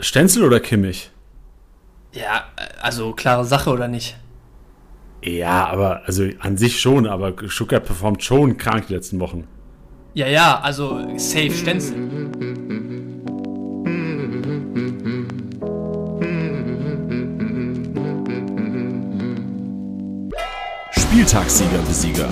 [0.00, 1.10] Stenzel oder Kimmich?
[2.12, 2.44] Ja,
[2.80, 4.16] also klare Sache oder nicht?
[5.22, 9.46] Ja, aber also an sich schon, aber Stuttgart performt schon krank die letzten Wochen.
[10.14, 12.08] Ja, ja, also safe Stenzel.
[20.92, 22.28] Spieltagssieger Besieger.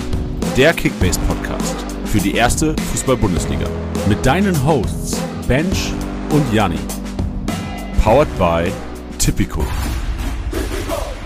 [0.57, 1.75] Der Kickbase Podcast
[2.05, 3.67] für die erste Fußball-Bundesliga.
[4.07, 5.93] Mit deinen Hosts Bench
[6.31, 6.79] und Janni.
[8.03, 8.71] Powered by
[9.17, 9.65] Tipico.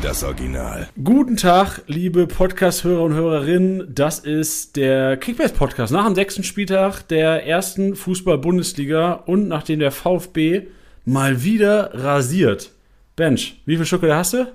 [0.01, 0.89] Das Original.
[1.03, 3.93] Guten Tag, liebe Podcast-Hörer und Hörerinnen.
[3.93, 10.67] Das ist der Kickbase-Podcast nach dem sechsten Spieltag der ersten Fußball-Bundesliga und nachdem der VfB
[11.05, 12.71] mal wieder rasiert.
[13.15, 14.51] Bench, wie viel Schokolade hast du?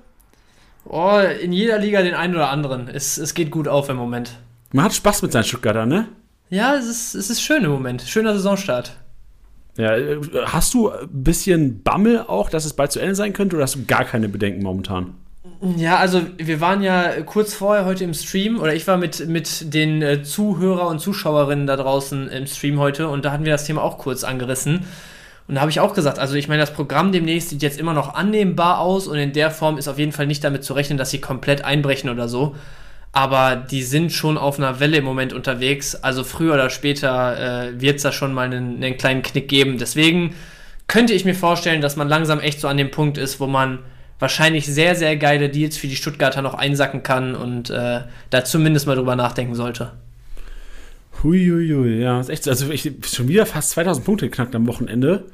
[0.83, 2.89] Oh, in jeder Liga den einen oder anderen.
[2.89, 4.33] Es, es geht gut auf im Moment.
[4.73, 6.09] Man hat Spaß mit seinen Stuttgarter, ne?
[6.49, 8.01] Ja, es ist, es ist schön im Moment.
[8.01, 8.97] Schöner Saisonstart.
[9.79, 13.55] Ja, äh, hast du ein bisschen Bammel auch, dass es bald zu Ende sein könnte
[13.55, 15.15] oder hast du gar keine Bedenken momentan?
[15.77, 19.73] Ja, also wir waren ja kurz vorher heute im Stream oder ich war mit, mit
[19.73, 23.63] den äh, Zuhörer und Zuschauerinnen da draußen im Stream heute und da hatten wir das
[23.63, 24.85] Thema auch kurz angerissen.
[25.47, 27.93] Und da habe ich auch gesagt, also ich meine, das Programm demnächst sieht jetzt immer
[27.93, 30.97] noch annehmbar aus und in der Form ist auf jeden Fall nicht damit zu rechnen,
[30.97, 32.55] dass sie komplett einbrechen oder so.
[33.11, 35.95] Aber die sind schon auf einer Welle im Moment unterwegs.
[35.95, 39.77] Also früher oder später äh, wird es da schon mal einen, einen kleinen Knick geben.
[39.77, 40.35] Deswegen
[40.87, 43.79] könnte ich mir vorstellen, dass man langsam echt so an dem Punkt ist, wo man
[44.19, 48.85] wahrscheinlich sehr, sehr geile Deals für die Stuttgarter noch einsacken kann und äh, da zumindest
[48.85, 49.93] mal drüber nachdenken sollte.
[51.23, 52.49] Huiuiui, ja, ist echt so.
[52.49, 55.25] Also ich schon wieder fast 2000 Punkte geknackt am Wochenende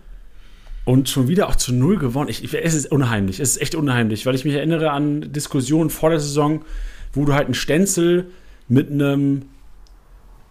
[0.84, 2.30] und schon wieder auch zu Null gewonnen.
[2.30, 5.90] Ich, ich, es ist unheimlich, es ist echt unheimlich, weil ich mich erinnere an Diskussionen
[5.90, 6.64] vor der Saison,
[7.16, 8.28] wo du halt einen Stenzel
[8.68, 9.44] mit einem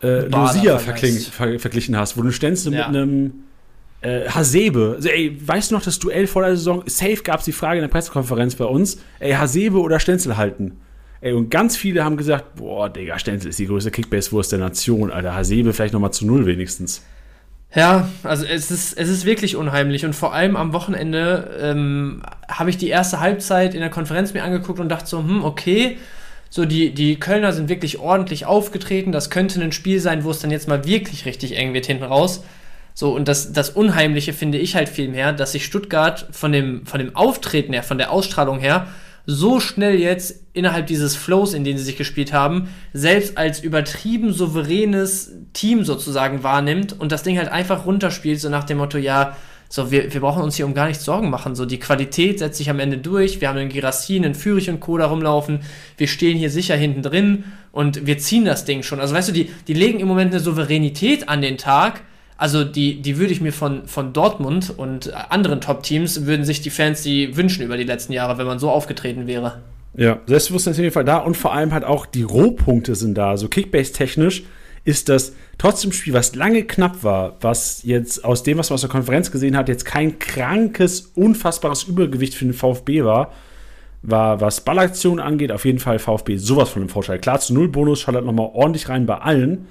[0.03, 2.89] äh, Lucia ver verglichen hast, wo du einen Stenzel ja.
[2.89, 3.33] mit einem
[4.03, 4.95] äh, Hasebe.
[4.97, 6.83] Also, ey, weißt du noch das Duell vor der Saison?
[6.87, 10.79] Safe gab es die Frage in der Pressekonferenz bei uns, ey, Hasebe oder Stenzel halten?
[11.21, 15.11] Ey, und ganz viele haben gesagt, boah, Digga, Stenzel ist die größte Kickbase-Wurst der Nation,
[15.11, 15.34] Alter.
[15.34, 17.03] Hasebe vielleicht nochmal zu Null wenigstens.
[17.75, 22.71] Ja, also es ist, es ist wirklich unheimlich und vor allem am Wochenende ähm, habe
[22.71, 25.99] ich die erste Halbzeit in der Konferenz mir angeguckt und dachte so, hm, okay,
[26.54, 30.38] so die, die Kölner sind wirklich ordentlich aufgetreten, das könnte ein Spiel sein, wo es
[30.38, 32.44] dann jetzt mal wirklich richtig eng wird hinten raus.
[32.94, 36.87] So, und das, das Unheimliche finde ich halt viel mehr, dass sich Stuttgart von dem,
[36.87, 38.87] von dem Auftreten her, von der Ausstrahlung her,
[39.26, 44.32] so schnell jetzt innerhalb dieses Flows, in den sie sich gespielt haben, selbst als übertrieben
[44.32, 49.37] souveränes Team sozusagen wahrnimmt und das Ding halt einfach runterspielt, so nach dem Motto, ja,
[49.69, 51.54] so, wir, wir brauchen uns hier um gar nichts Sorgen machen.
[51.54, 53.41] So, die Qualität setzt sich am Ende durch.
[53.41, 54.98] Wir haben einen Girassin, einen Fürich und Co.
[54.98, 55.60] da rumlaufen.
[55.97, 59.00] Wir stehen hier sicher hinten drin und wir ziehen das Ding schon.
[59.00, 62.02] Also, weißt du, die, die legen im Moment eine Souveränität an den Tag,
[62.36, 66.70] also die, die würde ich mir von, von Dortmund und anderen Top-Teams, würden sich die
[66.70, 69.62] Fans die wünschen über die letzten Jahre, wenn man so aufgetreten wäre.
[69.96, 73.16] Ja, Selbstbewusstsein ist auf jeden Fall da und vor allem halt auch die Rohpunkte sind
[73.16, 73.36] da.
[73.36, 74.42] So Kickbase-technisch
[74.84, 78.81] ist das trotzdem Spiel, was lange knapp war, was jetzt aus dem, was man aus
[78.81, 83.32] der Konferenz gesehen hat, jetzt kein krankes, unfassbares Übergewicht für den VfB war,
[84.03, 87.19] war, was Ballaktionen angeht, auf jeden Fall VfB sowas von dem Vorteil.
[87.19, 89.66] Klar, zu Null Bonus schaut halt nochmal ordentlich rein bei allen.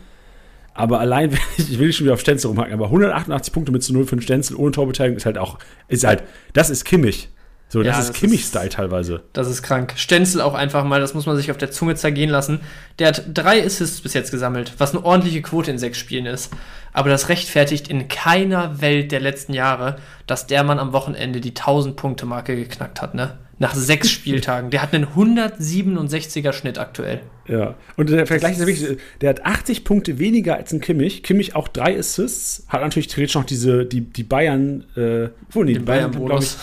[0.74, 4.06] Aber allein, ich will schon wieder auf Stenzel rumhacken, aber 188 Punkte mit zu 0
[4.06, 6.24] für den Stenzel ohne Torbeteiligung ist halt auch, ist halt,
[6.54, 7.30] das ist Kimmich.
[7.74, 9.24] So, das ja, ist Kimmich-Style teilweise.
[9.34, 9.96] Das ist krank.
[9.98, 12.60] Stenzel auch einfach mal, das muss man sich auf der Zunge zergehen lassen.
[13.00, 16.54] Der hat drei Assists bis jetzt gesammelt, was eine ordentliche Quote in sechs Spielen ist.
[16.94, 19.96] Aber das rechtfertigt in keiner Welt der letzten Jahre,
[20.28, 23.40] dass der Mann am Wochenende die 1000-Punkte-Marke geknackt hat, ne?
[23.58, 24.70] Nach sechs Spieltagen.
[24.70, 27.22] Der hat einen 167er Schnitt aktuell.
[27.48, 31.24] Ja, und der Vergleich ist wirklich, der hat 80 Punkte weniger als ein Kimmich.
[31.24, 35.74] Kimmich auch drei Assists, hat natürlich theoretisch noch diese, die, die Bayern, äh, wo nee,
[35.74, 36.56] die Bayern, glaube ich.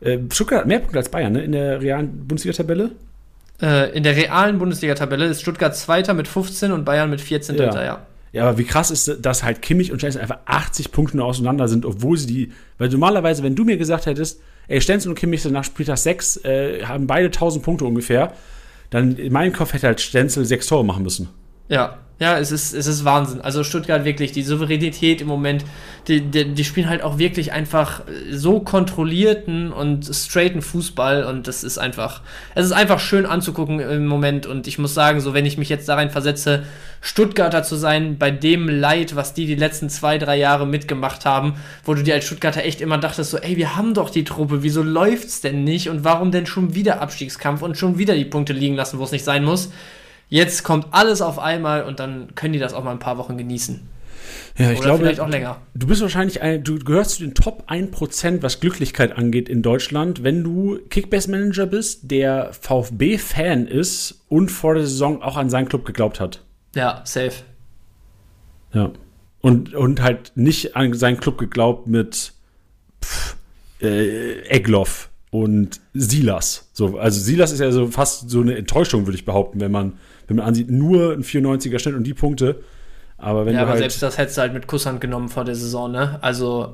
[0.00, 2.92] Äh, Stuttgart hat mehr Punkte als Bayern, ne, in der realen Bundesliga-Tabelle.
[3.60, 7.64] Äh, in der realen Bundesliga-Tabelle ist Stuttgart Zweiter mit 15 und Bayern mit 14 ja.
[7.64, 8.06] Dritter, ja.
[8.32, 11.66] Ja, aber wie krass ist, dass halt Kimmich und Stenzel einfach 80 Punkte nur auseinander
[11.66, 12.52] sind, obwohl sie die.
[12.76, 16.44] Weil normalerweise, wenn du mir gesagt hättest, ey, Stenzel und Kimmich sind nach Spieltag 6,
[16.44, 18.34] äh, haben beide 1000 Punkte ungefähr,
[18.90, 21.30] dann in meinem Kopf hätte halt Stenzel sechs Tore machen müssen.
[21.68, 23.40] Ja, ja, es ist, es ist Wahnsinn.
[23.40, 25.64] Also Stuttgart wirklich, die Souveränität im Moment,
[26.08, 28.00] die, die, die, spielen halt auch wirklich einfach
[28.30, 32.22] so kontrollierten und straighten Fußball und das ist einfach,
[32.56, 35.68] es ist einfach schön anzugucken im Moment und ich muss sagen, so wenn ich mich
[35.68, 36.64] jetzt da rein versetze,
[37.00, 41.54] Stuttgarter zu sein, bei dem Leid, was die die letzten zwei, drei Jahre mitgemacht haben,
[41.84, 44.64] wo du dir als Stuttgarter echt immer dachtest, so, ey, wir haben doch die Truppe,
[44.64, 48.54] wieso läuft's denn nicht und warum denn schon wieder Abstiegskampf und schon wieder die Punkte
[48.54, 49.70] liegen lassen, wo es nicht sein muss
[50.28, 53.38] Jetzt kommt alles auf einmal und dann können die das auch mal ein paar Wochen
[53.38, 53.88] genießen.
[54.58, 55.60] Ja, ich Oder glaube, vielleicht auch länger.
[55.74, 60.24] du bist wahrscheinlich ein, du gehörst zu den Top 1%, was Glücklichkeit angeht in Deutschland,
[60.24, 65.84] wenn du Kickbase-Manager bist, der VfB-Fan ist und vor der Saison auch an seinen Club
[65.84, 66.44] geglaubt hat.
[66.74, 67.44] Ja, safe.
[68.72, 68.90] Ja.
[69.40, 72.32] Und, und halt nicht an seinen Club geglaubt mit
[73.02, 73.36] pff,
[73.80, 76.68] äh, Egloff und Silas.
[76.72, 79.98] So, also Silas ist ja so fast so eine Enttäuschung, würde ich behaupten, wenn man,
[80.28, 82.60] wenn man ansieht, nur ein 94er Schnitt und die Punkte.
[83.20, 85.44] Aber wenn Ja, du aber halt, selbst das hättest du halt mit Kusshand genommen vor
[85.44, 86.18] der Saison, ne?
[86.22, 86.72] Also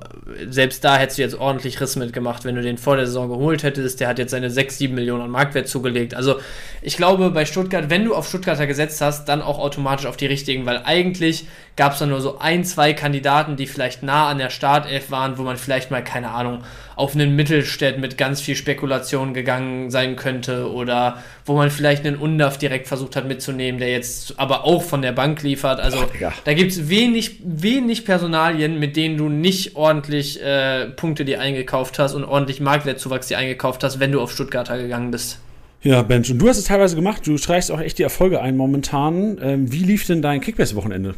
[0.51, 3.63] selbst da hättest du jetzt ordentlich Riss mitgemacht, wenn du den vor der Saison geholt
[3.63, 3.99] hättest.
[4.01, 6.15] Der hat jetzt seine 6, 7 Millionen an Marktwert zugelegt.
[6.15, 6.41] Also
[6.83, 10.27] ich glaube, bei Stuttgart, wenn du auf Stuttgarter gesetzt hast, dann auch automatisch auf die
[10.27, 11.47] richtigen, weil eigentlich
[11.77, 15.39] gab es da nur so ein, zwei Kandidaten, die vielleicht nah an der Startelf waren,
[15.39, 16.59] wo man vielleicht mal, keine Ahnung,
[16.97, 22.17] auf einen Mittelstädt mit ganz viel Spekulation gegangen sein könnte oder wo man vielleicht einen
[22.17, 25.81] Undaf direkt versucht hat mitzunehmen, der jetzt aber auch von der Bank liefert.
[25.81, 31.25] Also Boah, da gibt es wenig, wenig Personalien, mit denen du nicht ordentlich äh, Punkte
[31.25, 35.39] dir eingekauft hast und ordentlich Marktwertzuwachs dir eingekauft hast, wenn du auf Stuttgarter gegangen bist.
[35.83, 38.57] ja, Bench, und du hast es teilweise gemacht, du streichst auch echt die Erfolge ein
[38.57, 39.39] momentan.
[39.43, 41.15] Ähm, wie lief denn dein Kickbase-Wochenende?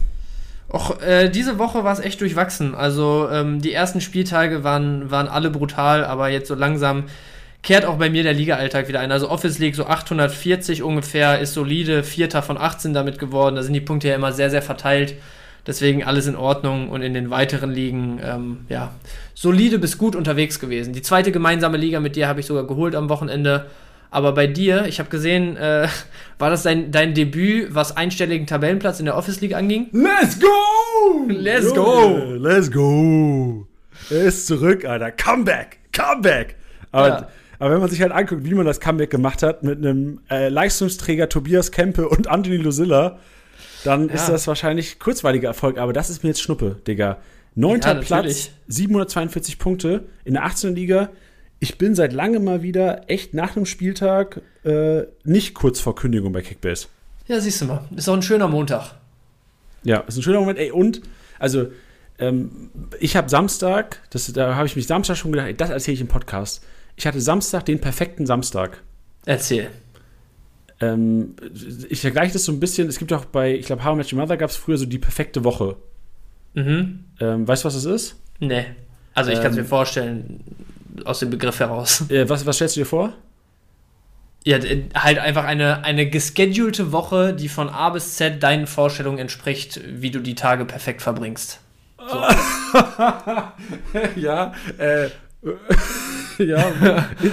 [0.69, 2.75] Och, äh, diese Woche war es echt durchwachsen.
[2.75, 7.05] Also ähm, die ersten Spieltage waren, waren alle brutal, aber jetzt so langsam
[7.63, 9.11] kehrt auch bei mir der Liga-Alltag wieder ein.
[9.11, 13.57] Also Office League so 840 ungefähr, ist solide, Vierter von 18 damit geworden.
[13.57, 15.15] Da sind die Punkte ja immer sehr, sehr verteilt.
[15.67, 18.93] Deswegen alles in Ordnung und in den weiteren Ligen, ähm, ja,
[19.35, 20.93] solide bis gut unterwegs gewesen.
[20.93, 23.67] Die zweite gemeinsame Liga mit dir habe ich sogar geholt am Wochenende.
[24.11, 25.89] Aber bei dir, ich habe gesehen, äh,
[26.39, 29.89] war das dein, dein Debüt, was einstelligen Tabellenplatz in der Office League anging?
[29.93, 31.27] Let's go!
[31.29, 33.67] Let's Junge, Let's go!
[34.11, 35.11] Er ist zurück, Alter.
[35.11, 35.79] Comeback!
[35.93, 36.57] Comeback!
[36.93, 37.29] Aber, Ja.
[37.59, 40.49] aber wenn man sich halt anguckt, wie man das Comeback gemacht hat mit einem äh,
[40.49, 43.19] Leistungsträger Tobias Kempe und Anthony Lucilla,
[43.85, 44.33] dann ist Ja.
[44.35, 45.79] das wahrscheinlich kurzweiliger Erfolg.
[45.79, 47.19] Aber das ist mir jetzt Schnuppe, Digga.
[47.55, 48.53] Neunter Ja, Platz, natürlich.
[48.69, 50.75] 742 Punkte in der 18.
[50.75, 51.09] Liga.
[51.59, 56.33] Ich bin seit langem mal wieder echt nach einem Spieltag äh, nicht kurz vor Kündigung
[56.33, 56.89] bei Kickbase.
[57.29, 57.85] Ja, siehst du mal.
[57.97, 58.95] Ist auch ein schöner Montag.
[59.83, 60.59] Ja, ist ein schöner Moment.
[60.59, 61.01] Ey, und,
[61.39, 61.69] also,
[62.19, 62.71] ähm,
[63.01, 66.01] ich habe Samstag, das, da habe ich mich Samstag schon gedacht, ey, das erzähle ich
[66.01, 66.63] im Podcast.
[66.97, 68.83] Ich hatte Samstag den perfekten Samstag.
[69.25, 69.69] Erzähl.
[70.81, 71.37] Ähm,
[71.89, 74.13] ich vergleiche das so ein bisschen, es gibt auch bei, ich glaube, How I Met
[74.13, 75.77] Your Mother gab es früher so die perfekte Woche.
[76.55, 77.05] Mhm.
[77.21, 78.17] Ähm, weißt du, was das ist?
[78.41, 78.67] Nee.
[79.15, 79.63] Also ich kann es Ähm.
[79.63, 80.41] mir vorstellen,
[81.05, 82.05] aus dem Begriff heraus.
[82.11, 83.13] Äh, was, was stellst du dir vor?
[84.45, 84.59] Ja,
[84.95, 90.13] halt einfach eine, eine geschedulte Woche, die von A bis Z deinen Vorstellungen entspricht, wie
[90.13, 91.59] du die Tage perfekt verbringst.
[94.17, 95.09] ja, äh,
[96.45, 96.65] ja,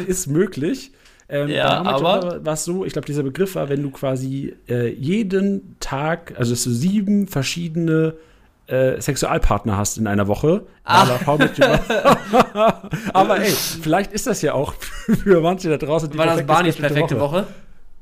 [0.07, 0.91] ist möglich.
[1.29, 4.89] Ähm, Ja, aber- war es so, ich glaube, dieser Begriff war, wenn du quasi äh,
[4.93, 8.15] jeden Tag, also dass du sieben verschiedene
[8.73, 10.65] äh, Sexualpartner hast in einer Woche.
[10.83, 11.07] Ah.
[13.13, 14.73] Aber, ey, vielleicht ist das ja auch
[15.23, 17.45] für manche da draußen die War das perfekte Barneys perfekte Woche?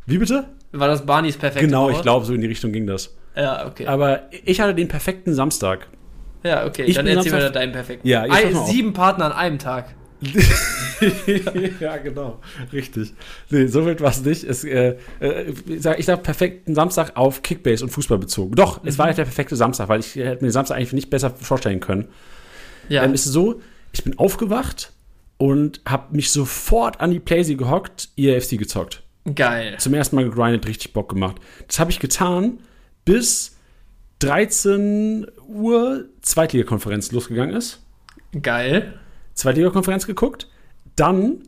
[0.06, 0.46] Wie bitte?
[0.72, 1.94] War das Barneys perfekte genau, Woche?
[1.94, 3.14] ich glaube, so in die Richtung ging das.
[3.36, 3.86] Ja, okay.
[3.88, 5.88] Aber ich hatte den perfekten Samstag.
[6.44, 6.84] ja, okay.
[6.84, 8.08] ich Dann erzähl mir Samstag- deinen perfekten.
[8.08, 9.94] Ja, jetzt Ei, sieben Partner an einem Tag.
[11.80, 12.40] ja, genau.
[12.72, 13.14] Richtig.
[13.50, 14.44] Nee, so wild war es nicht.
[14.44, 18.56] Es, äh, äh, ich sag, ich sag perfekten Samstag auf Kickbase und Fußball bezogen.
[18.56, 21.10] Doch, es war ja der perfekte Samstag, weil ich hätte mir den Samstag eigentlich nicht
[21.10, 22.08] besser vorstellen können.
[22.88, 23.04] Ja.
[23.04, 24.92] Ähm, es ist so, ich bin aufgewacht
[25.38, 29.02] und habe mich sofort an die Playsee gehockt, EAFC gezockt.
[29.36, 29.76] Geil.
[29.80, 31.38] Zum ersten Mal gegrindet, richtig Bock gemacht.
[31.68, 32.60] Das habe ich getan,
[33.06, 33.58] bis
[34.20, 37.82] 13 Uhr Zweitligakonferenz losgegangen ist.
[38.40, 39.00] Geil.
[39.42, 40.48] Zweitliga-Konferenz geguckt.
[40.96, 41.44] Dann,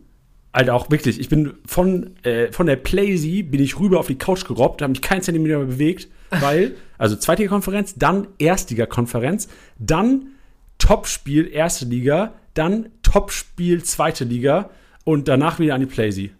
[0.51, 4.17] Alter, auch wirklich, ich bin von, äh, von der Playsee bin ich rüber auf die
[4.17, 9.47] Couch gerobbt, habe mich keinen Zentimeter mehr bewegt, weil, also Zweitliga-Konferenz, dann Erstliga-Konferenz,
[9.79, 10.27] dann
[10.77, 14.69] Topspiel Erste Liga, dann Topspiel Zweite Liga
[15.05, 16.31] und danach wieder an die Playsee.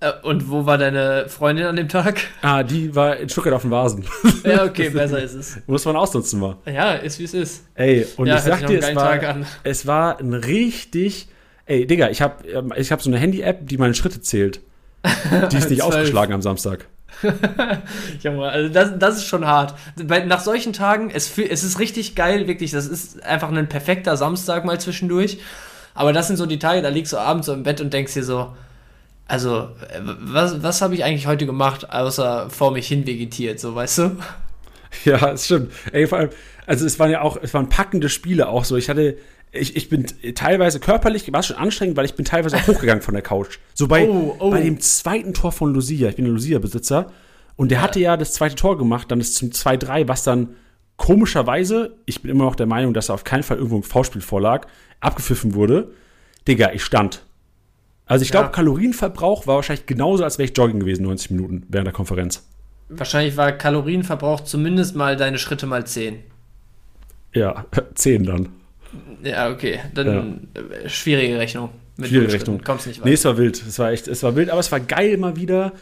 [0.00, 2.20] Äh, Und wo war deine Freundin an dem Tag?
[2.42, 4.04] Ah, die war in Stuttgart auf dem Vasen.
[4.44, 5.58] Ja, okay, besser ist es.
[5.66, 6.56] Muss man ausnutzen mal.
[6.66, 7.64] Ja, ist wie es ist.
[7.74, 9.46] Ey, und Ja, ich sag dir, es war, Tag an.
[9.62, 11.28] es war ein richtig.
[11.66, 12.44] Ey, Digga, ich habe
[12.76, 14.60] ich hab so eine Handy-App, die meine Schritte zählt.
[15.50, 16.86] Die ist nicht ausgeschlagen am Samstag.
[18.22, 19.74] Junge, also das, das ist schon hart.
[20.04, 22.72] Bei, nach solchen Tagen, es, es ist richtig geil, wirklich.
[22.72, 25.38] Das ist einfach ein perfekter Samstag mal zwischendurch.
[25.94, 28.14] Aber das sind so die Tage, da liegst du abends so im Bett und denkst
[28.14, 28.54] dir so,
[29.26, 33.74] also, äh, was, was habe ich eigentlich heute gemacht, außer vor mich hin vegetiert, so,
[33.74, 34.16] weißt du?
[35.04, 35.72] Ja, es stimmt.
[35.90, 36.30] Ey, vor allem,
[36.66, 38.76] also es waren ja auch, es waren packende Spiele auch so.
[38.76, 39.16] Ich hatte,
[39.50, 43.12] ich, ich bin teilweise körperlich, war schon anstrengend, weil ich bin teilweise auch hochgegangen von
[43.12, 43.58] der Couch.
[43.74, 44.50] So bei, Oh, oh.
[44.50, 47.10] bei dem zweiten Tor von Lucia, ich bin ein Lucia-Besitzer,
[47.56, 50.54] und der hatte ja das zweite Tor gemacht, dann ist zum 2-3, was dann
[50.96, 54.22] komischerweise, ich bin immer noch der Meinung, dass da auf keinen Fall irgendwo ein V-Spiel
[54.22, 54.66] vorlag,
[55.00, 55.90] abgepfiffen wurde.
[56.46, 57.24] Digga, ich stand.
[58.06, 58.52] Also ich glaube, Ja.
[58.52, 62.46] Kalorienverbrauch war wahrscheinlich genauso, als wäre ich joggen gewesen, 90 Minuten während der Konferenz.
[62.90, 66.18] Wahrscheinlich war Kalorienverbrauch zumindest mal deine Schritte mal 10.
[67.32, 68.48] Ja, 10 dann.
[69.22, 69.80] Ja, okay.
[69.94, 71.70] Dann äh, schwierige Rechnung.
[71.96, 72.32] Mit Schwierige.
[72.32, 72.60] Rechnung.
[72.62, 73.06] Kommst nicht weit.
[73.06, 73.62] Nee, es war wild.
[73.66, 75.72] Es war echt, es war wild, aber es war geil mal wieder.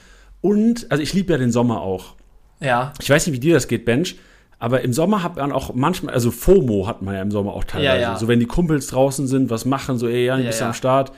[0.41, 2.15] Und, also ich liebe ja den Sommer auch.
[2.61, 2.93] Ja.
[3.01, 4.17] Ich weiß nicht, wie dir das geht, Bench,
[4.59, 7.65] aber im Sommer hat man auch manchmal, also FOMO hat man ja im Sommer auch
[7.65, 8.01] teilweise.
[8.01, 8.17] Ja, ja.
[8.17, 10.69] So, wenn die Kumpels draußen sind, was machen, so, ey, ja, Ja, bist ja.
[10.69, 11.13] am Start.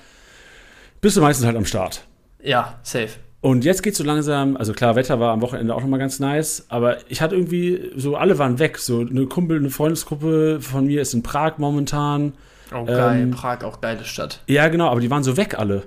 [1.04, 2.06] Bist du meistens halt am Start.
[2.42, 3.10] Ja, safe.
[3.42, 6.64] Und jetzt geht's so langsam, also klar, Wetter war am Wochenende auch nochmal ganz nice,
[6.70, 8.78] aber ich hatte irgendwie, so alle waren weg.
[8.78, 12.32] So eine Kumpel, eine Freundesgruppe von mir ist in Prag momentan.
[12.74, 13.20] Oh, geil.
[13.20, 14.40] Ähm, Prag, auch geile Stadt.
[14.46, 15.82] Ja, genau, aber die waren so weg alle.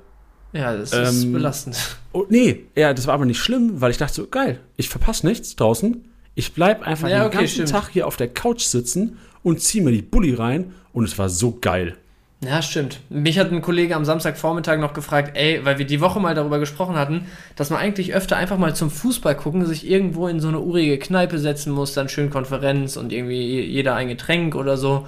[0.53, 1.97] Ja, das ist ähm, belastend.
[2.13, 5.25] Oh, nee, ja, das war aber nicht schlimm, weil ich dachte so, geil, ich verpasse
[5.25, 6.05] nichts draußen.
[6.35, 7.69] Ich bleib einfach Ja, den okay, ganzen stimmt.
[7.71, 11.27] Tag hier auf der Couch sitzen und zieh mir die Bulli rein und es war
[11.27, 11.97] so geil.
[12.39, 12.99] Ja, stimmt.
[13.09, 16.59] Mich hat ein Kollege am Samstagvormittag noch gefragt, ey, weil wir die Woche mal darüber
[16.59, 17.25] gesprochen hatten,
[17.55, 20.99] dass man eigentlich öfter einfach mal zum Fußball gucken, sich irgendwo in so eine urige
[20.99, 25.07] Kneipe setzen muss, dann schön Konferenz und irgendwie jeder ein Getränk oder so.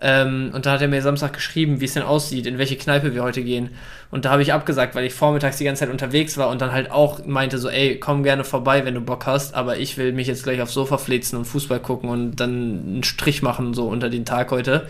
[0.00, 3.14] Ähm, und da hat er mir Samstag geschrieben, wie es denn aussieht, in welche Kneipe
[3.14, 3.70] wir heute gehen.
[4.10, 6.72] Und da habe ich abgesagt, weil ich vormittags die ganze Zeit unterwegs war und dann
[6.72, 10.12] halt auch meinte so, ey, komm gerne vorbei, wenn du Bock hast, aber ich will
[10.12, 13.86] mich jetzt gleich aufs Sofa flitzen und Fußball gucken und dann einen Strich machen so
[13.86, 14.86] unter den Tag heute.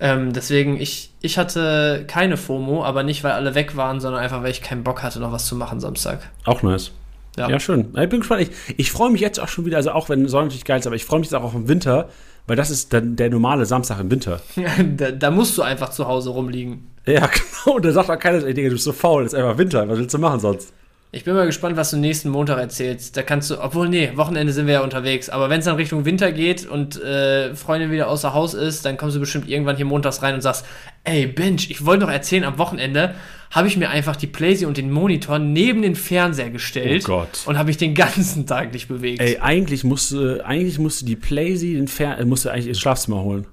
[0.00, 4.42] Ähm, deswegen, ich, ich hatte keine FOMO, aber nicht, weil alle weg waren, sondern einfach,
[4.42, 6.30] weil ich keinen Bock hatte, noch was zu machen Samstag.
[6.44, 6.90] Auch nice.
[7.36, 7.48] Ja.
[7.48, 7.92] Ja, schön.
[7.96, 8.42] Ich bin gespannt.
[8.42, 10.86] Ich, ich freue mich jetzt auch schon wieder, also auch wenn Sonne natürlich geil ist,
[10.86, 12.08] aber ich freue mich jetzt auch auf den Winter,
[12.46, 14.40] weil das ist dann der normale Samstag im Winter.
[14.96, 16.90] da, da musst du einfach zu Hause rumliegen.
[17.06, 17.28] Ja,
[17.64, 17.76] genau.
[17.76, 19.88] Und da sagt auch keiner, du bist so faul, das ist einfach Winter.
[19.88, 20.72] Was willst du machen sonst?
[21.14, 23.16] Ich bin mal gespannt, was du nächsten Montag erzählst.
[23.16, 25.30] Da kannst du, obwohl, nee, Wochenende sind wir ja unterwegs.
[25.30, 28.96] Aber wenn es dann Richtung Winter geht und äh, Freundin wieder außer Haus ist, dann
[28.96, 30.66] kommst du bestimmt irgendwann hier montags rein und sagst,
[31.04, 33.14] ey, Bench, ich wollte noch erzählen, am Wochenende
[33.52, 37.44] habe ich mir einfach die Playsee und den Monitor neben den Fernseher gestellt Oh Gott.
[37.46, 39.20] und habe mich den ganzen Tag nicht bewegt.
[39.20, 43.46] Ey, eigentlich musste, eigentlich musste die Playsee den Fer äh, musste eigentlich ins Schlafzimmer holen.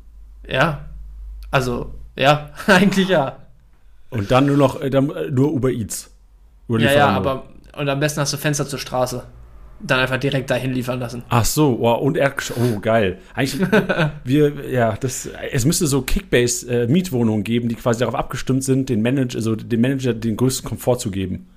[0.49, 0.89] Ja.
[1.51, 3.37] Also, ja, eigentlich ja.
[4.09, 6.10] Und dann nur noch, äh, dann, äh, nur Uber Eats.
[6.79, 7.43] Ja, ja, aber
[7.77, 9.23] und am besten hast du Fenster zur Straße.
[9.83, 11.23] Dann einfach direkt dahin liefern lassen.
[11.29, 13.17] Ach so, wow, und er, oh, geil.
[13.33, 13.59] Eigentlich,
[14.23, 19.37] wir, ja, das, es müsste so Kickbase-Mietwohnungen geben, die quasi darauf abgestimmt sind, den Manager,
[19.37, 21.47] also dem Manager den größten Komfort zu geben.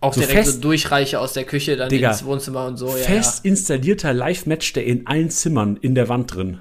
[0.00, 2.88] Auch So direkt fest- so Durchreiche aus der Küche dann Digga, ins Wohnzimmer und so.
[2.88, 6.58] Ja, Fest installierter Live-Match-Day in allen Zimmern in der Wand drin.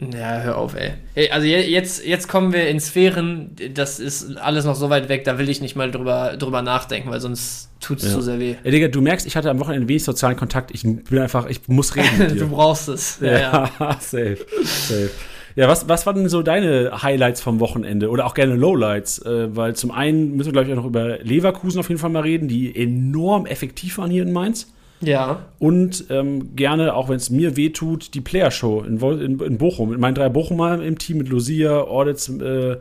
[0.00, 0.18] Ja.
[0.36, 0.92] ja, hör auf, ey.
[1.14, 5.08] Hey, also je- jetzt, jetzt kommen wir in Sphären, das ist alles noch so weit
[5.08, 8.10] weg, da will ich nicht mal drüber, drüber nachdenken, weil sonst tut es Ja.
[8.12, 8.56] zu sehr weh.
[8.62, 10.70] Ey, Digga, du merkst, ich hatte am Wochenende wenig sozialen Kontakt.
[10.74, 13.20] Ich bin einfach, ich muss reden Du brauchst es.
[13.22, 13.70] Ja, ja.
[14.00, 15.10] safe, safe.
[15.54, 19.20] Ja, was, was waren denn so deine Highlights vom Wochenende oder auch gerne Lowlights?
[19.24, 22.10] Äh, weil zum einen müssen wir, glaube ich, auch noch über Leverkusen auf jeden Fall
[22.10, 24.70] mal reden, die enorm effektiv waren hier in Mainz.
[25.00, 29.90] Ja, Und ähm, gerne, auch wenn es mir wehtut, die Player-Show in, in, in Bochum.
[29.90, 32.76] Mit meinen drei Bochumer im Team mit Lucia, Ordetz, äh,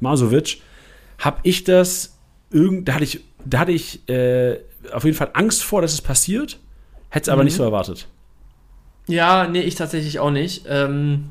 [0.00, 0.60] Masovic,
[1.18, 2.16] habe ich das
[2.50, 4.58] irgend, da hatte ich, da hatte ich äh,
[4.92, 6.58] auf jeden Fall Angst vor, dass es passiert,
[7.10, 7.46] hätte es aber Mhm.
[7.46, 8.06] nicht so erwartet.
[9.08, 10.64] Ja, nee, ich tatsächlich auch nicht.
[10.68, 11.30] Ähm,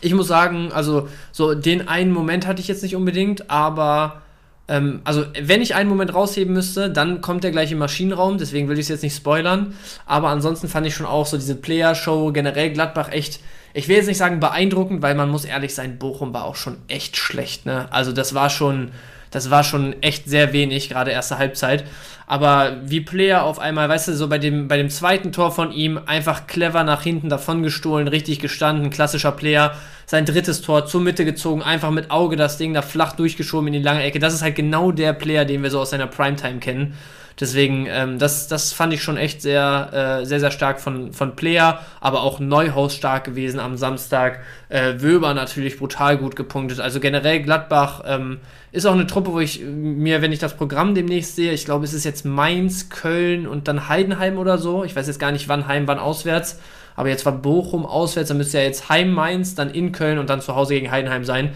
[0.00, 4.22] ich muss sagen, also so den einen Moment hatte ich jetzt nicht unbedingt, aber
[4.68, 8.68] ähm, also wenn ich einen Moment rausheben müsste, dann kommt der gleich im Maschinenraum, deswegen
[8.68, 9.74] will ich es jetzt nicht spoilern.
[10.06, 13.40] Aber ansonsten fand ich schon auch so diese Player-Show generell Gladbach echt,
[13.72, 16.76] ich will jetzt nicht sagen beeindruckend, weil man muss ehrlich sein, Bochum war auch schon
[16.88, 17.90] echt schlecht, ne?
[17.90, 18.90] Also das war schon,
[19.30, 21.84] das war schon echt sehr wenig, gerade erste Halbzeit.
[22.26, 25.72] Aber wie Player auf einmal, weißt du, so bei dem, bei dem zweiten Tor von
[25.72, 29.74] ihm einfach clever nach hinten davon gestohlen, richtig gestanden, klassischer Player.
[30.04, 33.72] Sein drittes Tor zur Mitte gezogen, einfach mit Auge das Ding da flach durchgeschoben in
[33.72, 34.18] die lange Ecke.
[34.18, 36.94] Das ist halt genau der Player, den wir so aus seiner Primetime kennen.
[37.40, 41.36] Deswegen, ähm, das, das fand ich schon echt sehr, äh, sehr, sehr stark von, von
[41.36, 44.40] Player, aber auch Neuhaus stark gewesen am Samstag.
[44.68, 46.80] Äh, Wöber natürlich brutal gut gepunktet.
[46.80, 48.38] Also generell Gladbach ähm,
[48.72, 51.84] ist auch eine Truppe, wo ich mir, wenn ich das Programm demnächst sehe, ich glaube,
[51.84, 54.82] es ist jetzt Mainz, Köln und dann Heidenheim oder so.
[54.82, 56.58] Ich weiß jetzt gar nicht, wann Heim, wann auswärts.
[56.96, 60.28] Aber jetzt war Bochum auswärts, dann müsste ja jetzt Heim, Mainz, dann in Köln und
[60.28, 61.52] dann zu Hause gegen Heidenheim sein.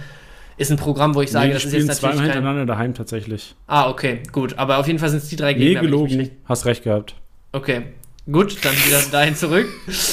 [0.56, 2.42] Ist ein Programm, wo ich sage, Nee, das ist jetzt zweimal natürlich kein...
[2.42, 3.54] hintereinander daheim tatsächlich.
[3.66, 4.58] Ah, okay, gut.
[4.58, 5.82] Aber auf jeden Fall sind es die drei Nee, Gegner.
[5.82, 6.30] mich gelogen.
[6.44, 7.14] Hast recht gehabt.
[7.52, 7.82] Okay,
[8.30, 9.66] gut, dann wieder dahin zurück.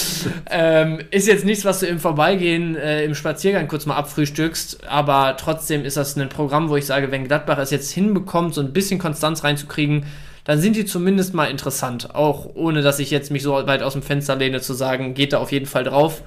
[0.49, 5.35] ähm, ist jetzt nichts, was du im Vorbeigehen, äh, im Spaziergang kurz mal abfrühstückst, aber
[5.37, 8.73] trotzdem ist das ein Programm, wo ich sage, wenn Gladbach es jetzt hinbekommt, so ein
[8.73, 10.05] bisschen Konstanz reinzukriegen,
[10.45, 12.15] dann sind die zumindest mal interessant.
[12.15, 15.33] Auch ohne, dass ich jetzt mich so weit aus dem Fenster lehne, zu sagen, geht
[15.33, 16.23] da auf jeden Fall drauf.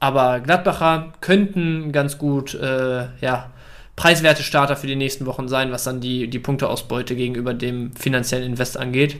[0.00, 3.50] Aber Gladbacher könnten ganz gut, äh, ja,
[3.96, 8.44] preiswerte Starter für die nächsten Wochen sein, was dann die, die Punkteausbeute gegenüber dem finanziellen
[8.44, 9.16] Invest angeht.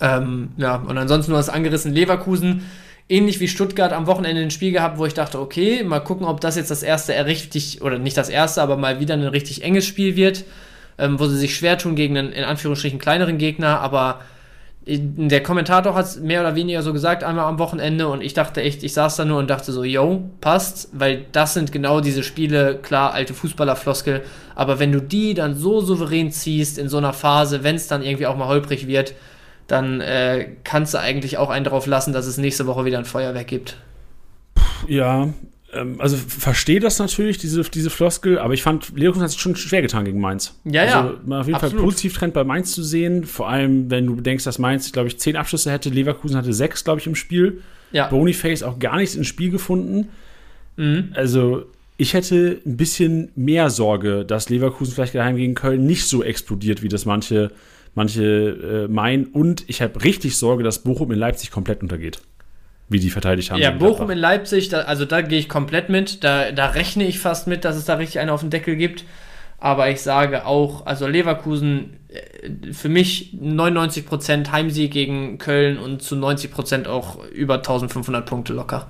[0.00, 2.62] Ähm, ja, und ansonsten nur das angerissen Leverkusen.
[3.08, 6.40] Ähnlich wie Stuttgart am Wochenende ein Spiel gehabt, wo ich dachte, okay, mal gucken, ob
[6.40, 9.86] das jetzt das erste richtig, oder nicht das erste, aber mal wieder ein richtig enges
[9.86, 10.44] Spiel wird,
[10.96, 14.20] ähm, wo sie sich schwer tun gegen einen in Anführungsstrichen kleineren Gegner, aber
[14.86, 18.60] der Kommentator hat es mehr oder weniger so gesagt, einmal am Wochenende, und ich dachte
[18.60, 22.22] echt, ich saß da nur und dachte so, yo, passt, weil das sind genau diese
[22.22, 24.22] Spiele, klar, alte Fußballerfloskel,
[24.54, 28.02] aber wenn du die dann so souverän ziehst in so einer Phase, wenn es dann
[28.02, 29.14] irgendwie auch mal holprig wird,
[29.66, 33.06] dann äh, kannst du eigentlich auch einen darauf lassen, dass es nächste Woche wieder ein
[33.06, 33.76] Feuerwerk gibt.
[34.86, 35.28] Ja,
[35.74, 39.56] ähm, also verstehe das natürlich, diese, diese Floskel, aber ich fand, Leverkusen hat es schon
[39.56, 40.58] schwer getan gegen Mainz.
[40.64, 41.20] Ja, also, ja.
[41.24, 41.74] Mal auf jeden absolut.
[41.74, 45.18] Fall Positivtrend bei Mainz zu sehen, vor allem, wenn du bedenkst, dass Mainz, glaube ich,
[45.18, 47.62] zehn Abschlüsse hätte, Leverkusen hatte sechs, glaube ich, im Spiel.
[47.92, 48.08] Ja.
[48.08, 50.08] Boniface auch gar nichts ins Spiel gefunden.
[50.76, 51.12] Mhm.
[51.14, 51.66] Also,
[51.96, 56.82] ich hätte ein bisschen mehr Sorge, dass Leverkusen vielleicht daheim gegen Köln nicht so explodiert,
[56.82, 57.52] wie das manche,
[57.94, 59.26] manche äh, meinen.
[59.26, 62.20] Und ich habe richtig Sorge, dass Bochum in Leipzig komplett untergeht.
[62.88, 63.60] Wie die verteidigt haben.
[63.60, 66.22] Ja, Bochum in Leipzig, da, also da gehe ich komplett mit.
[66.22, 69.04] Da, da rechne ich fast mit, dass es da richtig einen auf den Deckel gibt.
[69.58, 76.16] Aber ich sage auch, also Leverkusen äh, für mich 99% Heimsieg gegen Köln und zu
[76.16, 78.88] 90% auch über 1500 Punkte locker.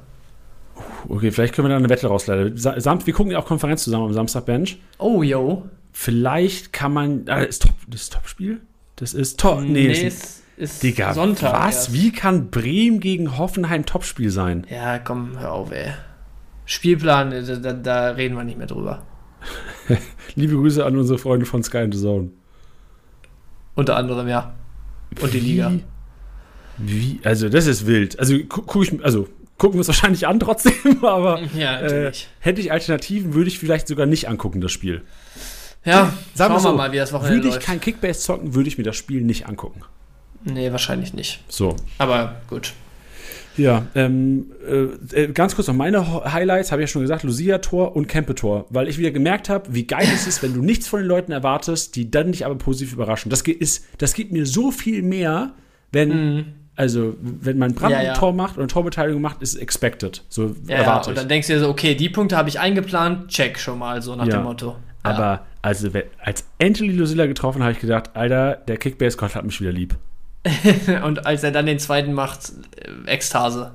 [1.09, 2.57] Okay, vielleicht können wir da eine Wette rausleiten.
[2.57, 4.79] Sa- Samt, wir gucken ja auch Konferenz zusammen am Samstag Bench.
[4.99, 5.69] Oh, yo.
[5.93, 7.25] Vielleicht kann man.
[7.29, 8.61] Ah, das ist top, das ist Top-Spiel?
[8.97, 9.61] Das ist top.
[9.63, 11.53] Nee, das ist, ist Digga, Sonntag.
[11.53, 11.75] was?
[11.75, 11.93] erst.
[11.93, 14.67] Wie kann Bremen gegen Hoffenheim Topspiel sein?
[14.71, 15.93] Ja, komm, hör auf, ey.
[16.67, 19.03] Spielplan, äh, da, da, da reden wir nicht mehr drüber.
[20.35, 22.31] Liebe Grüße an unsere Freunde von Sky and the Zone.
[23.75, 24.55] Unter anderem, ja.
[25.21, 25.73] Und die Liga.
[26.79, 27.21] Wie?
[27.25, 28.19] Also, das ist wild.
[28.19, 32.61] Also, gu guck ich, also gucken wir es wahrscheinlich an trotzdem, aber Ja, äh, hätte
[32.61, 35.03] ich Alternativen, würde ich vielleicht sogar nicht angucken, das Spiel.
[35.85, 37.67] ja, Sagen wir so, mal, wie das Wochenende Würde ich läuft.
[37.67, 39.83] kein Kickbase zocken, würde ich mir das Spiel nicht angucken.
[40.45, 41.41] Nee, wahrscheinlich nicht.
[41.49, 41.77] So.
[41.99, 42.73] Aber gut.
[43.57, 47.95] Ja, ähm, äh, äh, ganz kurz noch meine Highlights, habe ich ja schon gesagt, Lucia-Tor
[47.95, 51.01] und Kempe-Tor, weil ich wieder gemerkt habe, wie geil es ist, wenn du nichts von
[51.01, 53.31] den Leuten erwartest, die dann dich aber positiv überraschen.
[53.31, 55.53] Das, ist, das gibt mir so viel mehr,
[55.93, 57.93] wenn, also, wenn man Brand.
[57.93, 58.15] Ja, ein ja.
[58.15, 60.25] Tor macht oder eine Torbeteiligung macht, ist expected.
[60.29, 62.59] So Ja, ja, erwarte und dann denkst du dir so, okay, die Punkte habe ich
[62.59, 64.39] eingeplant, check schon mal, so nach Ja.
[64.39, 64.71] dem Motto.
[65.05, 65.11] Ja.
[65.11, 65.89] Aber also,
[66.21, 69.95] als Anthony Lucilla getroffen habe ich gedacht, Alter, der Kickbase-Gott hat mich wieder lieb.
[71.05, 73.75] und als er dann den zweiten macht, äh, Ekstase.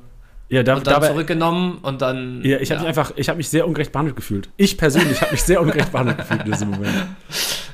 [0.49, 2.41] Ja, da, Und dann dabei, zurückgenommen und dann.
[2.43, 4.49] ja, ich habe mich einfach, ich habe mich sehr ungerecht behandelt gefühlt.
[4.57, 6.93] Ich persönlich habe mich sehr ungerecht behandelt gefühlt in diesem Moment.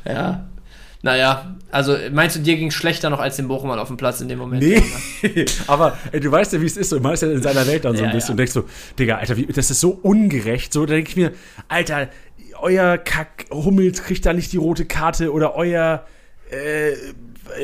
[0.08, 0.46] Ja.
[1.02, 4.22] Naja, also meinst du, dir ging es schlechter noch als dem Bochumern auf dem Platz
[4.22, 4.64] in dem Moment?
[4.64, 4.82] Nee,
[5.68, 6.90] aber ey, du weißt ja, wie es ist.
[6.90, 8.32] So, man ist ja in seiner Welt dann so ein Ja, bisschen ja.
[8.34, 8.66] und denkst so,
[9.00, 10.74] Digga, Alter, wie, das ist so ungerecht.
[10.74, 11.32] So, da denke ich mir,
[11.68, 12.10] Alter,
[12.60, 16.06] euer Kack Hummels kriegt da nicht die rote Karte oder euer,
[16.50, 16.92] äh,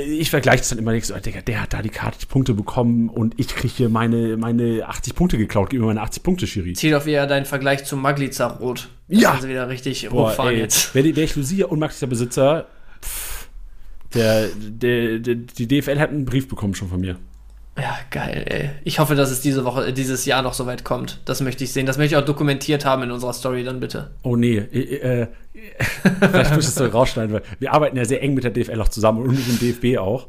[0.06, 2.54] ich vergleiche das dann immer nicht so, Digga, der hat da die Karte, die Punkte
[2.54, 6.48] bekommen und ich kriege hier meine, meine 80 Punkte geklaut, gib mir meine 80 Punkte,
[6.48, 6.74] Schiri.
[6.74, 8.89] Zieht auf eher deinen Vergleich zu Magliza Rot.
[9.08, 9.32] Ja.
[9.32, 10.94] Können sie wieder richtig Boah, hochfahren ey, jetzt.
[10.96, 12.67] Wäre wär ich Lucia und der Besitzer,
[13.02, 13.50] pff,
[14.13, 17.17] der, der, der, die DFL hat einen Brief bekommen schon von mir.
[17.78, 18.70] Ja, geil, ey.
[18.84, 21.20] Ich hoffe, dass es diese Woche, äh, dieses Jahr noch so weit kommt.
[21.26, 21.86] Das möchte ich sehen.
[21.86, 24.12] Das möchte ich auch dokumentiert haben in unserer Story dann bitte.
[24.24, 25.28] Oh nee, äh, äh,
[26.20, 29.24] vielleicht müsstest du rausschneiden, weil wir arbeiten ja sehr eng mit der DFL auch zusammen
[29.24, 30.28] und mit dem DFB auch.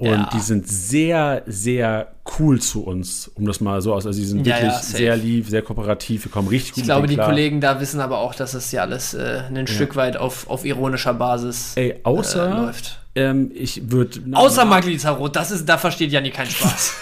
[0.00, 0.30] Und Ja.
[0.32, 2.08] die sind sehr, sehr
[2.38, 4.06] cool zu uns, um das mal so aus.
[4.06, 6.84] Also die sind Ja, wirklich ja, sehr lieb, sehr kooperativ, wir kommen richtig gut Ich
[6.84, 7.26] glaube, die klar.
[7.28, 10.64] Kollegen da wissen aber auch, dass es ja alles äh, ein Stück weit auf, auf
[10.64, 12.98] ironischer Basis Ey, äh, außer, läuft.
[13.14, 14.20] ähm, ich würde.
[14.32, 16.94] Außer Magliza Rot, das ist, da versteht Janni keinen Spaß.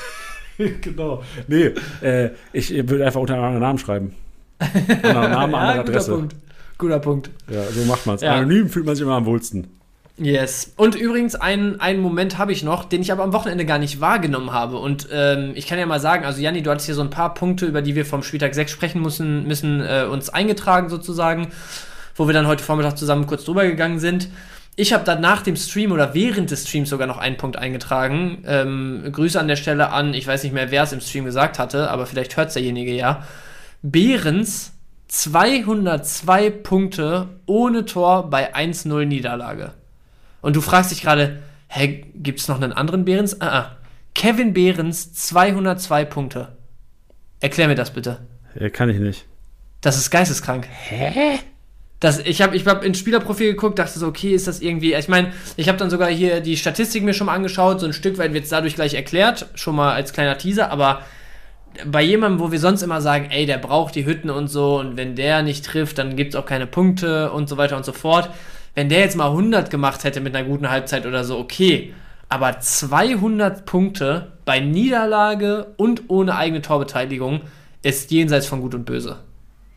[0.80, 1.22] genau.
[1.46, 1.70] Nee,
[2.02, 4.14] äh, ich würde einfach unter einem anderen Namen schreiben.
[4.58, 6.11] Anderer Name, andere guter Adresse.
[6.11, 6.37] Punkt.
[6.78, 7.30] Guter Punkt.
[7.48, 8.22] Ja, so macht man es.
[8.22, 8.34] Ja.
[8.34, 9.68] Anonym fühlt man sich immer am wohlsten.
[10.18, 10.72] Yes.
[10.76, 14.00] Und übrigens, einen, einen Moment habe ich noch, den ich aber am Wochenende gar nicht
[14.00, 14.78] wahrgenommen habe.
[14.78, 17.35] Und ähm, ich kann ja mal sagen, also Janni, du hattest hier so ein paar
[17.35, 21.48] Punkte, über die wir vom Spieltag 6 sprechen müssen, müssen äh, uns eingetragen sozusagen,
[22.16, 24.28] wo wir dann heute Vormittag zusammen kurz drüber gegangen sind.
[24.74, 28.42] Ich habe dann nach dem Stream oder während des Streams sogar noch einen Punkt eingetragen.
[28.46, 31.59] Ähm, Grüße an der Stelle an, ich weiß nicht mehr, wer es im Stream gesagt
[31.59, 33.24] hatte, aber vielleicht hört derjenige ja.
[33.83, 34.72] Behrens
[35.09, 39.72] 202 Punkte ohne Tor bei 1-0 Niederlage.
[40.40, 43.40] Und du fragst dich gerade, hä, gibt's noch einen anderen Behrens?
[43.40, 43.77] Ah, ah.
[44.14, 46.57] Kevin Behrens 202 Punkte.
[47.40, 48.18] Erklär mir das bitte.
[48.59, 49.27] Ja, kann ich nicht.
[49.81, 50.66] Das ist geisteskrank.
[50.68, 51.38] Hä?
[52.01, 54.94] Das, ich habe ich hab ins Spielerprofil geguckt, dachte so, okay, ist das irgendwie.
[54.94, 57.81] Ich meine, ich habe dann sogar hier die Statistik mir schon mal angeschaut.
[57.81, 61.03] So ein Stück weit wird es dadurch gleich erklärt, schon mal als kleiner Teaser, aber
[61.87, 64.96] bei jemandem, wo wir sonst immer sagen, ey, der braucht die Hütten und so und
[64.96, 67.92] wenn der nicht trifft, dann gibt es auch keine Punkte und so weiter und so
[67.92, 68.31] fort.
[68.79, 71.93] Wenn der jetzt mal 100 gemacht hätte mit einer guten Halbzeit oder so, okay.
[72.29, 77.41] Aber 200 Punkte bei Niederlage und ohne eigene Torbeteiligung
[77.83, 79.19] ist jenseits von Gut und Böse.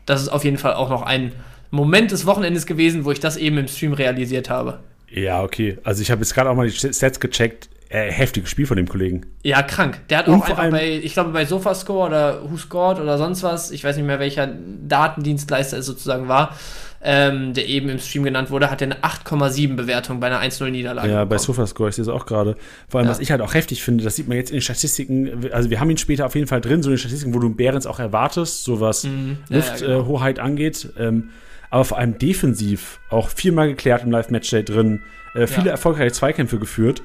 [0.06, 1.32] Das ist auf jeden Fall auch noch ein
[1.72, 4.78] Moment des Wochenendes gewesen, wo ich das eben im Stream realisiert habe.
[5.10, 5.78] Ja, okay.
[5.82, 7.70] Also ich habe jetzt gerade auch mal die Sets gecheckt.
[7.88, 9.26] Äh, heftiges Spiel von dem Kollegen.
[9.42, 10.00] Ja, krank.
[10.08, 13.42] Der hat Und auch einfach bei, ich glaube, bei Sofascore oder Who Scored oder sonst
[13.42, 16.56] was, ich weiß nicht mehr, welcher Datendienstleister es sozusagen war,
[17.04, 21.08] ähm, der eben im Stream genannt wurde, hat er eine 8,7 Bewertung bei einer 1-0-Niederlage.
[21.08, 21.38] Ja, bei bekommen.
[21.40, 22.56] Sofascore, ich sehe es auch gerade.
[22.88, 23.10] Vor allem, Ja.
[23.10, 25.80] was ich halt auch heftig finde, das sieht man jetzt in den Statistiken, also wir
[25.80, 27.98] haben ihn später auf jeden Fall drin, so in den Statistiken, wo du Behrens auch
[27.98, 29.38] erwartest, so was Mhm.
[29.48, 29.96] Ja, genau.
[29.98, 30.90] Lufthoheit angeht.
[30.98, 31.30] Ähm,
[31.70, 35.00] aber vor allem defensiv auch viermal geklärt im Live-Matchday drin,
[35.34, 35.72] äh, viele Ja.
[35.72, 37.02] erfolgreiche Zweikämpfe geführt.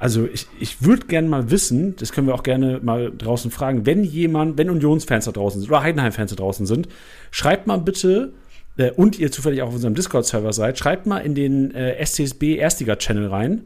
[0.00, 3.86] Also ich, ich würde gerne mal wissen, das können wir auch gerne mal draußen fragen,
[3.86, 6.88] wenn jemand, wenn Unionsfans da draußen sind oder Heidenheim-Fans da draußen sind,
[7.30, 8.32] schreibt mal bitte,
[8.76, 12.56] äh, und ihr zufällig auch auf unserem Discord-Server seid, schreibt mal in den äh, STSB
[12.56, 13.64] Erstliga-Channel rein,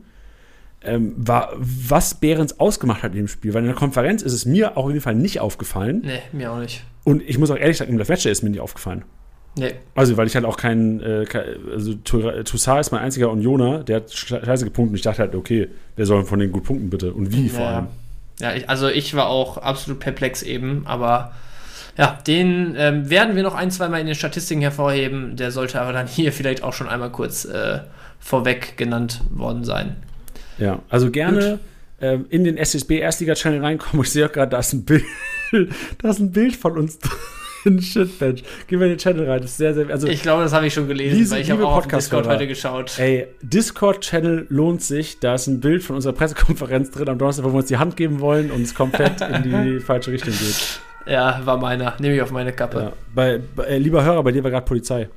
[0.84, 3.52] ähm, wa was Behrens ausgemacht hat in dem Spiel.
[3.54, 6.02] Weil in der Konferenz ist es mir auch auf jeden Fall nicht aufgefallen.
[6.04, 6.84] Nee, mir auch nicht.
[7.04, 9.04] Und ich muss auch ehrlich sagen, im Live-Matchday ist mir nicht aufgefallen.
[9.56, 9.72] Nee.
[9.96, 11.42] Also, weil ich halt auch keinen, äh, kein,
[11.72, 15.68] also Toussaint ist mein einziger Unioner, der hat scheiße gepunktet und ich dachte halt, okay,
[15.96, 17.12] wer soll von den gut punkten bitte?
[17.12, 17.76] Und wie vor Ja.
[17.76, 17.86] allem?
[18.40, 21.32] Ja, ich, also ich war auch absolut perplex eben, aber
[21.98, 25.36] ja, den ähm, werden wir noch ein, zwei Mal in den Statistiken hervorheben.
[25.36, 27.80] Der sollte aber dann hier vielleicht auch schon einmal kurz äh,
[28.20, 29.96] vorweg genannt worden sein.
[30.58, 31.58] Ja, also gerne
[32.00, 34.04] ähm, in den SSB Erstliga-Channel reinkommen.
[34.04, 35.04] Ich sehe auch gerade, da ist ein Bild,
[36.02, 36.98] da ist ein Bild von uns
[37.64, 37.82] drin.
[37.82, 38.44] Shitbench.
[38.68, 39.40] Geh mal in den Channel rein.
[39.42, 41.50] Das ist sehr, sehr, also Ich glaube, das habe ich schon gelesen, Liese- weil ich
[41.50, 42.98] habe auch auf Discord heute geschaut.
[42.98, 45.18] Ey, Discord-Channel lohnt sich.
[45.20, 47.96] Da ist ein Bild von unserer Pressekonferenz drin am Donnerstag, wo wir uns die Hand
[47.96, 50.80] geben wollen und es komplett in die falsche Richtung geht.
[51.08, 51.94] Ja, war meiner.
[51.98, 52.56] Nehme ich auf meine Ja.
[52.56, 52.92] Kappe.
[53.14, 55.08] Bei, bei, äh, lieber Hörer, bei dir war gerade Polizei.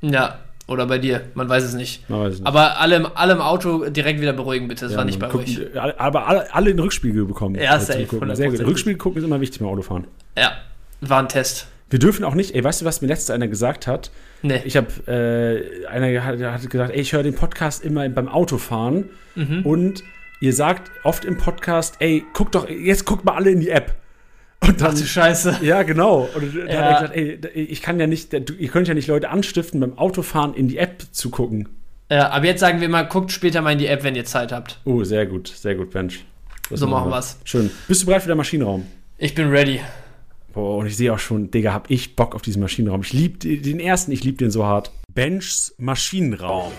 [0.00, 0.38] Ja.
[0.66, 1.22] oder bei dir.
[1.32, 2.08] Man weiß es nicht.
[2.10, 2.46] Man weiß es nicht.
[2.46, 4.84] Aber alle, im- alle im Auto direkt wieder beruhigen, bitte.
[4.84, 5.80] Das Ja, war nicht bei guckt- euch.
[5.80, 7.54] alle- Aber alle, alle in Rückspiegel bekommen.
[7.54, 8.34] Ja, äh, zum safe, Gucken.
[8.36, 8.58] Sehr gut.
[8.60, 8.66] 100%.
[8.68, 10.06] Rückspiegel gucken ist immer wichtig beim Autofahren.
[10.36, 10.52] Ja,
[11.00, 11.68] war ein Test.
[11.88, 14.10] Wir dürfen auch nicht, ey, weißt du, was mir letztens einer gesagt hat?
[14.42, 14.60] Nee.
[14.66, 19.08] Ich habe, äh, einer hat, hat gesagt, ey, ich höre den Podcast immer beim Autofahren
[19.36, 19.62] Mhm.
[19.64, 20.02] und
[20.42, 23.94] ihr sagt oft im Podcast, ey, guck doch, jetzt guckt mal alle in die App.
[24.68, 25.58] Und Ach du Scheiße.
[25.62, 26.28] ja, genau.
[26.34, 27.00] Und dann Ja.
[27.00, 29.98] hat er gesagt, ey, ich kann ja nicht, ihr könnt ja nicht Leute anstiften, beim
[29.98, 31.68] Autofahren in die App zu gucken.
[32.10, 34.52] Ja, aber jetzt sagen wir mal, guckt später mal in die App, wenn ihr Zeit
[34.52, 34.80] habt.
[34.84, 36.24] Oh, sehr gut, sehr gut, Bench.
[36.70, 37.16] Das So machen wir.
[37.16, 37.38] wir's.
[37.44, 37.70] Schön.
[37.86, 38.86] Bist du bereit für den Maschinenraum?
[39.18, 39.80] Ich bin ready.
[40.54, 43.02] Boah, und ich sehe auch schon, Digga, hab ich Bock auf diesen Maschinenraum.
[43.02, 44.90] Ich liebe den ersten, ich liebe den so hart.
[45.14, 46.72] Benchs Maschinenraum.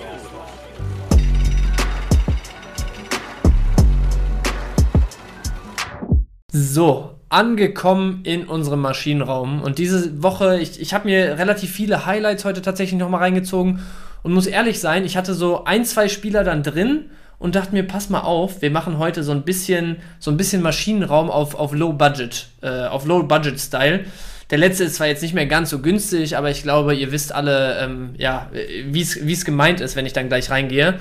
[6.51, 9.61] So, angekommen in unserem Maschinenraum.
[9.61, 13.79] Und diese Woche, ich, ich habe mir relativ viele Highlights heute tatsächlich nochmal reingezogen
[14.23, 17.05] und muss ehrlich sein, ich hatte so ein, zwei Spieler dann drin
[17.37, 20.61] und dachte mir, pass mal auf, wir machen heute so ein bisschen, so ein bisschen
[20.61, 24.05] Maschinenraum auf, auf Low Budget, äh, auf Low Budget Style.
[24.49, 27.33] Der letzte ist zwar jetzt nicht mehr ganz so günstig, aber ich glaube, ihr wisst
[27.33, 28.49] alle, ähm, ja,
[28.87, 30.95] wie es gemeint ist, wenn ich dann gleich reingehe.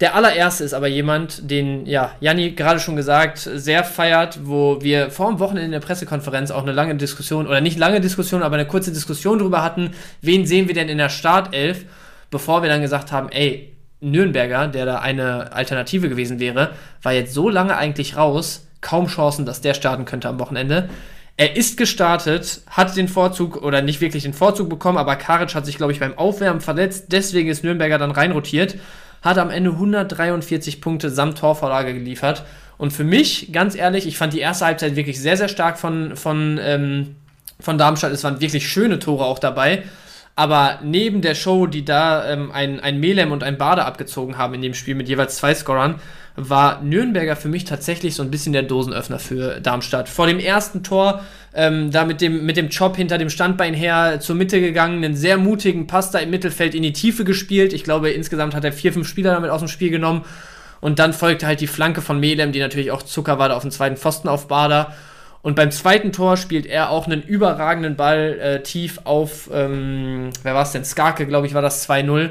[0.00, 5.10] Der allererste ist aber jemand, den, ja, Janni gerade schon gesagt, sehr feiert, wo wir
[5.10, 8.54] vor dem Wochenende in der Pressekonferenz auch eine lange Diskussion, oder nicht lange Diskussion, aber
[8.54, 9.90] eine kurze Diskussion drüber hatten,
[10.22, 11.84] wen sehen wir denn in der Startelf,
[12.30, 16.70] bevor wir dann gesagt haben, ey, Nürnberger, der da eine Alternative gewesen wäre,
[17.02, 20.88] war jetzt so lange eigentlich raus, kaum Chancen, dass der starten könnte am Wochenende.
[21.36, 25.66] Er ist gestartet, hat den Vorzug oder nicht wirklich den Vorzug bekommen, aber Karic hat
[25.66, 27.06] sich, glaube ich, beim Aufwärmen verletzt.
[27.12, 28.76] Deswegen ist Nürnberger dann reinrotiert.
[29.22, 32.44] Hat am Ende 143 Punkte samt Torvorlage geliefert.
[32.78, 36.16] Und für mich, ganz ehrlich, ich fand die erste Halbzeit wirklich sehr, sehr stark von,
[36.16, 37.16] von, ähm,
[37.58, 38.12] von Darmstadt.
[38.12, 39.82] Es waren wirklich schöne Tore auch dabei.
[40.40, 44.54] Aber neben der Show, die da ähm, ein, ein Melem und ein Bade abgezogen haben
[44.54, 45.96] in dem Spiel mit jeweils zwei Scorern,
[46.34, 50.08] war Nürnberger für mich tatsächlich so ein bisschen der Dosenöffner für Darmstadt.
[50.08, 51.20] Vor dem ersten Tor,
[51.52, 55.14] ähm, da mit dem, mit dem Chop hinter dem Standbein her zur Mitte gegangen, einen
[55.14, 57.74] sehr mutigen Pass da im Mittelfeld in die Tiefe gespielt.
[57.74, 60.24] Ich glaube, insgesamt hat er vier, fünf Spieler damit aus dem Spiel genommen.
[60.80, 63.62] Und dann folgte halt die Flanke von Melem, die natürlich auch Zucker war, da auf
[63.62, 64.94] dem zweiten Pfosten auf Bader.
[65.42, 70.54] Und beim zweiten Tor spielt er auch einen überragenden Ball äh, tief auf, ähm, wer
[70.54, 70.84] war es denn?
[70.84, 72.30] Skarke, glaube ich, war das 2-0.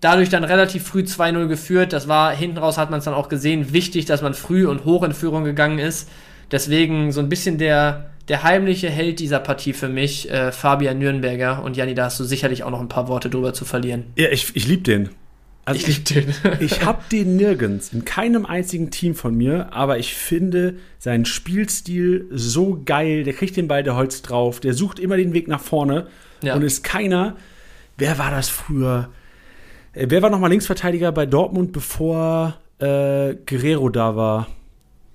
[0.00, 1.92] Dadurch dann relativ früh 2-0 geführt.
[1.92, 4.86] Das war hinten raus, hat man es dann auch gesehen, wichtig, dass man früh und
[4.86, 6.08] hoch in Führung gegangen ist.
[6.50, 11.62] Deswegen so ein bisschen der, der heimliche Held dieser Partie für mich, äh, Fabian Nürnberger.
[11.62, 14.04] Und Janni, da hast du sicherlich auch noch ein paar Worte drüber zu verlieren.
[14.16, 15.10] Ja, ich, ich liebe den.
[15.64, 16.26] Also ich, ich,
[16.60, 22.26] ich habe den nirgends, in keinem einzigen Team von mir, aber ich finde seinen Spielstil
[22.30, 23.24] so geil.
[23.24, 26.06] Der kriegt den Ball der Holz drauf, der sucht immer den Weg nach vorne
[26.42, 26.54] ja.
[26.54, 27.36] und ist keiner.
[27.96, 29.10] Wer war das früher?
[29.92, 34.46] Äh, wer war nochmal Linksverteidiger bei Dortmund, bevor äh, Guerrero da war?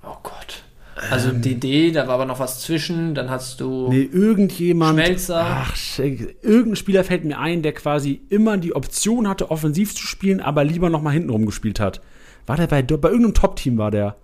[0.04, 0.64] Oh Gott.
[1.12, 3.89] Also ähm, DD, da war aber noch was zwischen, dann hast du.
[3.89, 5.00] Nee, irgendjemand.
[5.00, 5.46] Schmelzer.
[5.46, 10.41] Ach, irgendein Spieler fällt mir ein, der quasi immer die Option hatte, offensiv zu spielen,
[10.41, 12.02] aber lieber noch mal hinten rumgespielt hat.
[12.46, 14.15] War der bei, bei irgendeinem Top-Team war der?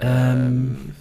[0.00, 0.94] Ähm,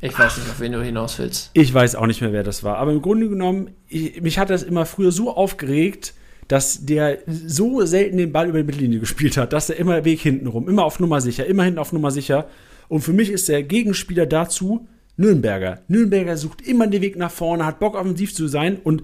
[0.00, 1.50] ich weiß nicht, auf wen du hinaus willst.
[1.52, 2.76] Ich weiß auch nicht mehr, wer das war.
[2.78, 6.14] Aber im Grunde genommen, ich, mich hat das immer früher so aufgeregt,
[6.48, 10.20] dass der so selten den Ball über die Mittellinie gespielt hat, dass er immer Weg
[10.20, 12.46] hinten rum, immer auf Nummer sicher, immer hinten auf Nummer sicher.
[12.88, 15.80] Und für mich ist der Gegenspieler dazu Nürnberger.
[15.88, 19.02] Nürnberger sucht immer den Weg nach vorne, hat Bock offensiv zu sein und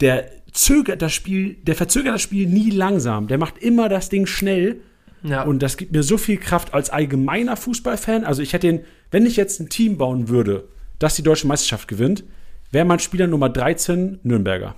[0.00, 3.28] der zögert das Spiel, der verzögert das Spiel nie langsam.
[3.28, 4.80] Der macht immer das Ding schnell.
[5.22, 5.42] Ja.
[5.42, 8.24] Und das gibt mir so viel Kraft als allgemeiner Fußballfan.
[8.24, 11.88] Also ich hätte den, wenn ich jetzt ein Team bauen würde, das die deutsche Meisterschaft
[11.88, 12.24] gewinnt,
[12.70, 14.74] wäre mein Spieler Nummer 13 Nürnberger.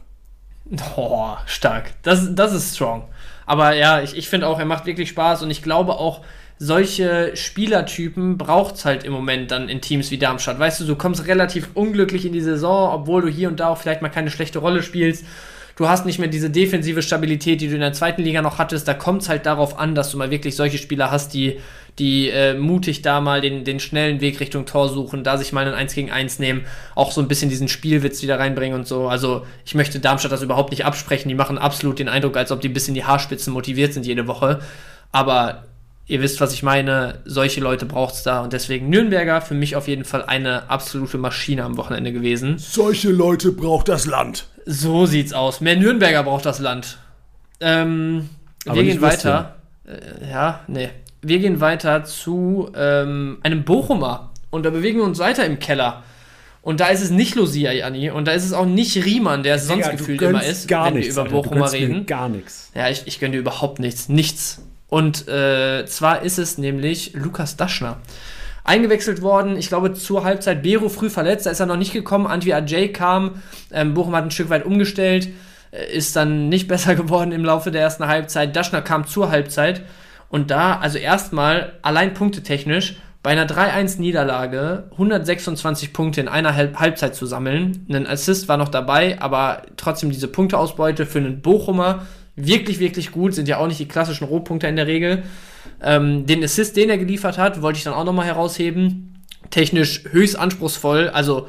[0.96, 1.92] Oh, stark.
[2.02, 3.04] Das, das ist strong.
[3.46, 6.22] Aber ja, ich, ich finde auch, er macht wirklich Spaß und ich glaube auch,
[6.58, 10.58] solche Spielertypen braucht es halt im Moment dann in Teams wie Darmstadt.
[10.58, 13.78] Weißt du, du kommst relativ unglücklich in die Saison, obwohl du hier und da auch
[13.78, 15.24] vielleicht mal keine schlechte Rolle spielst.
[15.76, 18.88] Du hast nicht mehr diese defensive Stabilität, die du in der zweiten Liga noch hattest.
[18.88, 21.60] Da kommt es halt darauf an, dass du mal wirklich solche Spieler hast, die,
[22.00, 25.68] die äh, mutig da mal den, den schnellen Weg Richtung Tor suchen, da sich mal
[25.68, 26.66] ein 1 gegen 1 nehmen,
[26.96, 29.06] auch so ein bisschen diesen Spielwitz wieder reinbringen und so.
[29.06, 31.28] Also ich möchte Darmstadt das überhaupt nicht absprechen.
[31.28, 34.26] Die machen absolut den Eindruck, als ob die ein bisschen die Haarspitzen motiviert sind jede
[34.26, 34.58] Woche.
[35.12, 35.67] Aber
[36.08, 39.76] ihr wisst, was ich meine, solche Leute braucht es da und deswegen Nürnberger für mich
[39.76, 42.56] auf jeden Fall eine absolute Maschine am Wochenende gewesen.
[42.58, 44.48] Solche Leute braucht das Land.
[44.64, 45.60] So sieht's aus.
[45.60, 46.98] Mehr Nürnberger braucht das Land.
[47.60, 48.30] Ähm,
[48.64, 49.56] wir gehen weiter.
[49.86, 50.88] Äh, ja, nee.
[51.20, 56.04] Wir gehen weiter zu ähm, einem Bochumer und da bewegen wir uns weiter im Keller.
[56.62, 58.10] Und da ist es nicht Lucia, Janni.
[58.10, 60.94] Und da ist es auch nicht Riemann, der es sonst ja, gefühlt immer ist, wenn
[60.94, 62.06] nichts, wir über Bochumer reden.
[62.06, 62.70] Gar nichts.
[62.74, 64.08] Ja, ich, ich gönne dir überhaupt nichts.
[64.08, 64.60] Nichts.
[64.88, 67.98] Und äh, zwar ist es nämlich Lukas Daschner.
[68.64, 72.26] Eingewechselt worden, ich glaube zur Halbzeit Bero früh verletzt, da ist er noch nicht gekommen.
[72.26, 75.28] Antwi Ajay kam, ähm, Bochum hat ein Stück weit umgestellt,
[75.70, 78.54] äh, ist dann nicht besser geworden im Laufe der ersten Halbzeit.
[78.54, 79.82] Daschner kam zur Halbzeit
[80.28, 87.26] und da, also erstmal allein punktetechnisch, bei einer 3-1-Niederlage 126 Punkte in einer Halbzeit zu
[87.26, 87.84] sammeln.
[87.90, 92.06] Ein Assist war noch dabei, aber trotzdem diese Punkteausbeute für einen Bochumer
[92.38, 95.22] wirklich, wirklich gut, sind ja auch nicht die klassischen Rohpunkte in der Regel.
[95.82, 99.24] Ähm, den Assist, den er geliefert hat, wollte ich dann auch nochmal herausheben.
[99.50, 101.48] Technisch höchst anspruchsvoll, also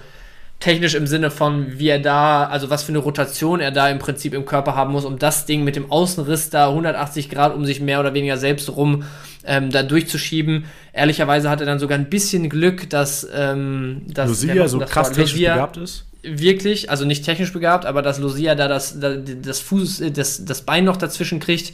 [0.59, 3.99] technisch im Sinne von, wie er da, also was für eine Rotation er da im
[3.99, 7.65] Prinzip im Körper haben muss, um das Ding mit dem Außenriss da 180 Grad um
[7.65, 9.03] sich mehr oder weniger selbst rum
[9.45, 10.65] ähm, da durchzuschieben.
[10.91, 15.33] Ehrlicherweise hat er dann sogar ein bisschen Glück, dass, ähm, dass Lucia so krass technisch
[15.33, 20.45] begabt ist wirklich, also nicht technisch begabt, aber dass Lucia da das, das Fuß, das,
[20.45, 21.73] das Bein noch dazwischen kriegt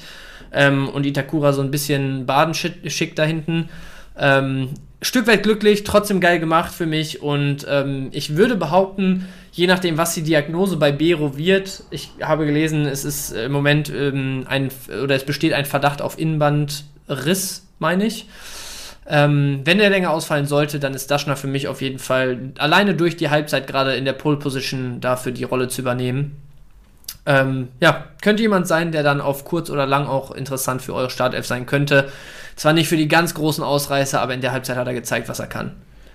[0.52, 3.70] ähm, und Itakura so ein bisschen Baden schickt da hinten.
[4.18, 4.70] Ähm,
[5.02, 9.98] Stück weit glücklich, trotzdem geil gemacht für mich und ähm, ich würde behaupten, je nachdem,
[9.98, 14.70] was die Diagnose bei Bero wird, ich habe gelesen, es ist im Moment ähm, ein,
[15.04, 18.28] oder es besteht ein Verdacht auf Innenbandriss, meine ich.
[19.08, 22.96] Ähm, wenn er länger ausfallen sollte, dann ist Daschner für mich auf jeden Fall alleine
[22.96, 26.38] durch die Halbzeit gerade in der Pole Position dafür die Rolle zu übernehmen.
[27.28, 31.10] Ähm, ja, könnte jemand sein, der dann auf kurz oder lang auch interessant für eure
[31.10, 32.10] Startelf sein könnte.
[32.56, 35.40] Zwar nicht für die ganz großen Ausreißer, aber in der Halbzeit hat er gezeigt, was
[35.40, 35.72] er kann.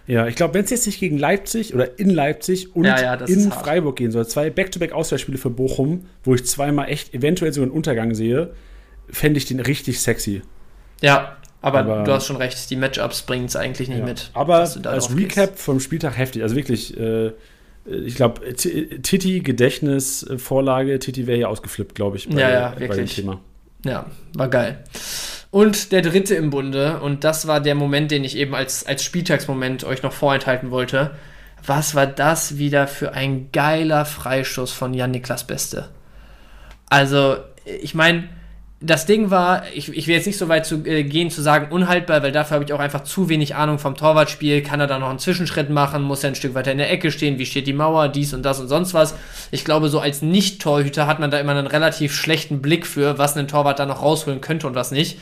[0.07, 3.14] Ja, ich glaube, wenn es jetzt nicht gegen Leipzig oder in Leipzig und ja, ja,
[3.14, 7.70] in Freiburg gehen soll, zwei Back-to-Back-Auswärtsspiele für Bochum, wo ich zweimal echt eventuell so einen
[7.70, 8.50] Untergang sehe,
[9.09, 10.42] fände ich den richtig sexy.
[11.00, 14.05] Ja, aber, aber, du hast schon recht, die Matchups bringen es eigentlich nicht ja.
[14.05, 14.31] mit.
[14.35, 15.62] Aber als Recap gehst.
[15.62, 16.42] vom Spieltag heftig.
[16.42, 17.33] Also wirklich, äh,
[17.85, 22.88] ich glaube, Titi, Gedächtnis, Vorlage, Titi wäre hier ausgeflippt, glaube ich, bei, ja, ja, bei
[22.88, 23.40] dem Thema.
[23.85, 24.85] Ja, war geil.
[25.51, 29.03] Und der dritte im Bunde, und das war der Moment, den ich eben als, als
[29.03, 31.12] Spieltagsmoment euch noch vorenthalten wollte.
[31.66, 35.88] Was war das wieder für ein geiler Freistoß von Jan-Niklas Beste?
[36.88, 38.29] Also, ich meine,
[38.82, 41.70] das Ding war, ich, ich will jetzt nicht so weit zu, äh, gehen zu sagen
[41.70, 44.62] unhaltbar, weil dafür habe ich auch einfach zu wenig Ahnung vom Torwartspiel.
[44.62, 46.02] Kann er da noch einen Zwischenschritt machen?
[46.02, 47.38] Muss er ein Stück weiter in der Ecke stehen?
[47.38, 48.08] Wie steht die Mauer?
[48.08, 49.14] Dies und das und sonst was.
[49.50, 53.36] Ich glaube, so als Nicht-Torhüter hat man da immer einen relativ schlechten Blick für, was
[53.36, 55.18] ein Torwart da noch rausholen könnte und was nicht.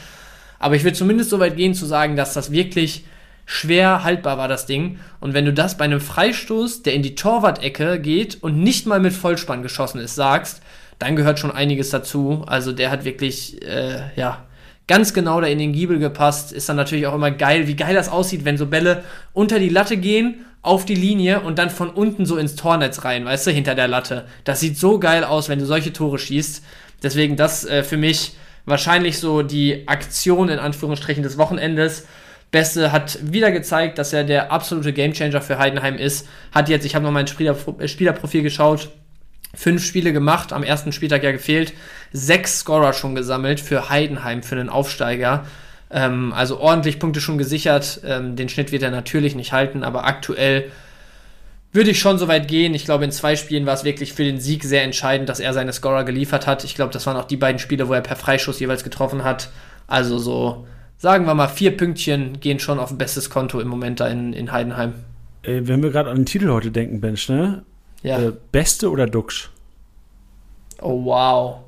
[0.60, 3.06] Aber ich will zumindest so weit gehen zu sagen, dass das wirklich
[3.44, 5.00] schwer haltbar war, das Ding.
[5.18, 9.00] Und wenn du das bei einem Freistoß, der in die Torwart-Ecke geht und nicht mal
[9.00, 10.62] mit Vollspann geschossen ist, sagst,
[10.98, 12.44] dann gehört schon einiges dazu.
[12.46, 14.44] Also der hat wirklich, äh, ja,
[14.86, 16.52] ganz genau da in den Giebel gepasst.
[16.52, 19.68] Ist dann natürlich auch immer geil, wie geil das aussieht, wenn so Bälle unter die
[19.68, 23.50] Latte gehen, auf die Linie und dann von unten so ins Tornetz rein, weißt du,
[23.52, 24.24] hinter der Latte.
[24.44, 26.64] Das sieht so geil aus, wenn du solche Tore schießt.
[27.02, 28.32] Deswegen das äh, für mich
[28.66, 32.06] wahrscheinlich so die Aktion in Anführungsstrichen des Wochenendes.
[32.50, 36.26] Beste hat wieder gezeigt, dass er der absolute Gamechanger für Heidenheim ist.
[36.52, 37.56] Hat jetzt, ich habe noch mein Spieler,
[37.86, 38.90] Spielerprofil geschaut,
[39.54, 41.72] fünf Spiele gemacht, am ersten Spieltag ja gefehlt,
[42.12, 45.44] sechs Scorer schon gesammelt für Heidenheim, für einen Aufsteiger.
[45.90, 48.00] Ähm, also ordentlich Punkte schon gesichert.
[48.04, 50.70] Ähm, den Schnitt wird er natürlich nicht halten, aber aktuell
[51.72, 52.74] würde ich schon so weit gehen.
[52.74, 55.52] Ich glaube, in zwei Spielen war es wirklich für den Sieg sehr entscheidend, dass er
[55.52, 56.64] seine Scorer geliefert hat.
[56.64, 59.50] Ich glaube, das waren auch die beiden Spiele, wo er per Freischuss jeweils getroffen hat.
[59.86, 64.00] Also so, sagen wir mal, vier Pünktchen gehen schon auf ein bestes Konto im Moment
[64.00, 64.94] da in, in Heidenheim.
[65.42, 67.64] Äh, wenn wir gerade an den Titel heute denken, Bench, ne?
[68.02, 68.18] Ja.
[68.20, 69.50] Äh, Beste oder Duxch?
[70.80, 71.60] Oh, wow.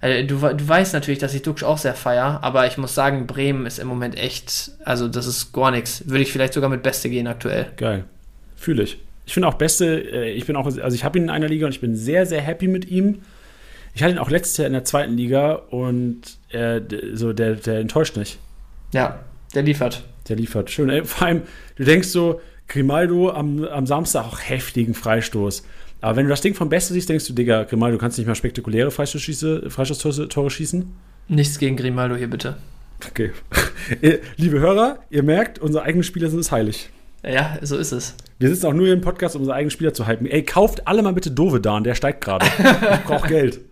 [0.00, 3.26] Äh, du, du weißt natürlich, dass ich Duxch auch sehr feier, aber ich muss sagen,
[3.26, 6.06] Bremen ist im Moment echt, also das ist gar nichts.
[6.06, 7.72] Würde ich vielleicht sogar mit Beste gehen aktuell.
[7.76, 8.04] Geil.
[8.54, 8.98] Fühle ich.
[9.26, 11.66] Ich finde auch Beste, äh, ich bin auch, also ich habe ihn in einer Liga
[11.66, 13.22] und ich bin sehr, sehr happy mit ihm.
[13.94, 16.80] Ich hatte ihn auch letztes Jahr in der zweiten Liga und äh,
[17.14, 18.38] so, der, der enttäuscht nicht.
[18.92, 19.20] Ja,
[19.54, 20.02] der liefert.
[20.28, 20.70] Der liefert.
[20.70, 20.90] Schön.
[20.90, 21.42] Ey, vor allem,
[21.76, 25.64] du denkst so, Grimaldo am, am Samstag auch heftigen Freistoß.
[26.00, 28.26] Aber wenn du das Ding vom Beste siehst, denkst du, Digga, Grimaldo, du kannst nicht
[28.26, 30.92] mal spektakuläre Freistoßtore Freistoß schießen?
[31.28, 32.56] Nichts gegen Grimaldo hier bitte.
[33.08, 33.32] Okay.
[34.36, 36.90] Liebe Hörer, ihr merkt, unsere eigenen Spieler sind es heilig.
[37.22, 38.14] Ja, so ist es.
[38.38, 40.26] Wir sitzen auch nur hier im Podcast, um unsere eigenen Spieler zu hypen.
[40.26, 42.44] Ey, kauft alle mal bitte Dovedan, der steigt gerade.
[42.46, 43.60] ich brauch Geld.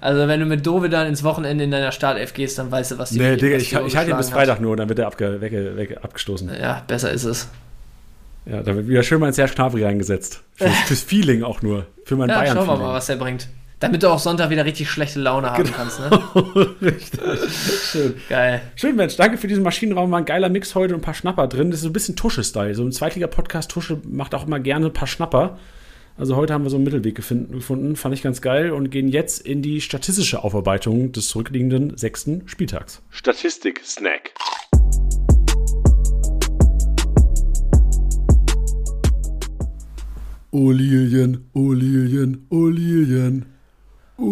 [0.00, 3.10] Also, wenn du mit Dovedan ins Wochenende in deiner Startelf gehst, dann weißt du, was
[3.10, 4.62] die Nee, Digga, ich, ich halte ihn bis Freitag hat.
[4.62, 6.50] nur dann wird er abge, weg, weg, abgestoßen.
[6.58, 7.50] Ja, besser ist es.
[8.46, 10.42] Ja, da wird wieder schön mal ins Serge Gnabry reingesetzt.
[10.54, 11.86] Fürs, fürs, Feeling auch nur.
[12.04, 13.48] Für mein ja, bayern Schauen wir mal, was er bringt.
[13.80, 15.76] Damit du auch Sonntag wieder richtig schlechte Laune haben genau.
[15.76, 16.10] kannst, ne?
[16.82, 17.20] richtig.
[17.90, 18.14] Schön.
[18.28, 18.62] Geil.
[18.76, 19.16] Schön, Mensch.
[19.16, 20.10] Danke für diesen Maschinenraum.
[20.10, 21.70] War ein geiler Mix heute und ein paar Schnapper drin.
[21.70, 22.74] Das ist so ein bisschen Tusche-Style.
[22.74, 25.58] So ein Zweitliga-Podcast Tusche macht auch immer gerne ein paar Schnapper.
[26.16, 27.96] Also heute haben wir so einen Mittelweg gefunden.
[27.96, 33.02] Fand ich ganz geil und gehen jetzt in die statistische Aufarbeitung des zurückliegenden sechsten Spieltags.
[33.10, 34.32] Statistik-Snack.
[40.56, 43.44] Oh Lilien, oh Lilien, oh Lilien.
[44.16, 44.28] Oh.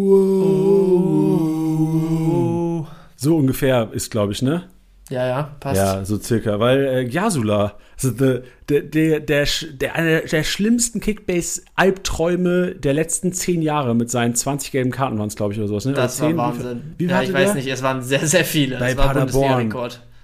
[3.17, 4.69] So ungefähr ist, glaube ich, ne?
[5.11, 5.79] Ja, ja, passt.
[5.79, 6.61] Ja, so circa.
[6.61, 13.33] Weil äh, Yasula, also der, der, der, der, der, einer der schlimmsten Kickbase-Albträume der letzten
[13.33, 15.87] zehn Jahre mit seinen 20 gelben Karten waren es, glaube ich, oder sowas.
[15.87, 15.95] Ne?
[15.95, 16.95] Das oder war 10, Wahnsinn.
[16.99, 18.79] Wie, wie ja, ich weiß nicht, es waren sehr, sehr viele.
[18.79, 19.75] Bei das war Paderborn.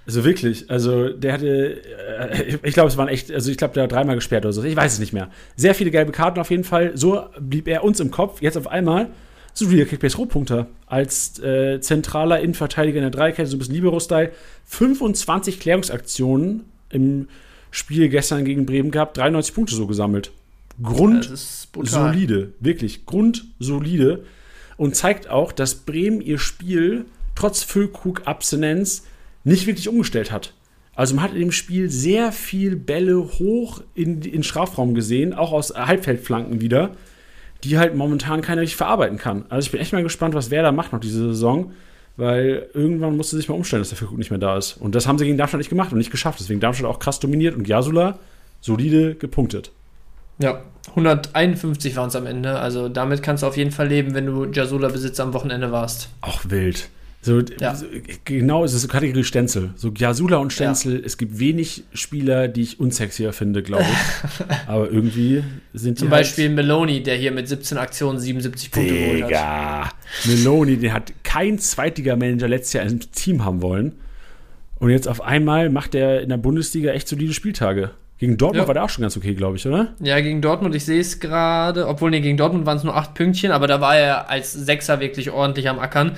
[0.09, 3.83] Also wirklich, also der hatte, äh, ich glaube, es waren echt, also ich glaube, der
[3.83, 5.29] hat dreimal gesperrt oder so, ich weiß es nicht mehr.
[5.55, 8.41] Sehr viele gelbe Karten auf jeden Fall, so blieb er uns im Kopf.
[8.41, 9.11] Jetzt auf einmal
[9.53, 14.31] so wieder Kickbase Rohpunkter als äh, zentraler Innenverteidiger in der Dreikette, so ein bisschen Libero-Style.
[14.65, 17.27] 25 Klärungsaktionen im
[17.69, 20.31] Spiel gestern gegen Bremen gehabt, 93 Punkte so gesammelt.
[20.81, 24.23] Grundsolide, wirklich grundsolide
[24.75, 29.03] und zeigt auch, dass Bremen ihr Spiel trotz Füllkrug-Abstinenz
[29.43, 30.53] nicht wirklich umgestellt hat.
[30.95, 35.53] Also man hat in dem Spiel sehr viel Bälle hoch in den Strafraum gesehen, auch
[35.53, 36.91] aus Halbfeldflanken wieder,
[37.63, 39.45] die halt momentan keiner richtig verarbeiten kann.
[39.49, 41.71] Also ich bin echt mal gespannt, was wer da macht noch diese Saison,
[42.17, 44.73] weil irgendwann musste sich mal umstellen, dass der Füllkrug nicht mehr da ist.
[44.73, 46.39] Und das haben sie gegen Darmstadt nicht gemacht und nicht geschafft.
[46.41, 48.19] Deswegen Darmstadt auch krass dominiert und Jasula
[48.59, 49.71] solide gepunktet.
[50.39, 52.59] Ja, 151 waren es am Ende.
[52.59, 56.09] Also damit kannst du auf jeden Fall leben, wenn du Jasula-Besitzer am Wochenende warst.
[56.21, 56.89] Auch wild.
[57.21, 57.75] So, ja.
[57.75, 57.85] so,
[58.23, 59.71] genau, es ist so Kategorie Stenzel.
[59.75, 61.05] So Yasula und Stenzel, ja.
[61.05, 64.45] es gibt wenig Spieler, die ich unsexier finde, glaube ich.
[64.67, 66.03] Aber irgendwie sind die.
[66.03, 69.95] Zum halt Beispiel Meloni, der hier mit 17 Aktionen 77 Punkte geholt hat.
[70.25, 73.95] Meloni, den hat kein Zweitliga-Manager letztes Jahr im Team haben wollen.
[74.79, 77.91] Und jetzt auf einmal macht er in der Bundesliga echt solide Spieltage.
[78.17, 78.67] Gegen Dortmund ja.
[78.67, 79.93] war der auch schon ganz okay, glaube ich, oder?
[79.99, 81.87] Ja, gegen Dortmund, ich sehe es gerade.
[81.87, 84.99] Obwohl, nee, gegen Dortmund waren es nur acht Pünktchen, aber da war er als Sechser
[85.01, 86.13] wirklich ordentlich am Ackern.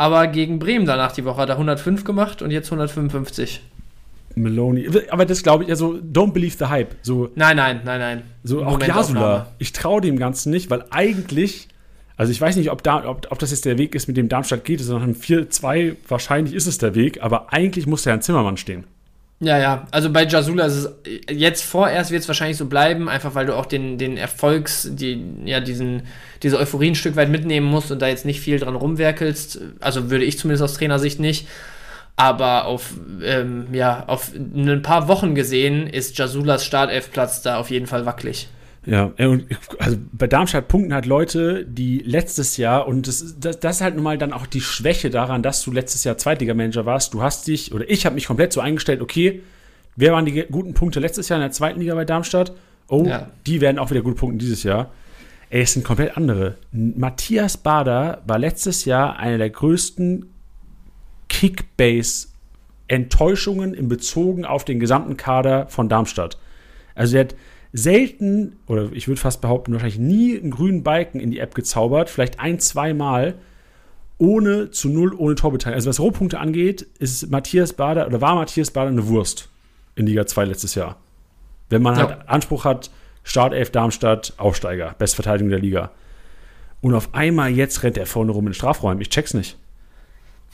[0.00, 3.60] Aber gegen Bremen danach die Woche hat er 105 gemacht und jetzt 155.
[4.34, 4.88] Meloni.
[5.10, 6.96] Aber das glaube ich, also don't believe the hype.
[7.02, 8.22] So, nein, nein, nein, nein.
[8.42, 9.48] So auch Jasula.
[9.58, 11.68] Ich traue dem Ganzen nicht, weil eigentlich,
[12.16, 14.30] also ich weiß nicht, ob, da, ob, ob das jetzt der Weg ist, mit dem
[14.30, 18.56] Darmstadt geht, sondern 4-2, wahrscheinlich ist es der Weg, aber eigentlich muss ja ein Zimmermann
[18.56, 18.84] stehen.
[19.42, 20.90] Ja, ja, also bei Jasula ist es
[21.30, 25.24] jetzt vorerst wird es wahrscheinlich so bleiben, einfach weil du auch den, den Erfolgs, die,
[25.46, 26.02] ja, diesen,
[26.42, 29.60] diese Euphorie ein Stück weit mitnehmen musst und da jetzt nicht viel dran rumwerkelst.
[29.80, 31.48] Also würde ich zumindest aus Trainersicht nicht.
[32.16, 32.92] Aber auf,
[33.24, 38.48] ähm, ja, auf ein paar Wochen gesehen ist Jasulas Startelfplatz da auf jeden Fall wackelig.
[38.86, 39.12] Ja,
[39.78, 43.94] also bei Darmstadt punkten halt Leute, die letztes Jahr, und das, das, das ist halt
[43.94, 47.12] nun mal dann auch die Schwäche daran, dass du letztes Jahr Zweitligamanager warst.
[47.12, 49.42] Du hast dich, oder ich habe mich komplett so eingestellt, okay,
[49.96, 52.52] wer waren die guten Punkte letztes Jahr in der zweiten Liga bei Darmstadt?
[52.88, 53.28] Oh, ja.
[53.46, 54.90] die werden auch wieder gut punkten dieses Jahr.
[55.50, 56.56] Ey, es sind komplett andere.
[56.72, 60.26] Matthias Bader war letztes Jahr einer der größten
[61.28, 66.38] Kickbase-Enttäuschungen in Bezug auf den gesamten Kader von Darmstadt.
[66.94, 67.34] Also er hat
[67.72, 72.10] selten, oder ich würde fast behaupten, wahrscheinlich nie einen grünen Balken in die App gezaubert,
[72.10, 73.34] vielleicht ein, zwei Mal,
[74.18, 75.76] ohne zu null, ohne Torbeteiligung.
[75.76, 79.48] Also was Rohpunkte angeht, ist Matthias Bader, oder war Matthias Bader eine Wurst
[79.94, 80.96] in Liga 2 letztes Jahr.
[81.68, 82.08] Wenn man ja.
[82.08, 82.90] halt Anspruch hat,
[83.22, 85.90] Startelf Darmstadt, Aufsteiger, Bestverteidigung der Liga.
[86.80, 89.00] Und auf einmal jetzt rennt er vorne rum in den Strafräumen.
[89.00, 89.56] Ich check's nicht.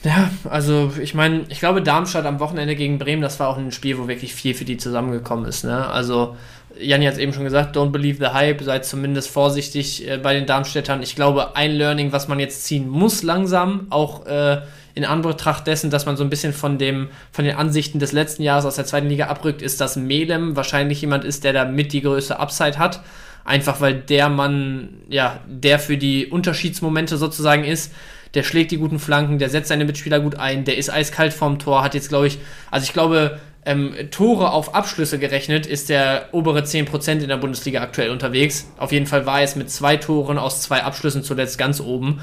[0.03, 3.71] Ja, also ich meine, ich glaube, Darmstadt am Wochenende gegen Bremen, das war auch ein
[3.71, 5.63] Spiel, wo wirklich viel für die zusammengekommen ist.
[5.63, 5.87] Ne?
[5.87, 6.35] Also
[6.79, 10.33] Janni hat es eben schon gesagt, don't believe the hype, seid zumindest vorsichtig äh, bei
[10.33, 11.01] den Darmstädtern.
[11.01, 14.61] Ich glaube, ein Learning, was man jetzt ziehen muss langsam, auch äh,
[14.93, 18.43] in Anbetracht dessen, dass man so ein bisschen von, dem, von den Ansichten des letzten
[18.43, 21.93] Jahres aus der zweiten Liga abrückt, ist, dass Melem wahrscheinlich jemand ist, der da mit
[21.93, 23.01] die größte Upside hat.
[23.45, 27.93] Einfach weil der Mann, ja, der für die Unterschiedsmomente sozusagen ist,
[28.33, 31.59] der schlägt die guten Flanken, der setzt seine Mitspieler gut ein, der ist eiskalt vorm
[31.59, 32.39] Tor, hat jetzt, glaube ich,
[32.71, 37.81] also ich glaube, ähm, Tore auf Abschlüsse gerechnet, ist der obere 10% in der Bundesliga
[37.81, 38.71] aktuell unterwegs.
[38.77, 42.21] Auf jeden Fall war es mit zwei Toren aus zwei Abschlüssen zuletzt ganz oben.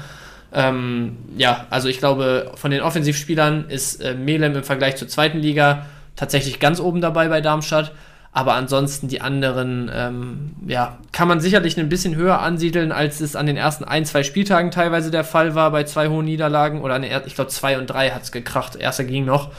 [0.51, 5.37] Ähm, ja, also ich glaube, von den Offensivspielern ist äh, Melem im Vergleich zur zweiten
[5.37, 5.85] Liga
[6.15, 7.91] tatsächlich ganz oben dabei bei Darmstadt.
[8.35, 13.37] Aber ansonsten die anderen, ähm, ja, kann man sicherlich ein bisschen höher ansiedeln, als es
[13.37, 16.81] an den ersten ein, zwei Spieltagen teilweise der Fall war bei zwei hohen Niederlagen.
[16.81, 18.75] Oder an den, ich glaube, zwei und drei hat es gekracht.
[18.75, 19.51] Erster ging noch.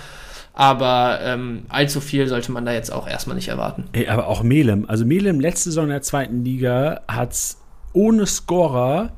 [0.53, 3.85] Aber ähm, allzu viel sollte man da jetzt auch erstmal nicht erwarten.
[3.93, 4.85] Ey, aber auch Melem.
[4.89, 7.59] Also Melem letzte Saison in der zweiten Liga hat es
[7.95, 9.13] ohne Scorer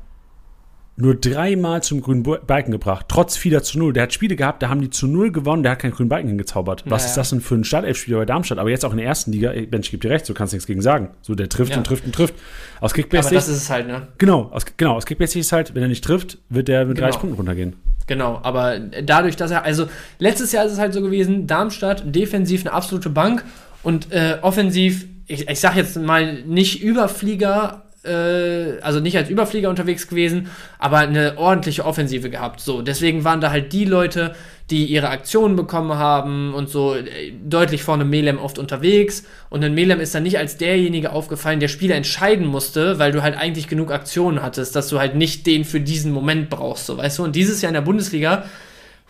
[1.01, 3.93] nur dreimal zum grünen Balken gebracht, trotz vieler zu null.
[3.93, 6.27] Der hat Spiele gehabt, da haben die zu null gewonnen, der hat keinen grünen Balken
[6.27, 6.83] hingezaubert.
[6.85, 7.09] Was naja.
[7.09, 8.59] ist das denn für ein Startelf-Spieler bei Darmstadt?
[8.59, 10.57] Aber jetzt auch in der ersten Liga, Mensch, ich gebe dir recht, so kannst du
[10.57, 11.11] nichts gegen sagen.
[11.21, 11.77] So, der trifft ja.
[11.77, 12.35] und trifft und trifft.
[12.81, 14.07] Aus Kickbase Aber das ist es halt, ne?
[14.17, 16.95] Genau, aus, genau, aus Kickbase ist es halt, wenn er nicht trifft, wird der mit
[16.95, 17.07] genau.
[17.07, 17.75] 30 Punkten runtergehen.
[18.07, 19.87] Genau, aber dadurch, dass er, also
[20.17, 23.45] letztes Jahr ist es halt so gewesen, Darmstadt defensiv eine absolute Bank
[23.83, 29.69] und äh, offensiv, ich, ich sag jetzt mal nicht Überflieger, äh, also nicht als Überflieger
[29.69, 30.49] unterwegs gewesen,
[30.79, 32.59] aber eine ordentliche Offensive gehabt.
[32.59, 34.35] So, deswegen waren da halt die Leute,
[34.69, 39.23] die ihre Aktionen bekommen haben und so äh, deutlich vorne Melem oft unterwegs.
[39.49, 43.21] Und dann Melem ist dann nicht als derjenige aufgefallen, der Spieler entscheiden musste, weil du
[43.21, 46.97] halt eigentlich genug Aktionen hattest, dass du halt nicht den für diesen Moment brauchst, so
[46.97, 47.23] weißt du.
[47.23, 48.45] Und dieses Jahr in der Bundesliga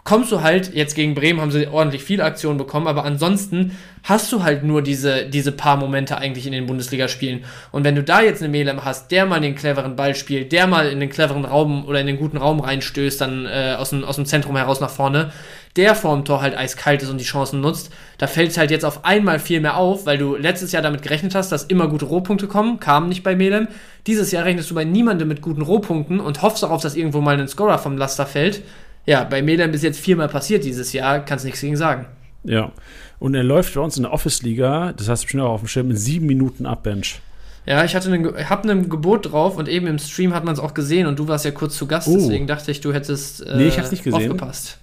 [0.04, 4.32] kommst du halt, jetzt gegen Bremen haben sie ordentlich viele Aktionen bekommen, aber ansonsten hast
[4.32, 7.44] du halt nur diese, diese paar Momente eigentlich in den Bundesligaspielen.
[7.72, 10.68] Und wenn du da jetzt eine Melem hast, der mal den cleveren Ball spielt, der
[10.68, 14.04] mal in den cleveren Raum oder in den guten Raum reinstößt, dann äh, aus, dem,
[14.04, 15.32] aus dem Zentrum heraus nach vorne,
[15.76, 18.86] der vorm Tor halt eiskalt ist und die Chancen nutzt, da fällt es halt jetzt
[18.86, 22.06] auf einmal viel mehr auf, weil du letztes Jahr damit gerechnet hast, dass immer gute
[22.06, 23.68] Rohpunkte kommen, kamen nicht bei Melem.
[24.08, 27.40] Dieses Jahr rechnest du bei niemandem mit guten Rohpunkten und hoffst darauf, dass irgendwo mal
[27.40, 28.64] ein Scorer vom Laster fällt
[29.10, 32.06] ja, bei Medan bis jetzt viermal passiert dieses Jahr, kannst nichts gegen sagen.
[32.44, 32.72] Ja.
[33.18, 35.90] Und er läuft bei uns in der Office-Liga, das heißt bestimmt auch auf dem Schirm,
[35.90, 37.20] in sieben Minuten Abbench.
[37.66, 40.60] Ja, ich hatte einen, hab ein Gebot drauf und eben im Stream hat man es
[40.60, 42.18] auch gesehen und du warst ja kurz zu Gast, oh.
[42.18, 44.32] deswegen dachte ich, du hättest äh, nee, ich hab's nicht gesehen.
[44.32, 44.78] aufgepasst.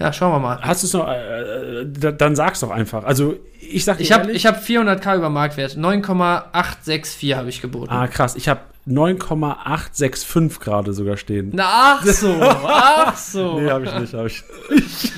[0.00, 0.60] Ja, schauen wir mal.
[0.60, 1.06] Hast du es noch?
[1.06, 3.04] Äh, äh dann sag's doch einfach.
[3.04, 5.76] Also, ich sag dir Ich habe hab 400k über Marktwert.
[5.76, 7.92] 9,864 habe ich geboten.
[7.92, 8.34] Ah, krass.
[8.34, 11.50] Ich habe 9,865 gerade sogar stehen.
[11.54, 13.58] Na, ach so, ach so.
[13.60, 15.12] nee, habe ich nicht, habe ich nicht.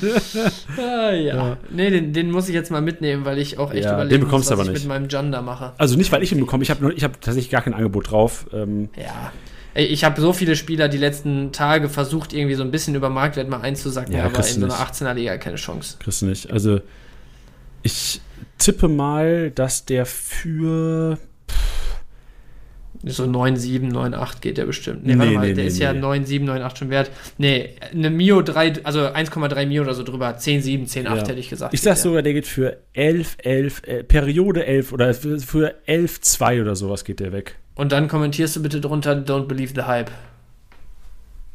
[0.77, 1.35] ah, ja.
[1.35, 1.57] ja.
[1.69, 4.21] Nee, den, den, muss ich jetzt mal mitnehmen, weil ich auch echt ja, überlegen den
[4.21, 5.73] bekommst muss, was aber ich mit meinem Janda mache.
[5.77, 6.63] Also nicht, weil ich ihn bekomme.
[6.63, 8.47] Ich habe hab tatsächlich gar kein Angebot drauf.
[8.53, 9.33] Ähm, ja.
[9.73, 13.47] Ich habe so viele Spieler die letzten Tage versucht, irgendwie so ein bisschen über Marktwert
[13.47, 15.97] mal einzusacken, ja, aber in so einer 18er Liga keine Chance.
[15.99, 16.51] Kriegst du nicht.
[16.51, 16.79] Also,
[17.83, 18.21] ich
[18.57, 21.19] tippe mal, dass der für
[23.03, 25.05] so 9,7, 9,8 geht der bestimmt.
[25.05, 27.11] Nee, warte nee, mal, nee, der nee, ist ja 9,7, 9,8 schon wert.
[27.37, 30.29] Nee, eine Mio 3, also 1,3 Mio oder so drüber.
[30.29, 31.15] 10,7, 10,8 ja.
[31.15, 31.73] hätte ich gesagt.
[31.73, 36.21] Ich sag sogar, der geht für 11, 11, äh, Periode 11 oder für, für 11,
[36.21, 37.55] 2 oder sowas geht der weg.
[37.75, 40.11] Und dann kommentierst du bitte drunter, don't believe the hype.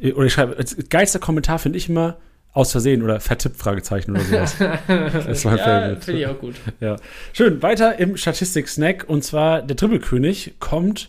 [0.00, 0.56] Oder ich schreibe,
[0.88, 2.18] geilster Kommentar finde ich immer,
[2.52, 4.56] aus Versehen oder vertippt Fragezeichen oder sowas.
[4.86, 6.54] das mein ja, Finde ich auch gut.
[6.80, 6.96] Ja.
[7.32, 11.08] Schön, weiter im Statistik-Snack und zwar der Dribbelkönig kommt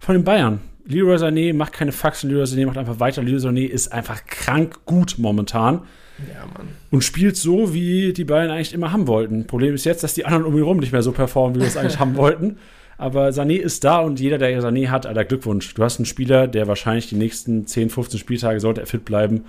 [0.00, 0.60] von den Bayern.
[0.86, 3.22] Leroy Sané macht keine Faxen, Leroy Sané macht einfach weiter.
[3.22, 5.82] Leroy Sané ist einfach krank gut momentan.
[6.34, 6.68] Ja, Mann.
[6.90, 9.46] Und spielt so, wie die Bayern eigentlich immer haben wollten.
[9.46, 11.66] Problem ist jetzt, dass die anderen um ihn herum nicht mehr so performen, wie wir
[11.66, 12.56] es eigentlich haben wollten.
[12.98, 15.72] Aber Sané ist da und jeder, der Sané hat, aller Glückwunsch.
[15.74, 19.44] Du hast einen Spieler, der wahrscheinlich die nächsten 10, 15 Spieltage, sollte er fit bleiben,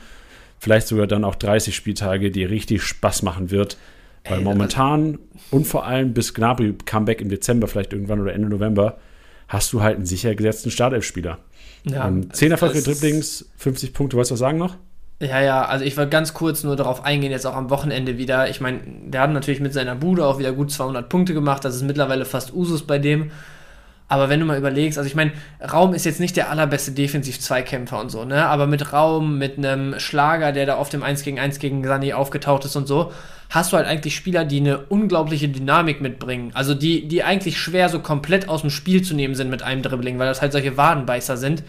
[0.59, 3.77] vielleicht sogar dann auch 30 Spieltage, die richtig Spaß machen wird.
[4.23, 5.17] Weil Ey, momentan
[5.49, 8.99] und vor allem bis Gnabry Comeback im Dezember, vielleicht irgendwann oder Ende November,
[9.51, 11.39] hast du halt einen sicher gesetzten Startelf-Spieler.
[11.83, 14.77] Ja, ähm, 10 erfolgreiche Dribblings, 50 Punkte, wolltest du was sagen noch?
[15.19, 18.49] Ja, ja, also ich wollte ganz kurz nur darauf eingehen, jetzt auch am Wochenende wieder.
[18.49, 21.65] Ich meine, der hat natürlich mit seiner Bude auch wieder gut 200 Punkte gemacht.
[21.65, 23.31] Das ist mittlerweile fast Usus bei dem.
[24.11, 25.31] Aber wenn du mal überlegst, also ich meine,
[25.71, 28.45] Raum ist jetzt nicht der allerbeste Defensiv-Zweikämpfer und so, ne?
[28.45, 32.11] Aber mit Raum, mit einem Schlager, der da auf dem 1 gegen 1 gegen Sani
[32.11, 33.13] aufgetaucht ist und so,
[33.49, 36.51] hast du halt eigentlich Spieler, die eine unglaubliche Dynamik mitbringen.
[36.53, 39.81] Also die, die eigentlich schwer so komplett aus dem Spiel zu nehmen sind mit einem
[39.81, 41.63] Dribbling, weil das halt solche Wadenbeißer sind.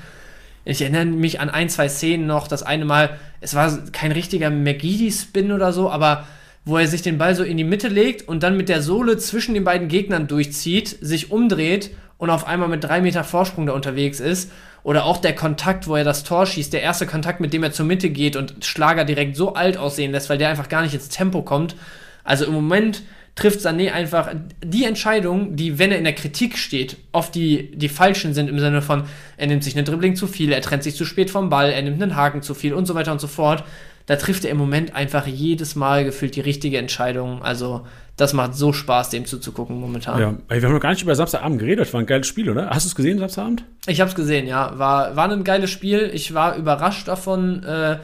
[0.65, 2.49] Ich erinnere mich an ein, zwei Szenen noch.
[2.49, 6.27] Das eine Mal, es war kein richtiger McGeady-Spin oder so, aber
[6.65, 9.17] wo er sich den Ball so in die Mitte legt und dann mit der Sohle
[9.19, 11.91] zwischen den beiden Gegnern durchzieht, sich umdreht
[12.23, 14.53] und auf einmal mit drei Meter Vorsprung da unterwegs ist.
[14.85, 17.73] Oder auch der Kontakt, wo er das Tor schießt, der erste Kontakt, mit dem er
[17.73, 20.95] zur Mitte geht und Schlager direkt so alt aussehen lässt, weil der einfach gar nicht
[20.95, 21.75] ins Tempo kommt.
[22.23, 23.03] Also im Moment
[23.35, 24.31] trifft Sané einfach
[24.65, 28.61] die Entscheidung, die, wenn er in der Kritik steht, oft die, die falschen sind im
[28.61, 29.03] Sinne von,
[29.37, 31.83] er nimmt sich eine Dribbling zu viel, er trennt sich zu spät vom Ball, er
[31.83, 33.65] nimmt einen Haken zu viel und so weiter und so fort.
[34.07, 37.43] Da trifft er im Moment einfach jedes Mal gefühlt die richtige Entscheidung.
[37.43, 37.87] Also,
[38.17, 40.21] das macht so Spaß, dem zuzugucken momentan.
[40.21, 41.93] Ja, wir haben noch gar nicht über Samstagabend geredet.
[41.93, 42.71] War ein geiles Spiel, oder?
[42.71, 43.65] Hast du es gesehen, Samstagabend?
[43.87, 44.79] Ich habe es gesehen, ja.
[44.79, 46.11] War, war ein geiles Spiel.
[46.13, 47.99] Ich war überrascht davon, äh,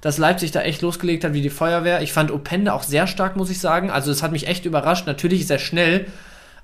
[0.00, 2.02] dass Leipzig da echt losgelegt hat wie die Feuerwehr.
[2.02, 3.90] Ich fand Opende auch sehr stark, muss ich sagen.
[3.90, 5.06] Also es hat mich echt überrascht.
[5.06, 6.06] Natürlich ist er schnell,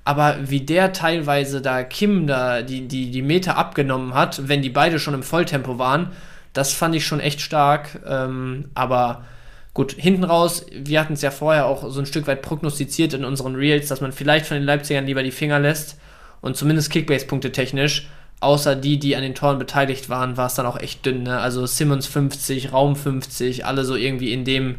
[0.05, 4.69] aber wie der teilweise da Kim da die, die, die Meter abgenommen hat, wenn die
[4.69, 6.11] beide schon im Volltempo waren,
[6.53, 8.01] das fand ich schon echt stark.
[8.07, 9.25] Ähm, aber
[9.73, 13.25] gut, hinten raus, wir hatten es ja vorher auch so ein Stück weit prognostiziert in
[13.25, 15.97] unseren Reels, dass man vielleicht von den Leipzigern lieber die Finger lässt
[16.41, 18.07] und zumindest Kickbase-Punkte technisch
[18.43, 21.23] außer die, die an den Toren beteiligt waren, war es dann auch echt dünn.
[21.23, 21.39] Ne?
[21.39, 24.75] Also Simmons 50, Raum 50, alle so irgendwie in dem,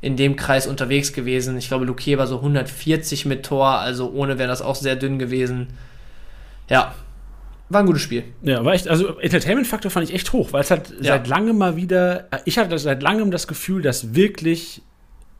[0.00, 1.56] in dem Kreis unterwegs gewesen.
[1.58, 5.18] Ich glaube, Luque war so 140 mit Tor, also ohne wäre das auch sehr dünn
[5.18, 5.68] gewesen.
[6.68, 6.94] Ja,
[7.72, 8.24] war ein gutes Spiel.
[8.42, 11.14] Ja, war echt, also Entertainment-Faktor fand ich echt hoch, weil es hat ja.
[11.14, 14.82] seit langem mal wieder, ich hatte seit langem das Gefühl, dass wirklich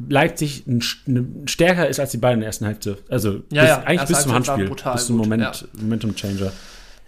[0.09, 2.99] Leipzig ein, ein, stärker ist als die beiden in der ersten Hälfte.
[3.09, 3.83] Also ja, bis, ja.
[3.85, 5.69] eigentlich bis zum Handspiel, bis zum Moment.
[5.81, 6.53] Momentum-Changer.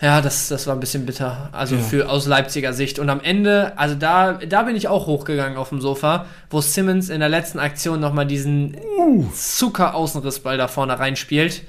[0.00, 1.48] Ja, das, das war ein bisschen bitter.
[1.52, 1.80] Also ja.
[1.80, 2.98] für aus Leipziger Sicht.
[2.98, 7.08] Und am Ende, also da, da bin ich auch hochgegangen auf dem Sofa, wo Simmons
[7.08, 9.24] in der letzten Aktion nochmal diesen uh.
[9.32, 11.62] Zucker-Außenrissball da vorne reinspielt.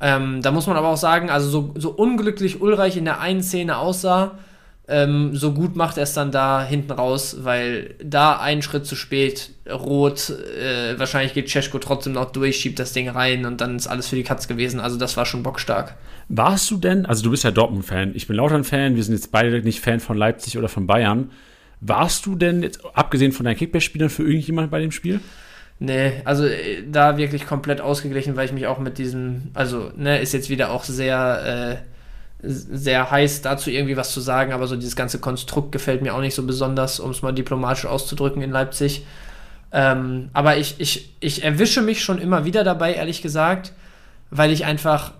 [0.00, 3.42] Ähm, da muss man aber auch sagen, also so, so unglücklich Ulreich in der einen
[3.42, 4.38] Szene aussah,
[4.90, 8.96] ähm, so gut macht er es dann da hinten raus, weil da einen Schritt zu
[8.96, 13.76] spät, rot, äh, wahrscheinlich geht Cesko trotzdem noch durch, schiebt das Ding rein und dann
[13.76, 14.80] ist alles für die Katz gewesen.
[14.80, 15.94] Also das war schon bockstark.
[16.28, 19.62] Warst du denn, also du bist ja Dortmund-Fan, ich bin Lautern-Fan, wir sind jetzt beide
[19.62, 21.30] nicht Fan von Leipzig oder von Bayern.
[21.80, 25.20] Warst du denn jetzt, abgesehen von deinen Kickback-Spielern, für irgendjemand bei dem Spiel?
[25.80, 30.20] Nee, also äh, da wirklich komplett ausgeglichen, weil ich mich auch mit diesem, also, ne,
[30.20, 31.80] ist jetzt wieder auch sehr,
[32.42, 36.14] äh, sehr heiß dazu irgendwie was zu sagen, aber so dieses ganze Konstrukt gefällt mir
[36.14, 39.04] auch nicht so besonders, um es mal diplomatisch auszudrücken in Leipzig.
[39.72, 43.72] Ähm, aber ich, ich, ich erwische mich schon immer wieder dabei, ehrlich gesagt,
[44.30, 45.12] weil ich einfach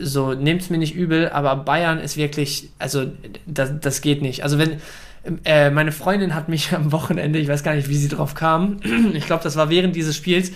[0.00, 3.06] so, nehmt es mir nicht übel, aber Bayern ist wirklich, also
[3.46, 4.44] das, das geht nicht.
[4.44, 4.80] Also wenn,
[5.44, 8.78] äh, meine Freundin hat mich am Wochenende, ich weiß gar nicht, wie sie drauf kam,
[9.14, 10.52] ich glaube, das war während dieses Spiels,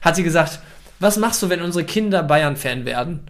[0.00, 0.60] hat sie gesagt,
[1.00, 3.20] was machst du, wenn unsere Kinder Bayern-Fan werden?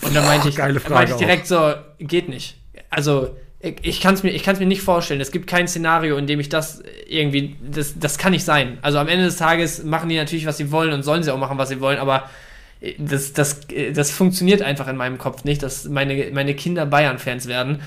[0.00, 2.56] Und dann meinte ich, meinte ich direkt so, geht nicht.
[2.88, 5.20] Also ich kann es mir, mir nicht vorstellen.
[5.20, 8.78] Es gibt kein Szenario, in dem ich das irgendwie, das, das kann nicht sein.
[8.82, 11.38] Also am Ende des Tages machen die natürlich, was sie wollen und sollen sie auch
[11.38, 12.28] machen, was sie wollen, aber
[12.98, 13.60] das, das,
[13.94, 17.82] das funktioniert einfach in meinem Kopf nicht, dass meine, meine Kinder Bayern-Fans werden.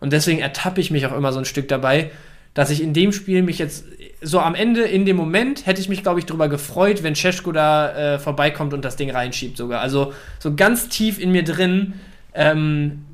[0.00, 2.10] Und deswegen ertappe ich mich auch immer so ein Stück dabei,
[2.54, 3.84] dass ich in dem Spiel mich jetzt
[4.22, 7.52] so am Ende, in dem Moment, hätte ich mich, glaube ich, darüber gefreut, wenn Cesko
[7.52, 9.80] da äh, vorbeikommt und das Ding reinschiebt sogar.
[9.80, 11.94] Also so ganz tief in mir drin
[12.34, 13.06] ähm,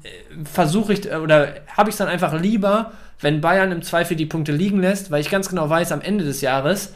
[0.45, 4.53] versuche ich oder habe ich es dann einfach lieber, wenn Bayern im Zweifel die Punkte
[4.53, 6.95] liegen lässt, weil ich ganz genau weiß, am Ende des Jahres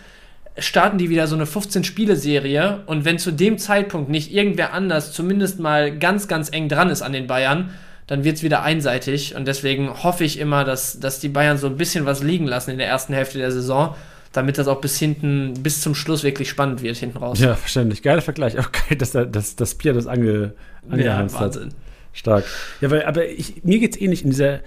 [0.59, 5.61] starten die wieder so eine 15-Spiele-Serie und wenn zu dem Zeitpunkt nicht irgendwer anders zumindest
[5.61, 7.70] mal ganz, ganz eng dran ist an den Bayern,
[8.11, 11.69] dann wird es wieder einseitig und deswegen hoffe ich immer, dass, dass die Bayern so
[11.69, 13.95] ein bisschen was liegen lassen in der ersten Hälfte der Saison,
[14.33, 17.39] damit das auch bis hinten, bis zum Schluss wirklich spannend wird hinten raus.
[17.39, 18.03] Ja, verständlich.
[18.03, 18.59] Geiler Vergleich.
[18.59, 20.55] Auch geil, dass, da, dass, dass Pia das ange,
[20.91, 21.67] angeheizt ja, Wahnsinn.
[21.67, 21.75] Hat.
[22.13, 22.45] Stark.
[22.81, 24.59] Ja, weil, aber ich, mir geht es ähnlich in dieser,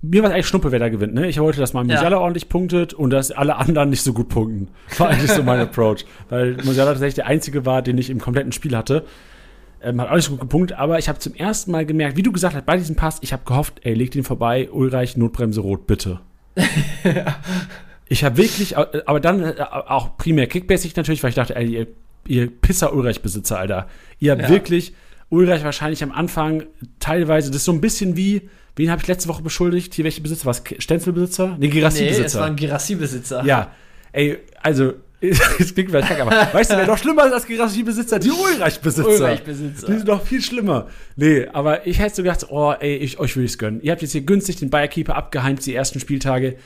[0.00, 1.12] mir war es eigentlich Schnuppe, wer da gewinnt.
[1.12, 1.26] Ne?
[1.28, 2.22] Ich wollte, dass man Musiala ja.
[2.22, 4.68] ordentlich punktet und dass alle anderen nicht so gut punkten.
[4.96, 6.06] War eigentlich so mein Approach.
[6.30, 9.04] Weil Musiala tatsächlich der einzige war, den ich im kompletten Spiel hatte.
[9.82, 12.22] Ähm, hat auch nicht so gut gepunktet, aber ich habe zum ersten Mal gemerkt, wie
[12.22, 15.60] du gesagt hast, bei diesem Pass, ich habe gehofft, ey, leg den vorbei, Ulreich, Notbremse
[15.60, 16.20] rot, bitte.
[18.08, 21.66] Ich habe wirklich, äh, aber dann äh, auch primär kickbasic natürlich, weil ich dachte, ey,
[21.66, 21.86] ihr,
[22.28, 23.88] ihr Pisser Ulreich-Besitzer, Alter.
[24.20, 24.48] Ihr habt Ja.
[24.48, 24.94] wirklich
[25.28, 26.62] Ulreich wahrscheinlich am Anfang
[27.00, 29.92] teilweise, das ist so ein bisschen wie, wen habe ich letzte Woche beschuldigt?
[29.94, 30.46] Hier, welche Besitzer?
[30.46, 30.62] Was?
[30.78, 31.56] Stenzel-Besitzer?
[31.58, 33.44] Nee, Nee, es war ein Girassi-Besitzer.
[33.44, 33.72] Ja,
[34.12, 34.92] ey, also,
[35.58, 38.18] es klingt vielleicht kacke, aber weißt du, wer noch schlimmer ist als Girassi-Besitzer?
[38.18, 39.08] Die Ulreich-Besitzer.
[39.08, 39.86] Ulreich-Besitzer.
[39.86, 40.88] Die sind noch viel schlimmer.
[41.16, 43.80] Nee, aber ich hätte so gedacht, oh, ey, ich, euch würde ich's gönnen.
[43.80, 46.56] Ihr habt jetzt hier günstig den Bayer-Keeper abgeheimt, die ersten Spieltage.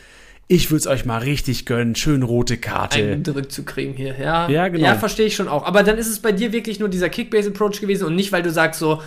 [0.48, 1.94] Ich würde es euch mal richtig gönnen.
[1.94, 2.98] Schön rote Karte.
[2.98, 4.16] einen zurückzukriegen hier.
[4.20, 4.84] Ja, Ja, genau.
[4.84, 5.64] Ja, verstehe ich schon auch.
[5.64, 8.50] Aber dann ist es bei dir wirklich nur dieser Kickbase-Approach gewesen und nicht, weil du
[8.50, 9.00] sagst so,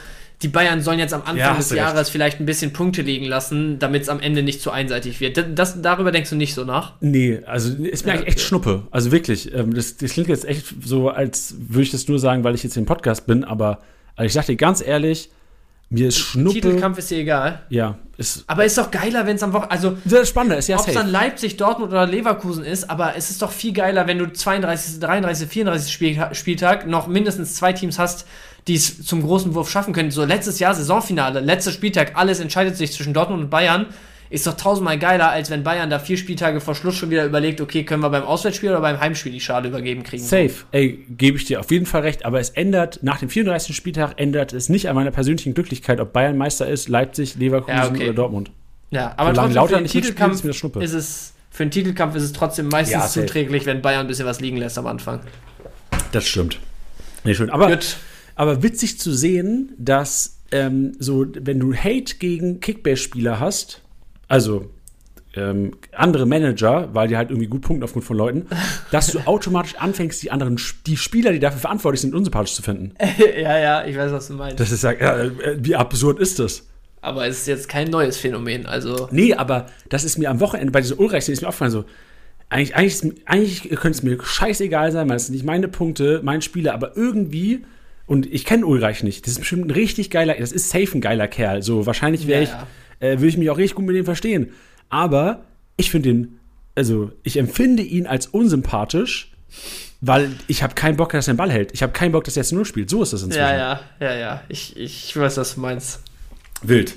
[0.43, 1.83] die Bayern sollen jetzt am Anfang Ja, des du recht.
[1.83, 5.43] Jahres vielleicht ein bisschen Punkte liegen lassen, damit es am Ende nicht zu einseitig wird.
[5.57, 6.93] Das, darüber denkst du nicht so nach?
[6.99, 8.47] Nee, also ist mir Ja, eigentlich echt okay.
[8.47, 8.83] Schnuppe.
[8.91, 12.43] Also wirklich, ähm, das, das klingt jetzt echt so, als würde ich das nur sagen,
[12.43, 13.79] weil ich jetzt im Podcast bin, aber
[14.15, 15.31] also ich dir ganz ehrlich,
[15.89, 16.55] mir ist Schnuppe.
[16.59, 17.61] Titelkampf ist dir egal.
[17.69, 18.43] Ja, ist.
[18.47, 19.71] Aber ist doch geiler, wenn es am Wochenende.
[19.71, 21.09] Also, Das Spannende ist ja ob es dann.
[21.09, 25.47] Leipzig, Dortmund oder Leverkusen ist, aber es ist doch viel geiler, wenn du 32., 33.,
[25.47, 25.93] 34.
[25.93, 28.25] Spiel, Spieltag noch mindestens zwei Teams hast,
[28.67, 30.11] die es zum großen Wurf schaffen können.
[30.11, 33.87] So letztes Jahr Saisonfinale, letzter Spieltag, alles entscheidet sich zwischen Dortmund und Bayern.
[34.29, 37.61] Ist doch tausendmal geiler, als wenn Bayern da vier Spieltage vor Schluss schon wieder überlegt,
[37.61, 40.23] okay, können wir beim Auswärtsspiel oder beim Heimspiel die Schale übergeben kriegen.
[40.23, 40.51] Safe.
[40.71, 43.75] Ey, gebe ich dir auf jeden Fall recht, aber es ändert, nach dem 34.
[43.75, 47.87] Spieltag ändert es nicht an meiner persönlichen Glücklichkeit, ob Bayern Meister ist, Leipzig, Leverkusen Ja,
[47.89, 48.05] okay.
[48.05, 48.49] oder Dortmund.
[48.89, 52.33] Ja, aber Solange trotzdem für den Titelkampf ist ist es für den Titelkampf ist es
[52.33, 55.19] trotzdem meistens Ja, zuträglich, wenn Bayern ein bisschen was liegen lässt am Anfang.
[56.11, 56.59] Das stimmt.
[57.23, 57.51] Nee, schön.
[57.51, 57.97] Aber, Gut.
[58.35, 63.81] Aber witzig zu sehen, dass ähm, so, wenn du Hate gegen Kickbase-Spieler hast,
[64.27, 64.69] also
[65.35, 68.47] ähm, andere Manager, weil die halt irgendwie gut punkten aufgrund von Leuten,
[68.91, 72.93] dass du automatisch anfängst, die anderen, die Spieler, die dafür verantwortlich sind, unsympathisch zu finden.
[73.35, 74.59] ja, ja, ich weiß, was du meinst.
[74.59, 76.67] Das ist ja, ja wie absurd ist das?
[77.01, 78.65] Aber es ist jetzt kein neues Phänomen.
[78.65, 81.85] Also, Nee, aber das ist mir am Wochenende bei dieser Ulreich ist mir aufgefallen so.
[82.49, 86.41] Eigentlich, eigentlich, eigentlich könnte es mir scheißegal sein, weil es sind nicht meine Punkte, mein
[86.41, 87.65] Spieler, aber irgendwie,
[88.05, 91.01] und ich kenne Ulreich nicht, das ist bestimmt ein richtig geiler, das ist safe ein
[91.01, 91.61] geiler Kerl.
[91.61, 92.67] So, wahrscheinlich wäre Ja,
[92.99, 94.51] ich, äh, würde ich mich auch richtig gut mit dem verstehen.
[94.89, 95.45] Aber
[95.77, 96.39] ich finde ihn,
[96.75, 99.31] also ich empfinde ihn als unsympathisch,
[100.01, 101.71] weil ich habe keinen Bock, dass er den Ball hält.
[101.73, 102.89] Ich habe keinen Bock, dass er jetzt nur spielt.
[102.89, 103.41] So ist das inzwischen.
[103.41, 104.43] ja, ja, ja, ja.
[104.49, 106.01] Ich, ich weiß, was du meinst.
[106.61, 106.95] Wild.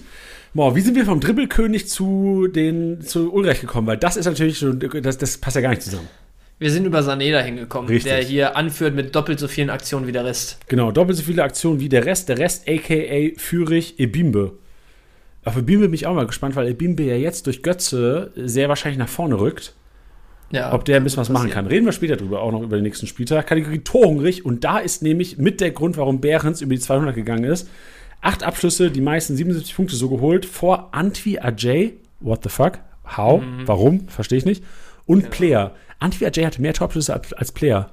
[0.54, 3.86] Boah, wie sind wir vom Dribbelkönig zu den zu Ulreich gekommen?
[3.86, 6.09] Weil das ist natürlich schon, das, das passt ja gar nicht zusammen.
[6.59, 8.11] Wir sind über Sané dahin gekommen, Richtig.
[8.11, 10.59] der hier anführt mit doppelt so vielen Aktionen wie der Rest.
[10.68, 12.30] Genau, doppelt so viele Aktionen wie der Rest.
[12.30, 14.52] Der Rest, aka Fürich Ebimbe.
[15.44, 18.98] Auf Ebimbe bin ich auch mal gespannt, weil Ebimbe ja jetzt durch Götze sehr wahrscheinlich
[18.98, 19.74] nach vorne rückt.
[20.50, 21.66] Ja, Ob der ein bisschen was machen kann.
[21.66, 23.46] Reden wir später drüber, auch noch über den nächsten Spieltag.
[23.48, 24.44] Kategorie Torhungrig.
[24.44, 27.68] Und da ist nämlich mit der Grund, warum Behrens über die 200 gegangen ist.
[28.22, 31.94] Acht Abschlüsse, die meisten 77 Punkte so geholt, vor Antwi Ajay.
[32.20, 32.78] What the fuck?
[33.16, 33.42] How?
[33.42, 33.66] Mhm.
[33.66, 34.09] Warum?
[34.09, 34.64] Verstehe ich nicht.
[35.04, 35.30] Und Genau.
[35.30, 35.74] Player.
[35.99, 37.90] Antwi Ajay hatte mehr Torabschlüsse als, als Player.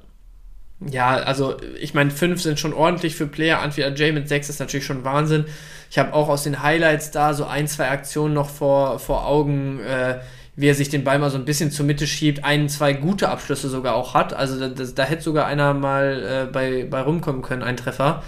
[0.89, 3.61] Ja, also ich meine, fünf sind schon ordentlich für Player.
[3.61, 5.45] Antwi Ajay mit sechs ist natürlich schon Wahnsinn.
[5.89, 9.79] Ich habe auch aus den Highlights da so ein, zwei Aktionen noch vor, vor Augen,
[9.79, 10.19] äh,
[10.55, 13.29] wie er sich den Ball mal so ein bisschen zur Mitte schiebt, ein, zwei gute
[13.29, 14.33] Abschlüsse sogar auch hat.
[14.33, 18.23] Also da, das, da hätte sogar einer mal äh, bei, bei rumkommen können, ein Treffer.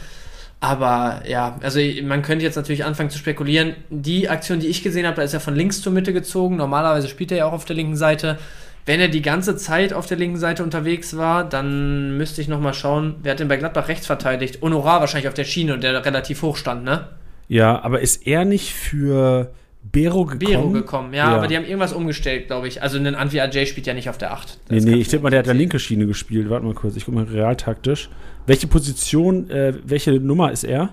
[0.61, 3.75] Aber ja, also man könnte jetzt natürlich anfangen zu spekulieren.
[3.89, 6.55] Die Aktion, die ich gesehen habe, da ist er von links zur Mitte gezogen.
[6.55, 8.39] Normalerweise spielt er ja auch auf der linken Seite.
[8.85, 12.73] Wenn er die ganze Zeit auf der linken Seite unterwegs war, dann müsste ich nochmal
[12.75, 14.59] schauen, wer hat denn bei Gladbach rechts verteidigt?
[14.61, 17.07] Honorar wahrscheinlich auf der Schiene und der relativ hoch stand, ne?
[17.47, 19.51] Ja, aber ist er nicht für
[19.91, 20.39] Bero gekommen?
[20.39, 21.35] Bero gekommen, ja, Ja.
[21.37, 22.83] aber die haben irgendwas umgestellt, glaube ich.
[22.83, 24.59] Also ein Anvi Ajay spielt ja nicht auf der 8.
[24.69, 26.49] Nee, nee, ich tippe mal, der hat da linke Schiene gespielt.
[26.49, 28.09] Warte mal kurz, ich gucke mal realtaktisch.
[28.47, 30.89] Welche Position, äh, welche Nummer ist er?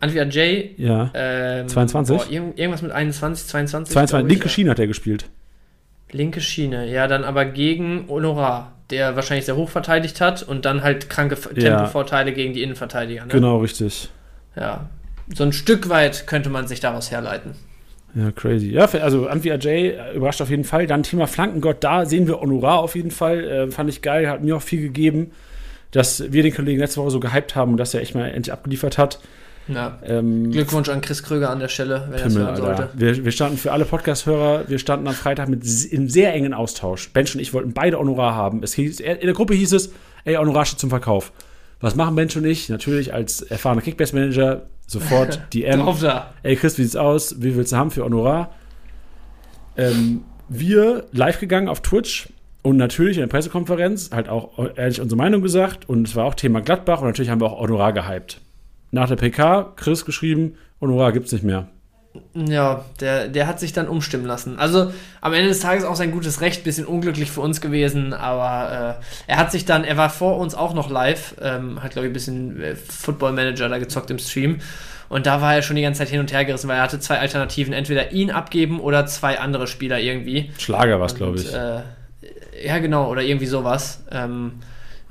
[0.00, 1.10] Anvi Ajay, Ja.
[1.14, 2.16] ähm, 22?
[2.16, 3.92] boah, irgend- irgendwas mit 21, 22.
[3.92, 4.50] 22, glaub ich, linke ja.
[4.50, 5.26] Schiene hat er gespielt.
[6.12, 10.82] Linke Schiene, ja, dann aber gegen Honorar, der wahrscheinlich sehr hoch verteidigt hat und dann
[10.82, 11.76] halt kranke Ja.
[11.76, 13.22] Tempovorteile gegen die Innenverteidiger.
[13.24, 13.32] Ne?
[13.32, 14.10] Genau, richtig.
[14.54, 14.88] Ja.
[15.34, 17.54] So ein Stück weit könnte man sich daraus herleiten.
[18.14, 18.70] Ja, crazy.
[18.70, 20.86] Ja, also Antwi Ajay überrascht auf jeden Fall.
[20.86, 23.44] Dann Thema Flankengott, da sehen wir Honorar auf jeden Fall.
[23.44, 25.32] Äh, fand ich geil, hat mir auch viel gegeben,
[25.92, 28.52] dass wir den Kollegen letzte Woche so gehypt haben und dass er echt mal endlich
[28.52, 29.18] abgeliefert hat.
[29.68, 29.98] Ja.
[30.04, 32.90] Ähm, Glückwunsch an Chris Kröger an der Stelle, wenn er es hören sollte.
[32.94, 37.10] Wir, wir standen für alle Podcast-Hörer, wir standen am Freitag mit im sehr engen Austausch.
[37.12, 38.62] Bench und ich wollten beide Honorar haben.
[38.62, 39.92] Es hieß, in der Gruppe hieß es,
[40.24, 41.32] ey, Honorar steht zum Verkauf.
[41.80, 42.68] Was machen Bench und ich?
[42.68, 45.80] Natürlich als erfahrener Kickbase-Manager sofort DM.
[45.80, 46.32] Drauf da.
[46.42, 47.42] Ey, Chris, wie sieht's aus?
[47.42, 48.52] Wie willst du haben für Honorar?
[49.76, 52.28] Ähm, wir live gegangen auf Twitch
[52.62, 56.34] und natürlich in der Pressekonferenz halt auch ehrlich unsere Meinung gesagt und es war auch
[56.34, 58.40] Thema Gladbach und natürlich haben wir auch Honorar gehypt.
[58.92, 61.68] Nach der PK Chris geschrieben, Honorar gibt's nicht mehr.
[62.34, 64.58] Ja, der, der hat sich dann umstimmen lassen.
[64.58, 69.00] Also am Ende des Tages auch sein gutes Recht, bisschen unglücklich für uns gewesen, aber
[69.00, 72.06] äh, er hat sich dann, er war vor uns auch noch live, ähm, hat glaube
[72.06, 74.60] ich ein bisschen äh, Football Manager da gezockt im Stream
[75.08, 77.00] und da war er schon die ganze Zeit hin und her gerissen, weil er hatte
[77.00, 80.50] zwei Alternativen, entweder ihn abgeben oder zwei andere Spieler irgendwie.
[80.58, 81.52] Schlager war es, glaube ich.
[81.52, 81.80] Äh,
[82.66, 84.04] ja, genau, oder irgendwie sowas.
[84.10, 84.52] Ähm,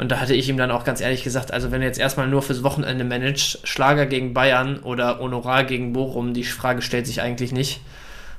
[0.02, 2.28] und da hatte ich ihm dann auch ganz ehrlich gesagt, also wenn du jetzt erstmal
[2.28, 7.22] nur fürs Wochenende managst, Schlager gegen Bayern oder Honorar gegen Bochum, die Frage stellt sich
[7.22, 7.82] eigentlich nicht.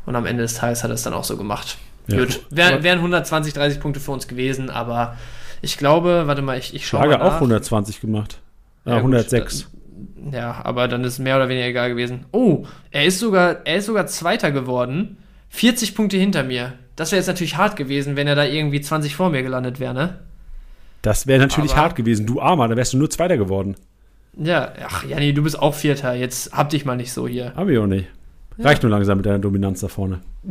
[0.05, 1.79] Und am Ende des Tages hat er es dann auch so gemacht.
[2.09, 2.19] Ja.
[2.19, 5.17] Gut, Wär, wären 120, 30 Punkte für uns gewesen, aber
[5.61, 8.41] ich glaube, warte mal, ich, ich schaue Schlager auch 120 gemacht.
[8.85, 9.71] Ja, Ja, gut, 106.
[10.33, 12.27] Ja, aber dann ist es mehr oder weniger egal gewesen.
[12.33, 15.17] Oh, er ist sogar, er ist sogar Zweiter geworden.
[15.51, 16.73] 40 Punkte hinter mir.
[16.97, 19.95] Das wäre jetzt natürlich hart gewesen, wenn er da irgendwie 20 vor mir gelandet wäre,
[19.95, 20.19] ne?
[21.03, 22.27] Das wäre natürlich Aber- hart gewesen.
[22.27, 23.77] Du Armer, da wärst du nur Zweiter geworden.
[24.37, 26.15] Ja, ach, Janni, du bist auch Vierter.
[26.15, 27.53] Jetzt hab dich mal nicht so hier.
[27.55, 28.09] Hab ich auch nicht.
[28.59, 30.21] Reicht nur langsam mit deiner Dominanz da vorne.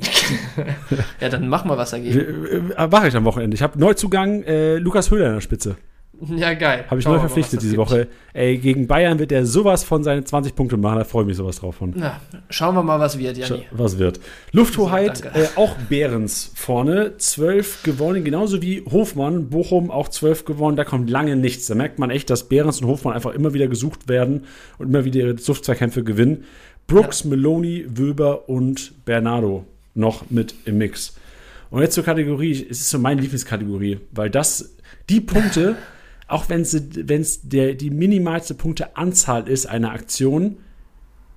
[1.20, 2.46] Ja, dann mach mal was dagegen.
[2.76, 3.56] Äh, Mache ich am Wochenende.
[3.56, 5.76] Ich habe Neuzugang äh, Lukas Höhler in der Spitze.
[6.36, 6.86] Ja, geil.
[6.88, 7.90] Habe ich Schauen neu verpflichtet diese gibt.
[7.90, 8.08] Woche.
[8.34, 11.00] Ey, gegen Bayern wird er sowas von seine 20 Punkte machen.
[11.00, 11.94] Da freue ich mich sowas drauf von.
[11.96, 13.66] Na, schauen wir mal, was wird, Janni.
[13.72, 14.20] Was wird?
[14.52, 15.40] Lufthoheit, Danke.
[15.40, 17.18] äh, auch Behrens vorne.
[17.18, 19.50] 12 gewonnen, genauso wie Hofmann.
[19.50, 20.78] Bochum auch 12 gewonnen.
[20.78, 21.66] Da kommt lange nichts.
[21.68, 24.46] Da merkt man echt, dass Behrens und Hofmann einfach immer wieder gesucht werden
[24.78, 26.46] und immer wieder ihre Luftzweikämpfe gewinnen.
[26.88, 29.66] Brooks, Meloni, Wöber und Bernardo
[29.96, 31.16] noch mit im Mix.
[31.70, 34.76] Und jetzt zur Kategorie, es ist so meine Lieblingskategorie, weil das,
[35.10, 35.78] die Punkte,
[36.32, 40.58] auch wenn es die minimalste Punkteanzahl ist einer Aktion,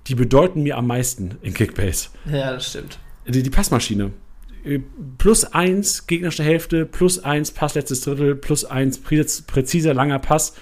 [0.07, 2.09] die bedeuten mir am meisten in Kickbase.
[2.31, 2.99] Ja, das stimmt.
[3.27, 4.11] Die, die Passmaschine.
[4.63, 4.79] Äh,
[5.17, 10.53] Plus eins gegnerische Hälfte, plus eins Pass letztes Drittel, plus eins präz- präziser langer Pass.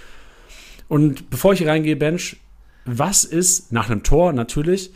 [0.88, 2.38] Und bevor ich hier reingehe, Bench,
[2.86, 4.91] was ist nach einem Tor natürlich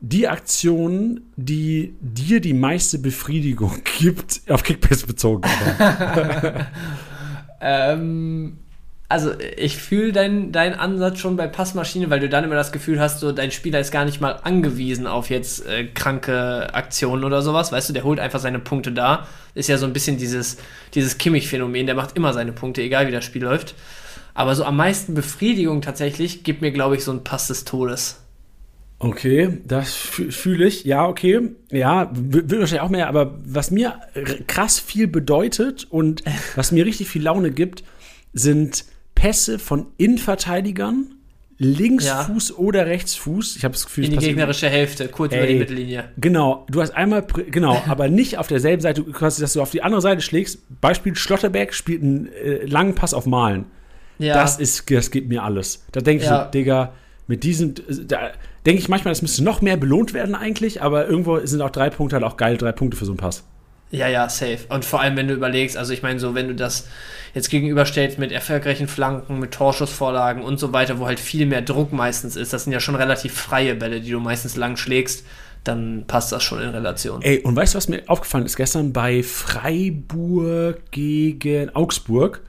[0.00, 5.42] die Aktion, die dir die meiste Befriedigung gibt, auf Kickbase bezogen?
[7.64, 8.58] Ähm,
[9.12, 12.98] also ich fühle deinen deinen Ansatz schon bei Passmaschine, weil du dann immer das Gefühl
[12.98, 17.42] hast, so dein Spieler ist gar nicht mal angewiesen auf jetzt äh, kranke Aktionen oder
[17.42, 17.70] sowas.
[17.70, 19.26] Weißt du, der holt einfach seine Punkte da.
[19.54, 20.56] Ist ja so ein bisschen dieses,
[20.94, 23.74] dieses Kimmich-Phänomen, der macht immer seine Punkte, egal wie das Spiel läuft.
[24.34, 28.18] Aber so am meisten Befriedigung tatsächlich gibt mir, glaube ich, so ein Pass des Todes.
[28.98, 30.84] Okay, das fü- fühle ich.
[30.84, 31.50] Ja, okay.
[31.70, 33.94] Ja, wird wahrscheinlich auch mehr, aber was mir
[34.46, 36.22] krass viel bedeutet und
[36.56, 37.82] was mir richtig viel Laune gibt,
[38.32, 38.84] sind
[39.14, 41.14] Pässe von Innenverteidigern,
[41.58, 43.56] Linksfuß oder Rechtsfuß.
[43.56, 45.52] Ich habe das Gefühl, In die gegnerische Hälfte, kurz über Ey.
[45.54, 46.04] die Mittellinie.
[46.18, 49.82] Genau, du hast einmal, genau, aber nicht auf derselben Seite, quasi, dass du auf die
[49.82, 50.58] andere Seite schlägst.
[50.80, 53.66] Beispiel Schlotterberg spielt einen äh, langen Pass auf Malen.
[54.18, 55.84] Ja, Das ist, das gibt mir alles.
[55.92, 56.44] Da denke ich Ja.
[56.46, 56.92] so, Digga,
[57.28, 57.74] mit diesem,
[58.08, 58.32] da
[58.66, 61.90] denke ich manchmal, das müsste noch mehr belohnt werden eigentlich, aber irgendwo sind auch drei
[61.90, 63.44] Punkte halt auch geil, drei Punkte für so einen Pass.
[63.92, 64.60] Ja, ja, safe.
[64.70, 66.88] Und vor allem, wenn du überlegst, also ich meine, so, wenn du das
[67.34, 71.92] jetzt gegenüberstellst mit erfolgreichen Flanken, mit Torschussvorlagen und so weiter, wo halt viel mehr Druck
[71.92, 75.26] meistens ist, das sind ja schon relativ freie Bälle, die du meistens lang schlägst,
[75.62, 77.20] dann passt das schon in Relation.
[77.20, 82.40] Ey, und weißt du, was mir aufgefallen ist gestern bei Freiburg gegen Augsburg?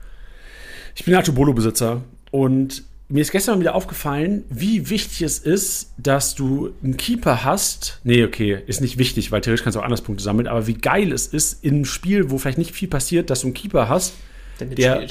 [0.96, 6.70] Ich bin Artobolo-Besitzer und mir ist gestern wieder aufgefallen, wie wichtig es ist, dass du
[6.82, 8.00] einen Keeper hast.
[8.02, 10.74] Nee, okay, ist nicht wichtig, weil theoretisch kannst du auch anders Punkte sammeln, aber wie
[10.74, 13.88] geil es ist, in einem Spiel, wo vielleicht nicht viel passiert, dass du einen Keeper
[13.88, 14.14] hast,
[14.58, 15.06] der der-.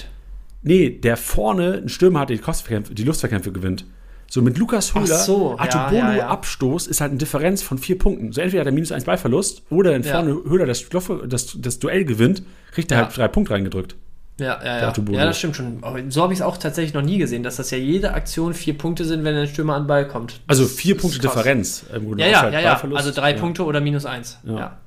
[0.64, 3.86] Nee, der vorne einen Stürmer hat, der die, Luftverkämpfe gewinnt.
[4.30, 6.28] So mit Lukas Höhler, so, ja, Artobolo ja, ja.
[6.30, 8.32] Abstoß ist halt eine Differenz von vier Punkten.
[8.32, 10.14] So entweder hat er minus eins Ballverlust oder wenn Ja.
[10.14, 10.86] vorne Höhler das,
[11.28, 12.42] das, das Duell gewinnt,
[12.72, 13.04] kriegt er Ja.
[13.06, 13.96] halt drei Punkte reingedrückt.
[14.40, 14.94] Ja, ja, ja.
[15.12, 15.78] Ja, das stimmt schon.
[15.82, 18.54] Aber So habe ich es auch tatsächlich noch nie gesehen, dass das ja jede Aktion
[18.54, 20.42] vier Punkte sind, wenn ein Stürmer an den Ball kommt.
[20.48, 21.34] Also vier Punkte krass.
[21.34, 21.86] Differenz.
[21.94, 22.82] im Grunde Ja, ja, halt ja, ja.
[22.96, 23.38] Also drei Ja.
[23.38, 24.40] Punkte oder minus eins.
[24.44, 24.58] Ja.
[24.58, 24.78] Ja.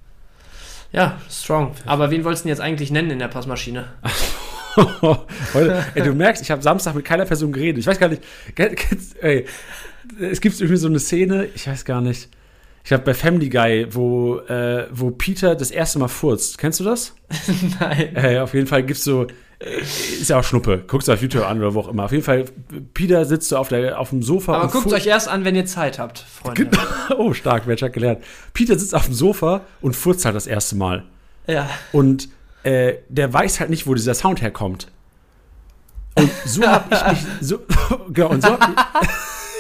[0.93, 1.19] ja.
[1.31, 1.73] strong.
[1.87, 3.85] Aber wen wolltest du jetzt eigentlich nennen in der Passmaschine?
[5.55, 7.79] Heute, ey, du merkst, ich habe Samstag mit keiner Person geredet.
[7.79, 8.23] Ich weiß gar nicht.
[9.21, 9.47] Ey,
[10.21, 12.29] es gibt irgendwie so eine Szene, ich weiß gar nicht.
[12.87, 16.57] Ich glaube bei Family Guy, wo, äh, wo Peter das erste Mal furzt.
[16.57, 17.17] Kennst du das?
[17.81, 18.15] Nein.
[18.15, 19.25] Äh, auf jeden Fall gibt's so,
[19.59, 20.85] äh, ist ja auch Schnuppe.
[20.87, 22.05] Guckst du auf YouTube an oder wo auch immer.
[22.05, 22.45] Auf jeden Fall,
[22.95, 24.55] Peter sitzt so auf, der, auf dem Sofa.
[24.55, 26.71] Aber und guckt euch erst an, wenn ihr Zeit habt, Freunde.
[27.19, 28.23] oh, stark, Mensch hat gelernt.
[28.53, 31.03] Peter sitzt auf dem Sofa und furzt halt das erste Mal.
[31.49, 31.69] Ja.
[31.91, 32.29] Und
[32.63, 34.87] äh, der weiß halt nicht, wo dieser Sound herkommt.
[36.15, 37.59] Und so habe ich mich, so,
[38.13, 39.09] genau, und so hab ich,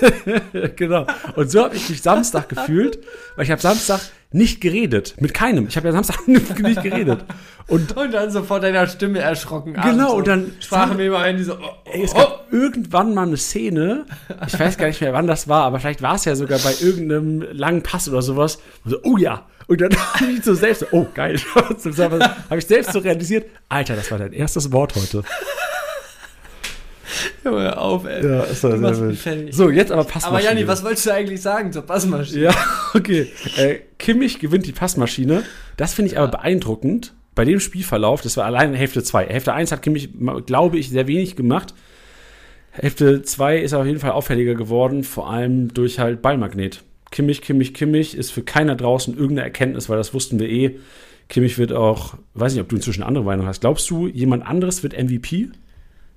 [0.76, 1.06] genau.
[1.34, 2.98] Und so habe ich mich Samstag gefühlt,
[3.36, 4.00] weil ich habe Samstag
[4.32, 5.14] nicht geredet.
[5.20, 5.66] Mit keinem.
[5.68, 7.24] Ich habe ja Samstag nicht geredet.
[7.68, 9.74] Und, Und dann so vor deiner Stimme erschrocken.
[9.74, 13.14] Genau, und dann- sprachen wir immer ein, die so, oh, ey, es oh, gab irgendwann
[13.14, 14.06] mal eine Szene,
[14.46, 16.74] ich weiß gar nicht mehr, wann das war, aber vielleicht war es ja sogar bei
[16.80, 18.58] irgendeinem langen Pass oder sowas.
[18.84, 19.46] Und so, oh ja.
[19.68, 21.40] Und dann habe ich so selbst so, oh geil.
[21.54, 25.22] habe ich selbst so realisiert, Alter, das war dein erstes Wort heute.
[27.42, 28.24] hör auf, ey.
[28.24, 29.54] Ja, ist doch Du sehr wild.
[29.54, 30.28] So, jetzt aber Passmaschine.
[30.28, 32.44] Aber Janni, was wolltest du eigentlich sagen zur Passmaschine?
[32.44, 32.54] Ja,
[32.94, 33.28] okay.
[33.56, 35.42] Äh, Kimmich gewinnt die Passmaschine.
[35.76, 37.14] Das finde ich aber beeindruckend.
[37.34, 39.26] Bei dem Spielverlauf, das war allein in Hälfte 2.
[39.26, 40.08] Hälfte 1 hat Kimmich,
[40.46, 41.74] glaube ich, sehr wenig gemacht.
[42.70, 46.82] Hälfte 2 ist auf jeden Fall auffälliger geworden, vor allem durch halt Ballmagnet.
[47.10, 50.78] Kimmich, Kimmich, Kimmich ist für keiner draußen irgendeine Erkenntnis, weil das wussten wir eh.
[51.28, 53.60] Kimmich wird auch, weiß nicht, ob du inzwischen andere Meinung hast.
[53.60, 55.50] Glaubst du, jemand anderes wird MVP?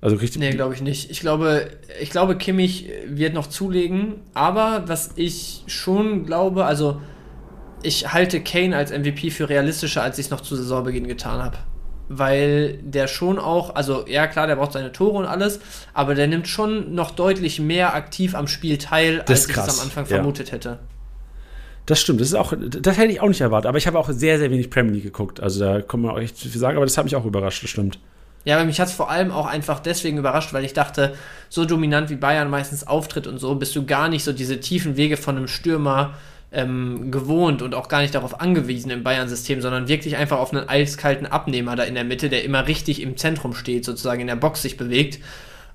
[0.00, 0.40] Also richtig.
[0.40, 1.10] Nee, glaube ich nicht.
[1.10, 1.68] Ich glaube,
[2.00, 7.00] ich glaube, Kimmich wird noch zulegen, aber was ich schon glaube, also
[7.82, 11.58] ich halte Kane als MVP für realistischer, als ich es noch zu Saisonbeginn getan habe.
[12.08, 15.60] Weil der schon auch, also ja klar, der braucht seine Tore und alles,
[15.94, 19.84] aber der nimmt schon noch deutlich mehr aktiv am Spiel teil, als ich es am
[19.84, 20.16] Anfang ja.
[20.16, 20.80] vermutet hätte.
[21.86, 24.08] Das stimmt, das ist auch, das hätte ich auch nicht erwartet, aber ich habe auch
[24.10, 25.40] sehr, sehr wenig Premier League geguckt.
[25.40, 27.70] Also da kann man auch echt viel sagen, aber das hat mich auch überrascht, das
[27.70, 27.98] stimmt.
[28.44, 31.14] Ja, aber mich hat es vor allem auch einfach deswegen überrascht, weil ich dachte,
[31.48, 34.96] so dominant wie Bayern meistens auftritt und so, bist du gar nicht so diese tiefen
[34.96, 36.14] Wege von einem Stürmer
[36.52, 40.68] ähm, gewohnt und auch gar nicht darauf angewiesen im Bayern-System, sondern wirklich einfach auf einen
[40.68, 44.36] eiskalten Abnehmer da in der Mitte, der immer richtig im Zentrum steht, sozusagen in der
[44.36, 45.20] Box sich bewegt.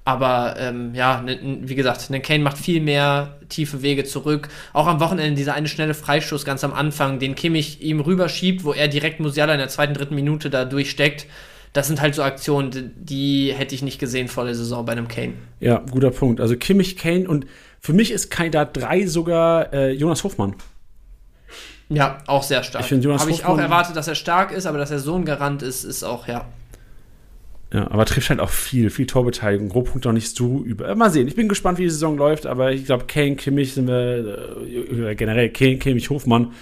[0.07, 4.49] Aber ähm, ja, ne, wie gesagt, ein Kane macht viel mehr tiefe Wege zurück.
[4.71, 8.73] Auch am Wochenende dieser eine schnelle Freistoß ganz am Anfang, den Kimmich ihm rüberschiebt, wo
[8.73, 11.25] er direkt Musiala in der zweiten, dritten Minute da durchsteckt.
[11.75, 15.09] Das sind halt so Aktionen, die, hätte ich nicht gesehen vor der Saison bei einem
[15.09, 15.33] Kane.
[15.59, 16.39] Ja, guter Punkt.
[16.39, 17.47] Also Kimmich, Kane und
[17.81, 20.55] für mich ist Kandidat 3 sogar äh, Jonas Hofmann.
[21.89, 22.83] Ja, auch sehr stark.
[22.85, 25.15] Ich finde, Jonas Habe ich auch erwartet, dass er stark ist, aber dass er so
[25.15, 26.45] ein Garant ist, ist auch, ja.
[27.73, 29.69] Ja, aber trifft halt auch viel, viel Torbeteiligung.
[29.69, 30.87] Rohpunkt auch nicht so über.
[30.87, 33.73] Äh, Mal sehen, ich bin gespannt, wie die Saison läuft, aber ich glaube, Kane, Kimmich
[33.73, 36.53] sind wir, äh, generell Kane, Kimmich, Hofmann,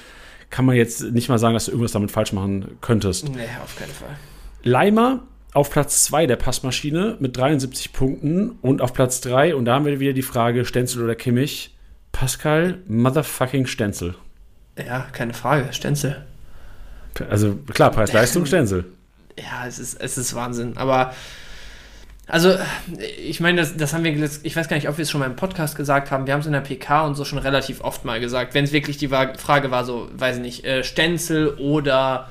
[0.50, 3.30] kann man jetzt nicht mal sagen, dass du irgendwas damit falsch machen könntest.
[3.30, 4.18] Nee, auf keinen Fall.
[4.64, 9.76] Leimer auf Platz 2 der Passmaschine mit 73 Punkten und auf Platz 3, und da
[9.76, 11.76] haben wir wieder die Frage, Stenzel oder Kimmich,
[12.12, 14.16] Pascal Motherfucking Stenzel.
[14.78, 15.72] Ja, keine Frage.
[15.74, 16.24] Stenzel.
[17.30, 18.86] Also klar, Preis-Leistung, Stenzel.
[19.38, 20.78] Ja, es ist, es ist Wahnsinn.
[20.78, 21.14] Aber,
[22.28, 22.56] also,
[23.24, 25.28] ich meine, das, das haben wir, ich weiß gar nicht, ob wir es schon mal
[25.28, 26.26] im Podcast gesagt haben.
[26.26, 28.54] Wir haben es in der PK und so schon relativ oft mal gesagt.
[28.56, 32.30] Wenn es wirklich die Frage war, so, weiß ich nicht, äh, Stenzel oder,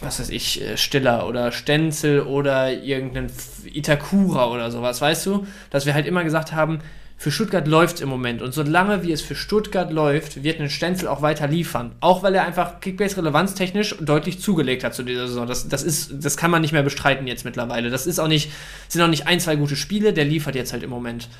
[0.00, 5.46] was weiß ich, äh, Stiller oder Stenzel oder irgendein F- Itakura oder sowas, weißt du?
[5.70, 6.80] Dass wir halt immer gesagt haben,
[7.18, 8.42] für Stuttgart läuft im Moment.
[8.42, 11.92] Und solange wie es für Stuttgart läuft, wird ein Stenzel auch weiter liefern.
[12.00, 15.46] Auch weil er einfach Kickbase relevanztechnisch deutlich zugelegt hat zu dieser Saison.
[15.46, 17.88] Das, das, ist, das kann man nicht mehr bestreiten jetzt mittlerweile.
[17.88, 18.52] Das ist auch nicht,
[18.88, 21.30] sind auch nicht ein, zwei gute Spiele, der liefert jetzt halt im Moment.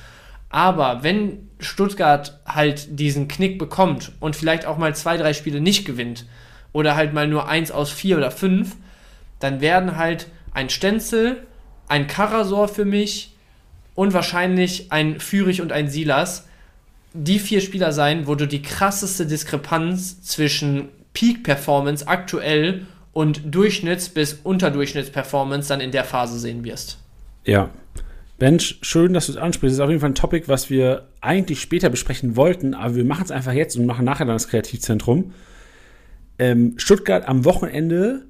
[0.48, 5.84] Aber wenn Stuttgart halt diesen Knick bekommt und vielleicht auch mal zwei, drei Spiele nicht
[5.84, 6.24] gewinnt
[6.76, 8.76] oder halt mal nur eins aus vier oder fünf,
[9.40, 11.46] dann werden halt ein Stenzel,
[11.88, 13.32] ein Karasor für mich
[13.94, 16.46] und wahrscheinlich ein Fürich und ein Silas
[17.14, 24.34] die vier Spieler sein, wo du die krasseste Diskrepanz zwischen Peak-Performance aktuell und Durchschnitts- bis
[24.34, 26.98] Unterdurchschnitts-Performance dann in der Phase sehen wirst.
[27.46, 27.70] Ja.
[28.38, 29.72] Bench, schön, dass du es ansprichst.
[29.72, 33.04] Das ist auf jeden Fall ein Topic, was wir eigentlich später besprechen wollten, aber wir
[33.06, 35.32] machen es einfach jetzt und machen nachher dann das Kreativzentrum.
[36.38, 38.26] Ähm, Stuttgart am Wochenende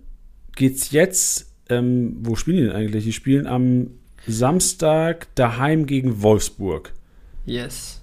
[0.54, 3.04] geht's jetzt, ähm, wo spielen die denn eigentlich?
[3.04, 3.90] Die spielen am
[4.26, 6.92] Samstag daheim gegen Wolfsburg.
[7.44, 8.02] Yes.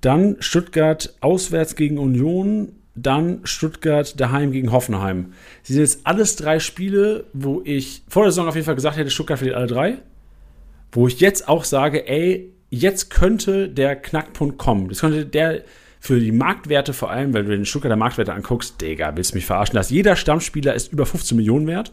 [0.00, 5.32] Dann Stuttgart auswärts gegen Union, dann Stuttgart daheim gegen Hoffenheim.
[5.62, 8.96] Sie sind jetzt alles drei Spiele, wo ich vor der Saison auf jeden Fall gesagt
[8.96, 9.98] hätte, Stuttgart verliert alle drei.
[10.90, 14.88] Wo ich jetzt auch sage, ey, jetzt könnte der Knackpunkt kommen.
[14.88, 15.62] Das könnte der
[16.04, 19.46] für die Marktwerte vor allem, weil du den Stuttgarter Marktwerte anguckst, Digga, willst du mich
[19.46, 21.92] verarschen, dass jeder Stammspieler ist über 15 Millionen wert.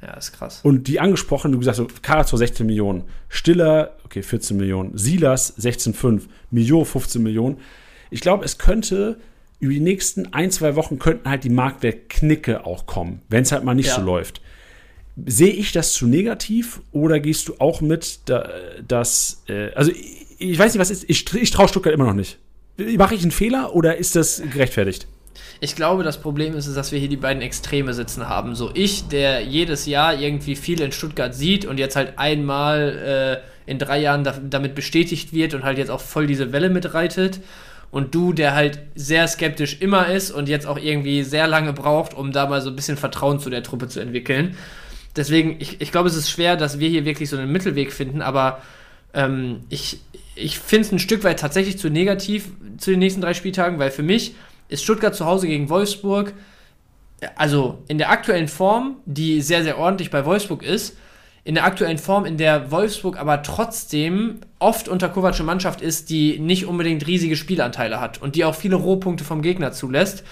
[0.00, 0.60] Ja, ist krass.
[0.62, 6.22] Und die angesprochen, du gesagt so, Karazor 16 Millionen, Stiller, okay, 14 Millionen, Silas 16,5,
[6.50, 7.58] Mio 15 Millionen.
[8.10, 9.18] Ich glaube, es könnte
[9.60, 13.64] über die nächsten ein, zwei Wochen könnten halt die Marktwertknicke auch kommen, wenn es halt
[13.64, 13.96] mal nicht Ja.
[13.96, 14.40] so läuft.
[15.26, 18.48] Sehe ich das zu negativ oder gehst du auch mit, da,
[18.88, 22.14] dass, äh, also ich, ich weiß nicht, was ist, ich, ich traue Stuttgart immer noch
[22.14, 22.38] nicht.
[22.96, 25.06] Mache ich einen Fehler oder ist das gerechtfertigt?
[25.60, 28.54] Ich glaube, das Problem ist, dass wir hier die beiden Extreme sitzen haben.
[28.54, 33.78] So ich, der jedes Jahr irgendwie viel in Stuttgart sieht und jetzt halt einmal in
[33.78, 37.40] drei Jahren da, damit bestätigt wird und halt jetzt auch voll diese Welle mitreitet.
[37.90, 42.14] Und du, der halt sehr skeptisch immer ist und jetzt auch irgendwie sehr lange braucht,
[42.14, 44.56] um da mal so ein bisschen Vertrauen zu der Truppe zu entwickeln.
[45.14, 48.22] Deswegen, ich, ich glaube, es ist schwer, dass wir hier wirklich so einen Mittelweg finden,
[48.22, 48.62] aber
[49.12, 50.00] ähm, ich,
[50.34, 53.90] ich finde es ein Stück weit tatsächlich zu negativ zu den nächsten drei Spieltagen, weil
[53.90, 54.34] für mich
[54.68, 56.32] ist Stuttgart zu Hause gegen Wolfsburg,
[57.36, 60.96] also in der aktuellen Form, die sehr, sehr ordentlich bei Wolfsburg ist,
[61.44, 66.38] in der aktuellen Form, in der Wolfsburg aber trotzdem oft unter Kovacs Mannschaft ist, die
[66.38, 70.24] nicht unbedingt riesige Spielanteile hat und die auch viele Rohpunkte vom Gegner zulässt,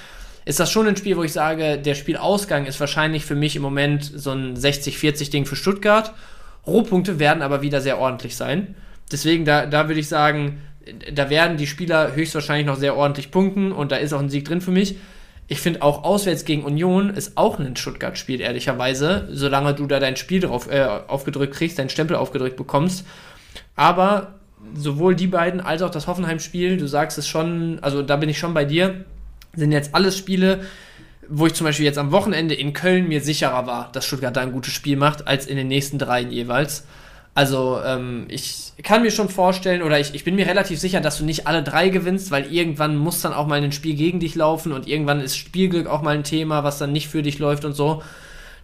[0.44, 3.62] ist das schon ein Spiel, wo ich sage, der Spielausgang ist wahrscheinlich für mich im
[3.62, 6.14] Moment so ein 60-40-Ding für Stuttgart.
[6.66, 8.74] Rohpunkte werden aber wieder sehr ordentlich sein.
[9.11, 10.61] Deswegen, da, da würde ich sagen,
[11.12, 14.44] da werden die Spieler höchstwahrscheinlich noch sehr ordentlich punkten und da ist auch ein Sieg
[14.44, 14.96] drin für mich.
[15.48, 20.16] Ich finde auch auswärts gegen Union ist auch ein Stuttgart-Spiel, ehrlicherweise, solange du da dein
[20.16, 23.04] Spiel drauf äh, aufgedrückt kriegst, deinen Stempel aufgedrückt bekommst.
[23.74, 24.34] Aber
[24.74, 28.38] sowohl die beiden als auch das Hoffenheim-Spiel, du sagst es schon, also da bin ich
[28.38, 29.04] schon bei dir,
[29.54, 30.61] sind jetzt alles Spiele,
[31.28, 34.42] wo ich zum Beispiel jetzt am Wochenende in Köln mir sicherer war, dass Stuttgart da
[34.42, 36.84] ein gutes Spiel macht, als in den nächsten dreien jeweils.
[37.35, 41.18] Also ähm, ich kann mir schon vorstellen, oder ich, ich bin mir relativ sicher, dass
[41.18, 44.35] du nicht alle drei gewinnst, weil irgendwann muss dann auch mal ein Spiel gegen dich
[44.35, 47.64] laufen und irgendwann ist Spielglück auch mal ein Thema, was dann nicht für dich läuft
[47.64, 48.03] und so.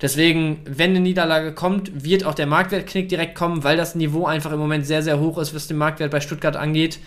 [0.03, 4.53] Deswegen, wenn eine Niederlage kommt, wird auch der Marktwertknick direkt kommen, weil das Niveau einfach
[4.53, 6.99] im Moment sehr, sehr hoch ist, was den Marktwert bei Stuttgart angeht.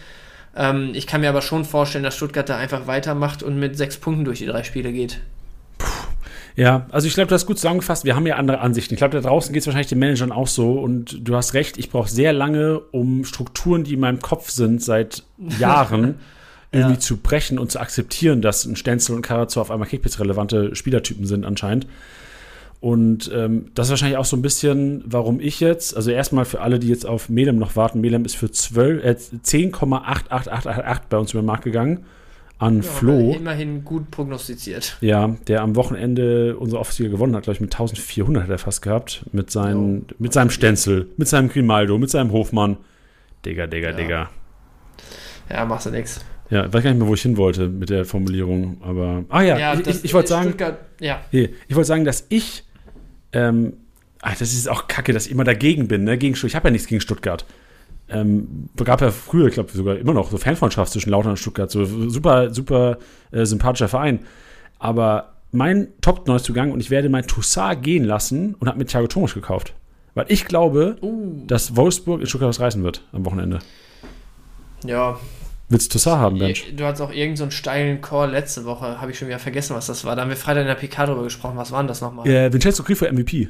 [0.55, 3.97] Ähm, ich kann mir aber schon vorstellen, dass Stuttgart da einfach weitermacht und mit sechs
[3.97, 5.19] Punkten durch die drei Spiele geht.
[6.55, 8.05] Ja, also ich glaube, du hast gut zusammengefasst.
[8.05, 8.93] Wir haben ja andere Ansichten.
[8.93, 10.73] Ich glaube, da draußen geht es wahrscheinlich den Managern auch so.
[10.73, 14.83] Und du hast recht, ich brauche sehr lange, um Strukturen, die in meinem Kopf sind,
[14.83, 15.23] seit
[15.59, 16.15] Jahren
[16.71, 16.99] irgendwie ja.
[16.99, 21.25] zu brechen und zu akzeptieren, dass ein Stenzel und Karazor auf einmal Kickbits relevante Spielertypen
[21.25, 21.87] sind anscheinend.
[22.81, 26.61] Und ähm, das ist wahrscheinlich auch so ein bisschen, warum ich jetzt, also erstmal für
[26.61, 31.41] alle, die jetzt auf Melem noch warten, Melem ist für äh, 10,88888 bei uns über
[31.41, 32.05] den Markt gegangen
[32.59, 33.33] an ja, Flo.
[33.33, 34.97] Immerhin gut prognostiziert.
[35.01, 38.81] Ja, der am Wochenende unsere Offensive gewonnen hat, glaube ich, mit 1400 hat er fast
[38.81, 39.25] gehabt.
[39.31, 40.15] Mit, seinen, oh.
[40.19, 42.77] mit seinem Stenzel, mit seinem Grimaldo, mit seinem Hofmann.
[43.45, 43.95] Digga, Digga, ja.
[43.95, 44.29] Digga.
[45.49, 46.19] Ja, machst du nix.
[46.49, 49.23] Ja, ich weiß gar nicht mehr, wo ich hin wollte mit der Formulierung, aber.
[49.29, 50.53] Ah ja, ja ich, ich, ich wollte sagen.
[50.99, 51.21] Ja.
[51.31, 52.63] Ich wollte sagen, dass ich.
[53.31, 53.73] Ähm,
[54.21, 56.17] ach, das ist auch kacke, dass ich immer dagegen bin, ne?
[56.17, 57.45] Gegen, ich habe ja nichts gegen Stuttgart
[58.11, 61.69] ähm, gab ja früher, ich glaube sogar immer noch so Fanfreundschaft zwischen Lautern und Stuttgart,
[61.69, 62.97] so super, super
[63.31, 64.19] äh, sympathischer Verein.
[64.79, 69.33] Aber mein Top-Neuzugang und ich werde mein Toussaint gehen lassen und habe mit Thiago Thomas
[69.33, 69.73] gekauft.
[70.15, 71.45] Weil ich glaube, uh.
[71.47, 73.59] dass Wolfsburg in Stuttgart was reißen wird am Wochenende.
[74.83, 75.19] Ja.
[75.69, 76.65] Willst du Toussaint haben, Mensch?
[76.75, 79.85] Du hattest auch irgendeinen so steilen Call letzte Woche, habe ich schon wieder vergessen, was
[79.85, 80.15] das war.
[80.15, 81.57] Da haben wir Freitag in der PK drüber gesprochen.
[81.57, 82.27] Was war denn das nochmal?
[82.27, 83.49] Äh, Vincenzo Grifo MVP.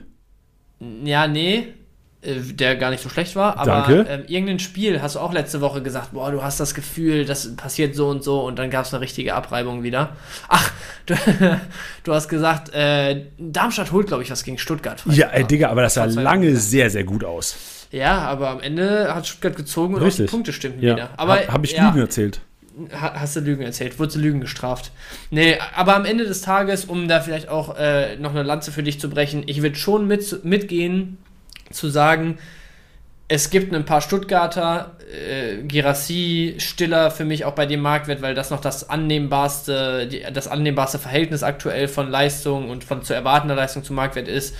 [1.03, 1.73] Ja, nee.
[2.21, 5.61] Äh, der gar nicht so schlecht war, aber ähm, irgendein Spiel hast du auch letzte
[5.61, 8.83] Woche gesagt, boah, du hast das Gefühl, das passiert so und so und dann gab
[8.83, 10.17] es eine richtige Abreibung wieder.
[10.49, 10.69] Ach,
[11.05, 11.15] du,
[12.03, 15.01] du hast gesagt, äh, Darmstadt holt, glaube ich, was gegen Stuttgart.
[15.05, 17.55] Ja, ey, Digga, aber das sah lange sehr, sehr gut aus.
[17.91, 20.25] Ja, aber am Ende hat Stuttgart gezogen und Richtig.
[20.25, 20.95] auch die Punkte stimmten ja.
[20.95, 21.09] wieder.
[21.15, 22.41] Aber habe hab ich ja, Lügen erzählt?
[22.91, 23.97] Hast du Lügen erzählt?
[23.97, 24.91] Wurdest du Lügen gestraft?
[25.31, 28.83] Nee, aber am Ende des Tages, um da vielleicht auch äh, noch eine Lanze für
[28.83, 31.17] dich zu brechen, ich würde schon mit, mitgehen,
[31.71, 32.37] zu sagen,
[33.31, 38.33] es gibt ein paar Stuttgarter, äh, Girassi, Stiller für mich auch bei dem Marktwert, weil
[38.33, 43.55] das noch das annehmbarste, die, das annehmbarste Verhältnis aktuell von Leistung und von zu erwartender
[43.55, 44.55] Leistung zum Marktwert ist.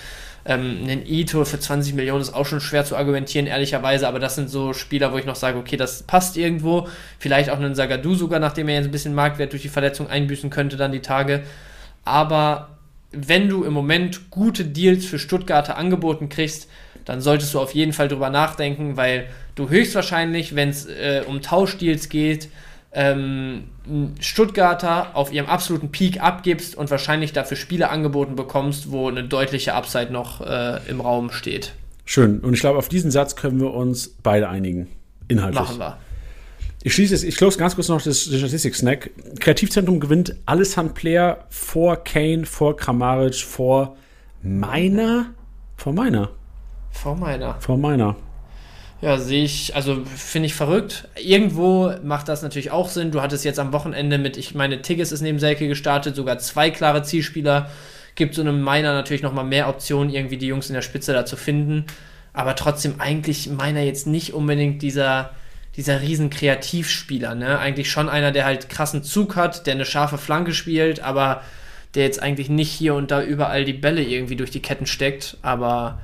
[0.46, 4.36] Ähm, ein Ito für 20 Millionen ist auch schon schwer zu argumentieren, ehrlicherweise, aber das
[4.36, 6.88] sind so Spieler, wo ich noch sage, okay, das passt irgendwo.
[7.18, 10.48] Vielleicht auch einen Sagadu sogar, nachdem er jetzt ein bisschen Marktwert durch die Verletzung einbüßen
[10.48, 11.42] könnte, dann die Tage.
[12.04, 12.68] Aber
[13.10, 16.68] wenn du im Moment gute Deals für Stuttgarter angeboten kriegst,
[17.04, 21.42] dann solltest du auf jeden Fall drüber nachdenken, weil du höchstwahrscheinlich, wenn es äh, um
[21.42, 22.48] Tauschdeals geht,
[22.92, 23.64] ähm,
[24.18, 29.74] Stuttgarter auf ihrem absoluten Peak abgibst und wahrscheinlich dafür Spiele angeboten bekommst, wo eine deutliche
[29.74, 31.72] Upside noch äh, im Raum steht.
[32.04, 32.40] Schön.
[32.40, 34.88] Und ich glaube, auf diesen Satz können wir uns beide einigen.
[35.28, 35.60] Inhaltlich.
[35.60, 35.98] Machen wir.
[36.82, 39.10] Ich schließe es, ich close ganz kurz noch das Statistik-Snack.
[39.38, 43.96] Kreativzentrum gewinnt Alessand Player vor Kane, vor Kramaric, vor
[44.42, 45.26] meiner,
[45.76, 46.30] vor meiner.
[46.90, 47.54] Vor meiner.
[47.60, 48.16] Vor meiner.
[49.00, 51.08] Ja, sehe ich, also finde ich verrückt.
[51.16, 53.10] Irgendwo macht das natürlich auch Sinn.
[53.10, 56.70] Du hattest jetzt am Wochenende mit, ich meine, Tigges ist neben Selke gestartet, sogar zwei
[56.70, 57.70] klare Zielspieler.
[58.14, 61.24] Gibt so einem Miner natürlich nochmal mehr Optionen, irgendwie die Jungs in der Spitze da
[61.24, 61.86] zu finden.
[62.34, 65.30] Aber trotzdem eigentlich Miner jetzt nicht unbedingt dieser,
[65.76, 67.58] dieser riesen Kreativspieler, ne?
[67.58, 71.42] Eigentlich schon einer, der halt krassen Zug hat, der eine scharfe Flanke spielt, aber
[71.94, 75.38] der jetzt eigentlich nicht hier und da überall die Bälle irgendwie durch die Ketten steckt.
[75.40, 76.00] Aber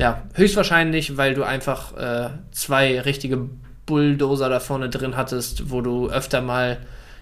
[0.00, 3.48] ja, höchstwahrscheinlich, weil du einfach äh, zwei richtige
[3.86, 6.78] Bulldozer da vorne drin hattest, wo du öfter mal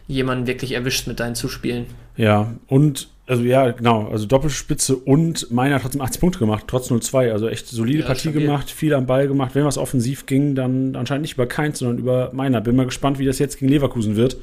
[0.06, 1.86] jemanden wirklich erwischst mit deinen Zuspielen.
[2.16, 6.90] Ja, und, also ja, genau, also Doppelspitze und meiner hat trotzdem 80 Punkte gemacht, trotz
[6.90, 7.32] 0-2.
[7.32, 8.42] Also echt solide Ja, Partie stabil.
[8.42, 9.54] gemacht, viel am Ball gemacht.
[9.54, 12.60] Wenn was offensiv ging, dann anscheinend nicht über Keins, sondern über meiner.
[12.60, 14.36] Bin mal gespannt, wie das jetzt gegen Leverkusen wird.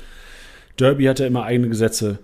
[0.78, 2.20] Derby hat ja immer eigene Gesetze.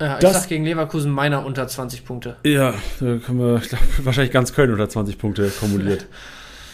[0.00, 2.36] Ja, ich Das- sag gegen Leverkusen meiner unter 20 Punkte.
[2.44, 6.06] Ja, da können wir ich glaub, wahrscheinlich ganz Köln unter 20 Punkte formuliert.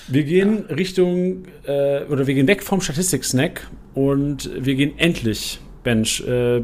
[0.09, 6.20] Wir gehen Richtung, äh, oder wir gehen weg vom Statistik-Snack und wir gehen endlich, Bench.
[6.27, 6.62] Äh,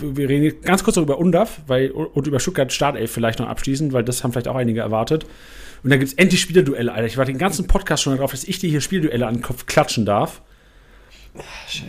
[0.00, 3.92] wir reden ganz kurz noch über UNDAF weil, und über Stuttgart Startelf vielleicht noch abschließend,
[3.92, 5.24] weil das haben vielleicht auch einige erwartet.
[5.84, 7.06] Und dann gibt es endlich Spielerduelle, Alter.
[7.06, 9.66] Ich war den ganzen Podcast schon darauf, dass ich dir hier Spielduelle an den Kopf
[9.66, 10.40] klatschen darf.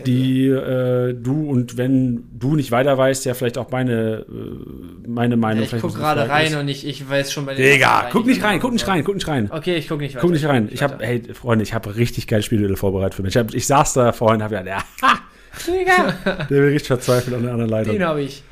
[0.06, 5.38] Die äh, du und wenn du nicht weiter weißt, ja vielleicht auch meine, äh, meine
[5.38, 6.56] Meinung ich vielleicht guck ein bisschen gerade rein ist.
[6.56, 9.14] und ich, ich weiß schon bei den Digga, guck nicht rein, guck nicht rein, guck
[9.14, 9.52] nicht rein.
[9.52, 10.22] Okay, ich guck nicht weiter.
[10.22, 10.64] Guck nicht rein.
[10.66, 13.36] guck Ich habe, hey, Freunde, ich habe richtig geile Spielduelle vorbereitet für mich.
[13.36, 15.20] Ich, hab, ich saß da vorhin und habe ja, ha,
[15.68, 18.04] Digga, der will richtig verzweifelt an der anderen den Leitung.
[18.04, 18.43] habe ich.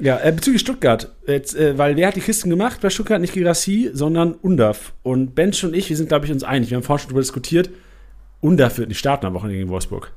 [0.00, 3.20] Ja, äh, bezüglich Stuttgart, jetzt, äh, weil wer hat die Kisten gemacht bei Stuttgart?
[3.20, 4.92] Nicht Girassi, sondern Undaf.
[5.04, 6.70] Und Bench und ich, wir sind, glaube ich, uns einig.
[6.70, 7.70] Wir haben vorhin schon darüber diskutiert.
[8.40, 10.12] Undaf wird nicht starten am Wochenende gegen Wolfsburg.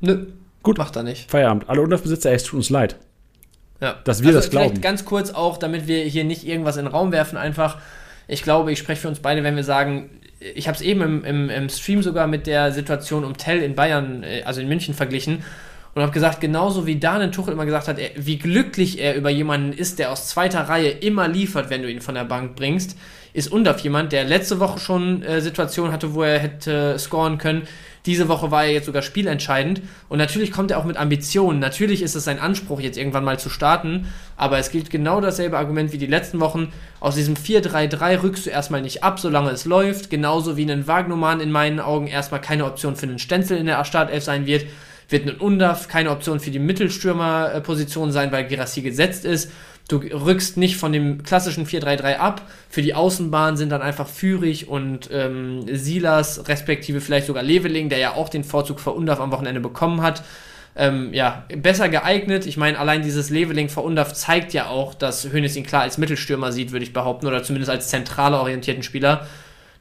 [0.00, 0.26] Nö,
[0.62, 0.78] Gut.
[0.78, 1.30] macht er nicht.
[1.30, 1.68] Feierabend.
[1.68, 2.96] Alle Undaf-Besitzer, ey, es tut uns leid.
[3.80, 3.96] Ja.
[4.04, 4.80] Dass wir das vielleicht glauben.
[4.80, 7.78] ganz kurz auch, damit wir hier nicht irgendwas in den Raum werfen, einfach.
[8.28, 10.10] Ich glaube, ich spreche für uns beide, wenn wir sagen,
[10.54, 13.74] ich habe es eben im, im, im Stream sogar mit der Situation um Tell in
[13.74, 15.44] Bayern, äh, also in München verglichen
[15.94, 19.30] und habe gesagt, genauso wie Daniel Tuchel immer gesagt hat, er, wie glücklich er über
[19.30, 22.96] jemanden ist, der aus zweiter Reihe immer liefert, wenn du ihn von der Bank bringst,
[23.34, 27.66] ist Undaf jemand, der letzte Woche schon äh, Situationen hatte, wo er hätte scoren können.
[28.06, 29.82] Diese Woche war er jetzt sogar spielentscheidend.
[30.08, 31.58] Und natürlich kommt er auch mit Ambitionen.
[31.58, 34.06] Natürlich ist es sein Anspruch, jetzt irgendwann mal zu starten.
[34.36, 36.72] Aber es gilt genau dasselbe Argument wie die letzten Wochen.
[37.00, 40.10] Aus diesem 4-3-3 rückst du erstmal nicht ab, solange es läuft.
[40.10, 43.84] Genauso wie ein Wagnumann in meinen Augen erstmal keine Option für einen Stenzel in der
[43.84, 44.66] Startelf sein wird.
[45.08, 49.50] Wird ein Undaf keine Option für die Mittelstürmerposition sein, weil Girassi gesetzt ist.
[49.86, 52.42] Du rückst nicht von dem klassischen 4-3-3 ab.
[52.70, 57.98] Für die Außenbahn sind dann einfach Führig und ähm, Silas, respektive vielleicht sogar Leveling, der
[57.98, 60.22] ja auch den Vorzug vor Undaf am Wochenende bekommen hat.
[60.76, 62.46] Ähm, ja, besser geeignet.
[62.46, 65.98] Ich meine, allein dieses Leveling vor Undaf zeigt ja auch, dass Hönes ihn klar als
[65.98, 69.26] Mittelstürmer sieht, würde ich behaupten, oder zumindest als zentraler orientierten Spieler.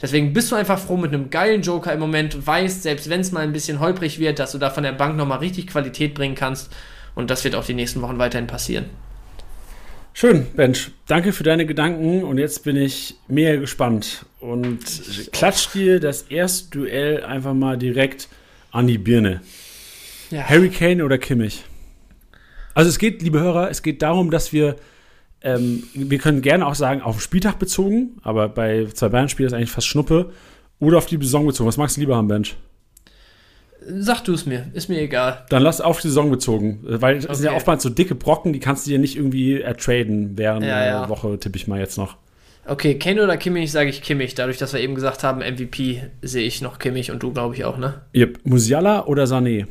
[0.01, 3.31] Deswegen bist du einfach froh mit einem geilen Joker im Moment, weißt, selbst wenn es
[3.31, 6.35] mal ein bisschen holprig wird, dass du da von der Bank nochmal richtig Qualität bringen
[6.35, 6.73] kannst.
[7.15, 8.85] Und das wird auch die nächsten Wochen weiterhin passieren.
[10.15, 10.91] Schön, Bench.
[11.07, 14.79] Danke für deine Gedanken und jetzt bin ich mehr gespannt und
[15.31, 18.29] klatsch dir das erste Duell einfach mal direkt
[18.71, 19.41] an die Birne.
[20.29, 20.43] Ja.
[20.47, 21.63] Harry Kane oder Kimmich?
[22.75, 24.75] Also es geht, liebe Hörer, es geht darum, dass wir,
[25.41, 29.53] ähm, wir können gerne auch sagen, auf den Spieltag bezogen, aber bei zwei Bayern-Spielen ist
[29.53, 30.31] eigentlich fast Schnuppe,
[30.79, 31.67] oder auf die Saison bezogen.
[31.67, 32.55] Was magst du lieber haben, Bench?
[33.99, 35.45] Sag du es mir, ist mir egal.
[35.49, 37.57] Dann lass auf die Saison bezogen, weil es sind ja Okay.
[37.57, 41.09] oftmals so dicke Brocken, die kannst du dir nicht irgendwie ertraden während Ja, der ja.
[41.09, 42.17] Woche, tippe ich mal jetzt noch.
[42.65, 44.35] Okay, Kane oder Kimmich, sage ich Kimmich.
[44.35, 47.65] Dadurch, dass wir eben gesagt haben, MVP sehe ich noch Kimmich und du, glaube ich,
[47.65, 48.01] auch, ne?
[48.15, 48.39] Yep.
[48.45, 49.67] Musiala oder Sané?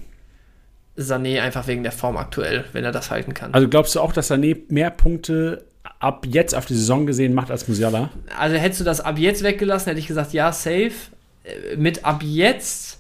[0.99, 3.55] Sané einfach wegen der Form aktuell, wenn er das halten kann.
[3.55, 5.65] Also glaubst du auch, dass Sané mehr Punkte
[6.01, 8.11] ab jetzt auf die Saison gesehen macht als Musiala?
[8.39, 10.91] Also hättest du das ab jetzt weggelassen, hätte ich gesagt, ja, safe.
[11.45, 12.99] Äh, Mit ab jetzt.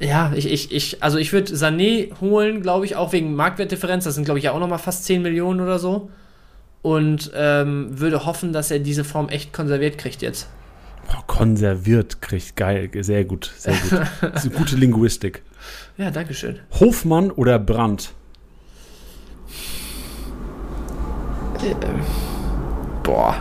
[0.00, 4.04] Ja, ich, ich, ich, also ich würde Sané holen, glaube ich, auch wegen Marktwertdifferenz.
[4.04, 6.10] Das sind, glaube ich, ja auch nochmal fast 10 Millionen oder so.
[6.82, 10.48] Und ähm, würde hoffen, dass er diese Form echt konserviert kriegt jetzt.
[11.06, 13.92] Boah, konserviert kriegt geil, sehr gut, sehr gut.
[14.20, 15.42] Das ist eine gute Linguistik.
[15.96, 16.58] Ja, Dankeschön.
[16.78, 18.12] Hofmann oder Brandt?
[23.02, 23.36] Boah.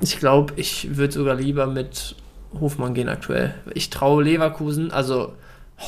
[0.00, 2.14] Ich glaube, ich würde sogar lieber mit
[2.58, 3.54] Hofmann gehen aktuell.
[3.74, 5.34] Ich traue Leverkusen, also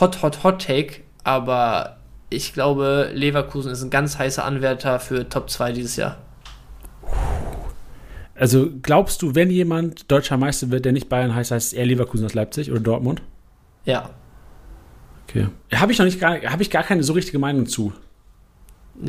[0.01, 1.97] hot, hot, hot take, aber
[2.29, 6.19] ich glaube, Leverkusen ist ein ganz heißer Anwärter für Top 2 dieses Jahr.
[8.35, 11.87] Also glaubst du, wenn jemand deutscher Meister wird, der nicht Bayern heißt, heißt es eher
[11.87, 13.21] Leverkusen als Leipzig oder Dortmund?
[13.85, 14.11] Ja,
[15.31, 15.47] Okay.
[15.73, 17.93] Habe ich noch nicht gar, habe ich gar keine so richtige Meinung zu.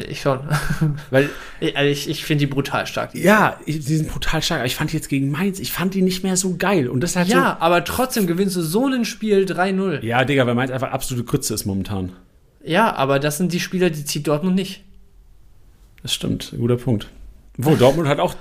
[0.08, 0.40] Ich schon.
[1.10, 3.12] Weil, Ich, also ich, ich finde die brutal stark.
[3.12, 5.72] die- ja, ich- die sind brutal stark, aber ich fand die jetzt gegen Mainz, ich
[5.72, 6.88] fand die nicht mehr so geil.
[6.88, 10.02] Und das hat Ja, aber trotzdem gewinnst du so ein Spiel 3-0.
[10.02, 10.06] so.
[10.08, 12.12] Ja, Digga, weil Mainz einfach absolute Grütze ist momentan.
[12.64, 14.84] Ja, aber das sind die Spieler, die zieht Dortmund nicht.
[16.04, 17.08] Das stimmt, guter Punkt.
[17.58, 18.34] Wo Dortmund hat auch,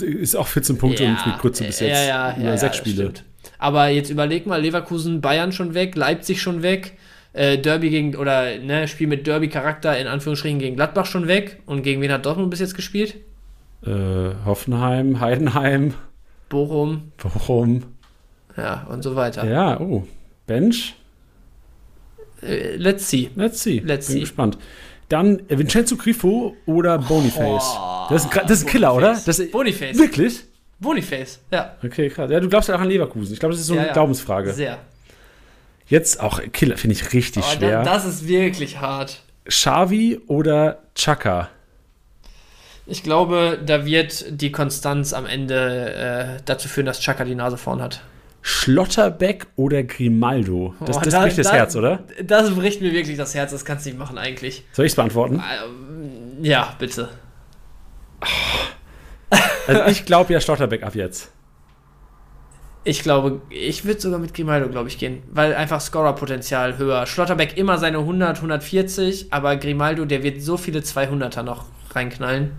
[0.00, 1.90] ist auch 14 Punkte und mit Grütze bis jetzt.
[1.90, 3.02] Ja, ja, über ja, sechs ja, Spiele.
[3.10, 3.24] stimmt.
[3.58, 6.96] Aber jetzt überleg mal, Leverkusen, Bayern schon weg, Leipzig schon weg,
[7.32, 11.60] äh, Derby gegen, oder ne, Spiel mit Derby-Charakter in Anführungsstrichen gegen Gladbach schon weg.
[11.66, 13.16] Und gegen wen hat Dortmund bis jetzt gespielt?
[13.84, 13.90] Äh,
[14.44, 15.94] Hoffenheim, Heidenheim,
[16.48, 17.84] Bochum, Bochum.
[18.56, 19.44] ja, und so weiter.
[19.48, 20.06] Ja, oh.
[20.46, 20.94] Bench.
[22.42, 23.30] Äh, let's see.
[23.36, 23.80] Let's see.
[23.84, 24.20] Let's Bin see.
[24.20, 24.58] gespannt.
[25.08, 27.76] Dann äh, Vincenzo Grifo oder Boniface.
[27.78, 29.12] Oh, das, ist, das ist ein Killer, oder?
[29.24, 29.96] Das ist, Boniface.
[29.98, 30.44] Wirklich?
[30.78, 31.76] Boniface, ja.
[31.84, 32.30] Okay, krass.
[32.30, 33.32] Ja, du glaubst ja auch an Leverkusen.
[33.32, 33.92] Ich glaube, das ist so eine Ja, ja.
[33.92, 34.52] Glaubensfrage.
[34.52, 34.78] Sehr.
[35.92, 37.82] Jetzt auch Killer, finde ich richtig Aber schwer.
[37.82, 39.20] da, das ist wirklich hart.
[39.44, 41.50] Xavi oder Chaka?
[42.86, 47.58] Ich glaube, da wird die Konstanz am Ende äh, dazu führen, dass Chaka die Nase
[47.58, 48.00] vorn hat.
[48.40, 50.74] Schlotterbeck oder Grimaldo?
[50.80, 52.02] Das, Oh, das da- bricht das da- Herz, oder?
[52.24, 54.64] Das bricht mir wirklich das Herz, das kannst du nicht machen eigentlich.
[54.72, 55.42] Soll ich es beantworten?
[55.62, 57.10] Ähm, ja, bitte.
[59.66, 61.30] Also ich glaube ja Schlotterbeck ab jetzt.
[62.84, 67.06] Ich glaube, ich würde sogar mit Grimaldo, glaube ich, gehen, weil einfach Scorerpotenzial höher.
[67.06, 72.52] Schlotterbeck immer seine 100, 140, aber Grimaldo, der wird so viele 200er noch reinknallen.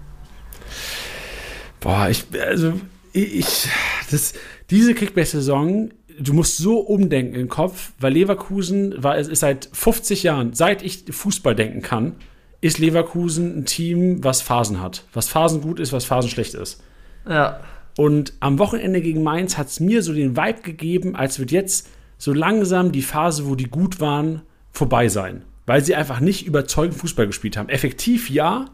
[1.82, 2.80] Boah, ich, also,
[3.12, 3.68] ich,
[4.10, 4.34] das,
[4.70, 10.24] diese Kickbase-Saison, du musst so umdenken im Kopf, weil Leverkusen war, es ist seit 50
[10.24, 12.16] Jahren, seit ich Fußball denken kann,
[12.62, 15.04] ist Leverkusen ein Team, was Phasen hat.
[15.12, 16.82] Was Phasen gut ist, was Phasen schlecht ist.
[17.28, 17.60] Ja,
[17.96, 21.90] Und am Wochenende gegen Mainz hat es mir so den Vibe gegeben, als wird jetzt
[22.18, 24.42] so langsam die Phase, wo die gut waren,
[24.72, 25.44] vorbei sein.
[25.66, 27.70] Weil sie einfach nicht überzeugend Fußball gespielt haben.
[27.70, 28.66] Effektiv ja,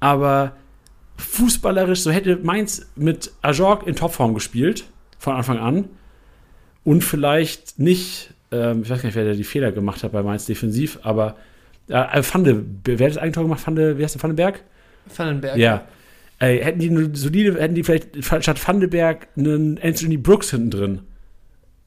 [0.00, 0.56] aber
[1.16, 4.84] fußballerisch, so hätte Mainz mit Ajorg in Topform gespielt,
[5.18, 5.88] von Anfang an.
[6.84, 10.22] Und vielleicht nicht, ähm, ich weiß gar nicht, wer da die Fehler gemacht hat bei
[10.22, 11.36] Mainz defensiv, aber
[11.88, 13.60] äh, Fande, wer hat das Eigentor gemacht?
[13.60, 14.62] Fande, wie heißt der Vandenberg?
[15.14, 15.56] Vandenberg.
[15.56, 15.84] Ja.
[16.40, 21.00] Ey, hätten die eine solide, hätten die vielleicht statt Vandenberg einen Anthony Brooks hinten drin,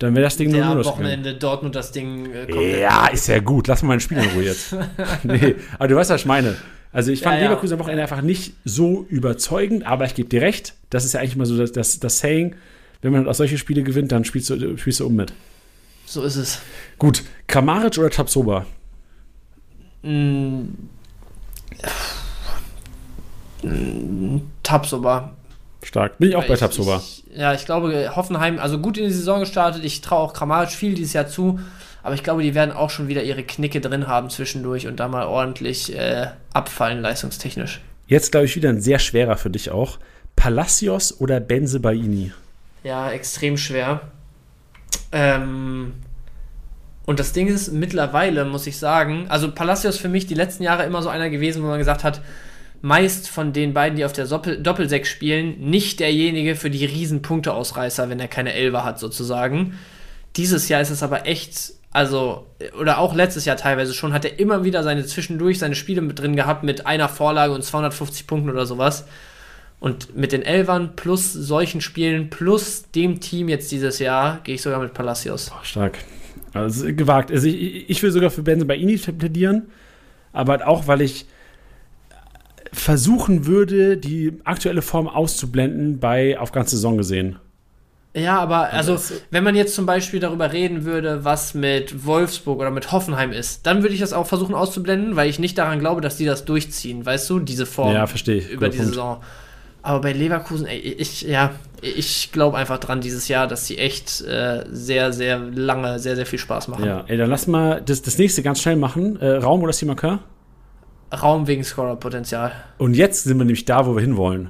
[0.01, 2.81] dann wäre das Ding nur am Wochenende Dortmund das Ding äh.
[2.81, 3.67] Ja, ist ja gut.
[3.67, 4.75] Lass mal mein Spiel in Ruhe jetzt.
[5.23, 6.55] nee, aber du weißt, was ich meine.
[6.91, 7.49] Also ich fand Ja, ja.
[7.49, 10.73] Leverkusen am Wochenende einfach nicht so überzeugend, aber ich gebe dir recht.
[10.89, 12.55] Das ist ja eigentlich mal so das, das, das Saying,
[13.03, 15.33] wenn man auch solche Spiele gewinnt, dann spielst du, spielst du um mit.
[16.05, 16.59] So ist es.
[16.97, 18.65] Gut, Kramaric oder Tapsoba?
[20.01, 20.63] Mm.
[23.63, 25.31] Mm, Tabsoba.
[25.83, 26.17] Stark.
[26.19, 27.23] Bin ich auch bei Ich-.
[27.27, 29.83] Ich, ja, ich glaube, Hoffenheim, also gut in die Saison gestartet.
[29.83, 31.59] Ich traue auch Kramaric viel dieses Jahr zu.
[32.03, 35.07] Aber ich glaube, die werden auch schon wieder ihre Knicke drin haben zwischendurch und da
[35.07, 37.81] mal ordentlich äh, abfallen, leistungstechnisch.
[38.07, 39.99] Jetzt glaube ich wieder ein sehr schwerer für dich auch.
[40.35, 42.31] Palacios oder Benze Baini?
[42.83, 44.01] Ja, extrem schwer.
[45.11, 45.93] Ähm,
[47.05, 50.85] und das Ding ist, mittlerweile muss ich sagen, also Palacios für mich die letzten Jahre
[50.85, 52.21] immer so einer gewesen, wo man gesagt hat,
[52.81, 57.21] meist von den beiden, die auf der Doppel Doppelsechs spielen, nicht derjenige für die riesen
[57.21, 59.77] Punkteausreißer, wenn er keine Elfer hat, sozusagen.
[60.35, 62.47] Dieses Jahr ist es aber echt, also,
[62.79, 66.19] oder auch letztes Jahr teilweise schon, hat er immer wieder seine zwischendurch seine Spiele mit
[66.19, 69.05] drin gehabt mit einer Vorlage und 250 Punkten oder sowas.
[69.79, 74.61] Und mit den Elfern plus solchen Spielen plus dem Team jetzt dieses Jahr gehe ich
[74.61, 75.49] sogar mit Palacios.
[75.49, 75.97] Boah, stark.
[76.53, 77.31] Also gewagt.
[77.31, 79.67] Also ich, ich will sogar für Benze Baini plädieren,
[80.33, 81.25] aber halt auch, weil ich
[82.73, 87.37] versuchen würde, die aktuelle Form auszublenden bei auf ganze Saison gesehen.
[88.13, 88.97] Ja, aber also,
[89.29, 93.65] wenn man jetzt zum Beispiel darüber reden würde, was mit Wolfsburg oder mit Hoffenheim ist,
[93.65, 96.43] dann würde ich das auch versuchen auszublenden, weil ich nicht daran glaube, dass die das
[96.43, 98.49] durchziehen, weißt du, diese Form Ja, verstehe ich.
[98.49, 98.93] über Guter die Punkt.
[98.93, 99.21] Saison.
[99.81, 104.21] Aber bei Leverkusen, ey, ich, ja, ich glaube einfach dran dieses Jahr, dass sie echt
[104.21, 106.85] äh, sehr, sehr lange, sehr, sehr viel Spaß machen.
[106.85, 109.19] Ja, ey, dann lass mal das, das nächste ganz schnell machen.
[109.21, 110.19] Äh, Raum oder Simakar?
[111.11, 112.51] Raum wegen Scorer-Potenzial.
[112.77, 114.49] Und jetzt sind wir nämlich da, wo wir hinwollen.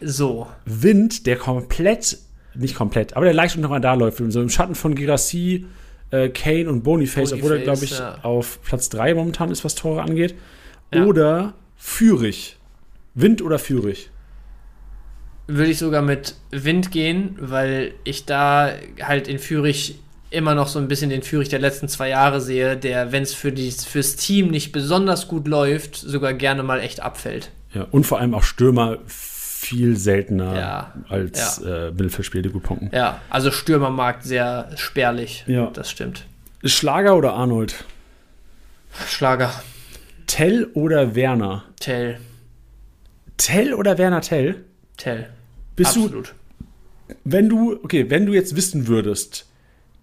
[0.00, 0.46] So.
[0.64, 2.18] Wind, der komplett,
[2.54, 4.22] nicht komplett, aber der leicht unter Radar läuft.
[4.28, 5.66] So im Schatten von Girassi,
[6.10, 8.18] äh, Kane und Boniface, obwohl er, glaube Boniface, ich, ja.
[8.22, 10.34] auf Platz 3 momentan ist, was Tore angeht.
[10.92, 11.04] Ja.
[11.04, 12.56] Oder Fürich.
[13.14, 14.10] Wind oder Fürich?
[15.56, 18.72] würde ich sogar mit Wind gehen, weil ich da
[19.02, 19.98] halt in Fürich
[20.30, 23.34] immer noch so ein bisschen den Fürich der letzten zwei Jahre sehe, der, wenn es
[23.34, 27.50] für die, fürs Team nicht besonders gut läuft, sogar gerne mal echt abfällt.
[27.74, 32.90] Ja, und vor allem auch Stürmer viel seltener Ja, als Äh, Mittelfeldspieler, die gut punkten.
[32.92, 35.44] Ja, also Stürmermarkt sehr spärlich.
[35.46, 35.70] Ja.
[35.72, 36.24] Das stimmt.
[36.64, 37.84] Schlager oder Arnold?
[39.06, 39.52] Schlager,
[40.26, 41.64] Tell oder Werner?
[41.78, 42.18] Tell,
[43.36, 44.56] Tell oder Werner Tell?
[44.96, 45.28] Tell.
[45.76, 46.34] Bist du, Absolut.
[47.24, 49.46] wenn du, okay, wenn du jetzt wissen würdest,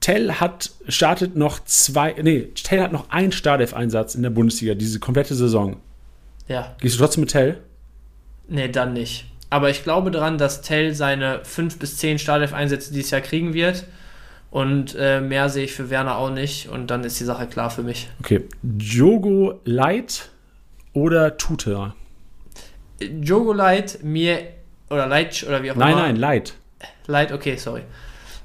[0.08, 5.02] Tell hat, startet noch zwei, nee, Tell hat noch einen Startelf-Einsatz in der Bundesliga, diese
[5.02, 5.82] komplette Saison.
[6.48, 6.78] Ja.
[6.80, 7.58] Gehst du trotzdem mit Tell?
[8.48, 9.26] Nee, dann nicht.
[9.50, 13.84] Aber ich glaube daran, dass Tell seine 5 bis 10 Startelf-Einsätze dieses Jahr kriegen wird.
[14.50, 16.70] Und äh, mehr sehe ich für Werner auch nicht.
[16.70, 18.08] Und dann ist die Sache klar für mich.
[18.22, 18.46] Okay.
[18.80, 20.30] Jogo Light
[20.94, 21.96] oder Tuta?
[23.02, 24.40] Jogo Light mir,
[24.90, 26.02] oder Light, oder wie auch Nein, immer.
[26.04, 26.54] nein, Leid.
[27.08, 27.82] Light, okay, sorry.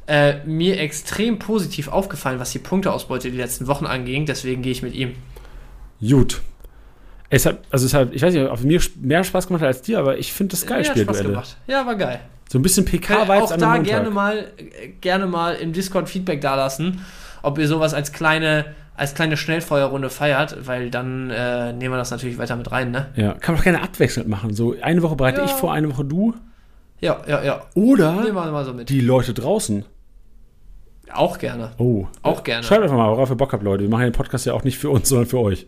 [0.06, 4.26] Äh, mir extrem positiv aufgefallen, was die Punkteausbeute die letzten Wochen anging.
[4.26, 5.12] Deswegen gehe ich mit ihm.
[6.00, 6.40] Gut.
[7.30, 9.82] Es hat, also es hat, ich weiß nicht, ob mir mehr Spaß gemacht hat als
[9.82, 11.28] dir, aber ich finde das geil, ja, Spaß Spielduelle.
[11.30, 11.56] gemacht.
[11.66, 12.20] Ja, war geil.
[12.50, 16.42] So ein bisschen PK-Vibes auch an da gerne mal, äh, gerne mal im Discord Feedback
[16.42, 17.00] dalassen,
[17.42, 22.10] ob ihr sowas als kleine, als kleine Schnellfeuerrunde feiert, weil dann äh, nehmen wir das
[22.10, 23.06] natürlich weiter mit rein, ne?
[23.16, 24.52] Ja, kann man doch gerne abwechselnd machen.
[24.52, 25.46] So eine Woche bereite Ja.
[25.46, 26.34] ich vor, eine Woche du.
[27.02, 27.66] Ja, ja, ja.
[27.74, 29.84] Oder so die Leute draußen.
[31.12, 31.72] Auch gerne.
[31.76, 32.06] Oh.
[32.22, 32.62] Auch gerne.
[32.62, 33.82] Schreibt einfach mal, worauf ihr Bock habt, Leute.
[33.82, 35.66] Wir machen den Podcast ja auch nicht für uns, sondern für euch.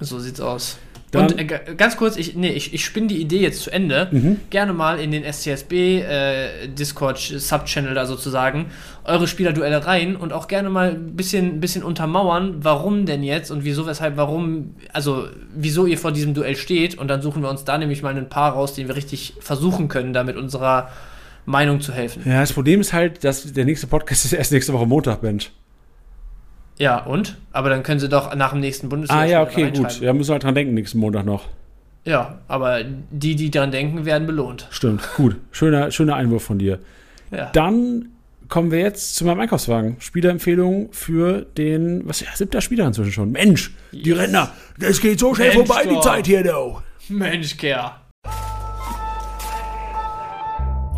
[0.00, 0.78] So sieht's aus.
[1.12, 1.44] Dann- und äh,
[1.76, 4.08] ganz kurz, ich, nee, ich, ich spinne die Idee jetzt zu Ende.
[4.10, 4.40] Mhm.
[4.48, 8.66] Gerne mal in den SCSB äh, Discord Subchannel da sozusagen
[9.04, 13.62] eure Spielerduelle rein und auch gerne mal ein bisschen, bisschen untermauern, warum denn jetzt und
[13.62, 17.64] wieso, weshalb, warum, also wieso ihr vor diesem Duell steht und dann suchen wir uns
[17.64, 20.88] da nämlich mal ein paar raus, den wir richtig versuchen können, da mit unserer
[21.44, 22.22] Meinung zu helfen.
[22.24, 25.50] Ja, das Problem ist halt, dass der nächste Podcast ist erst nächste Woche Montag, Mensch.
[26.78, 27.36] Ja, und?
[27.52, 30.00] Aber dann können sie doch nach dem nächsten Bundesliga Ah ja, okay, gut.
[30.00, 31.44] Ja, müssen wir halt dran denken, nächsten Montag noch.
[32.04, 32.80] Ja, aber
[33.10, 34.66] die, die dran denken, werden belohnt.
[34.70, 35.36] Stimmt, gut.
[35.52, 36.80] Schöner, schöner Einwurf von dir.
[37.30, 37.50] Ja.
[37.52, 38.08] Dann
[38.48, 39.96] kommen wir jetzt zu meinem Einkaufswagen.
[40.00, 43.32] Spielerempfehlung für den, was ja, siebter Spieler inzwischen schon.
[43.32, 44.18] Mensch, die Yes.
[44.18, 46.02] Renner, das geht so schnell Mensch, vorbei, die doch.
[46.02, 46.78] Zeit hier, du.
[47.08, 47.92] Mensch, Kerl.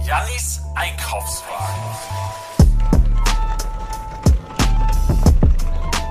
[0.06, 2.23] Jannis Einkaufswagen.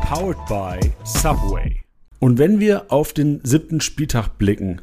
[0.06, 1.82] Powered by Subway.
[2.20, 4.82] Und wenn wir auf den siebten Spieltag blicken,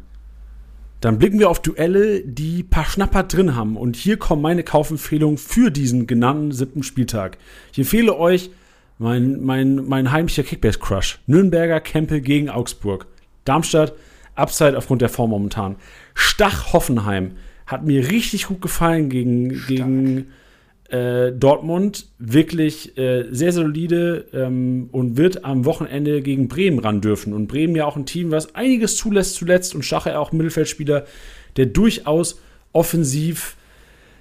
[1.01, 3.77] dann blicken wir auf Duelle, die paar Schnapper drin haben.
[3.77, 7.39] Und hier kommen meine Kaufempfehlungen für diesen genannten siebten Spieltag.
[7.73, 8.51] Ich empfehle euch
[8.99, 11.19] mein, mein, mein heimlicher Kickbase-Crush.
[11.27, 13.07] Nürnberger Kempe gegen Augsburg.
[13.45, 13.93] Darmstadt,
[14.35, 15.77] Upside aufgrund der Form momentan.
[16.15, 17.33] Stach Hoffenheim
[17.67, 20.33] hat mir richtig gut gefallen gegen, gegen
[20.91, 22.07] äh, Dortmund.
[22.19, 27.33] Wirklich äh, sehr solide ähm, und wird am Wochenende gegen Bremen ran dürfen.
[27.33, 29.75] Und Bremen ja auch ein Team, was einiges zulässt zuletzt.
[29.75, 31.07] Und Stache auch ein Mittelfeldspieler,
[31.57, 32.41] der durchaus
[32.73, 33.57] offensiv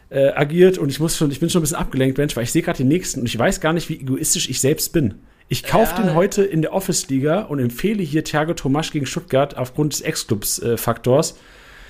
[0.10, 0.78] äh, agiert.
[0.78, 2.78] Und ich, muss schon, ich bin schon ein bisschen abgelenkt, Mensch, weil ich sehe gerade
[2.80, 5.16] den nächsten und ich weiß gar nicht, wie egoistisch ich selbst bin.
[5.48, 6.04] Ich kaufe Ja.
[6.04, 11.38] den heute in der Office-Liga und empfehle hier Thiago Tomasch gegen Stuttgart aufgrund des Ex-Clubs-Faktors.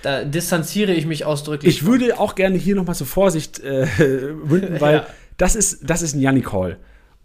[0.01, 1.75] Da distanziere ich mich ausdrücklich.
[1.75, 3.85] Ich würde auch gerne hier nochmal zur Vorsicht äh,
[4.43, 5.07] winden, weil Ja.
[5.37, 6.77] das ist, das ist ein Yannick Hall.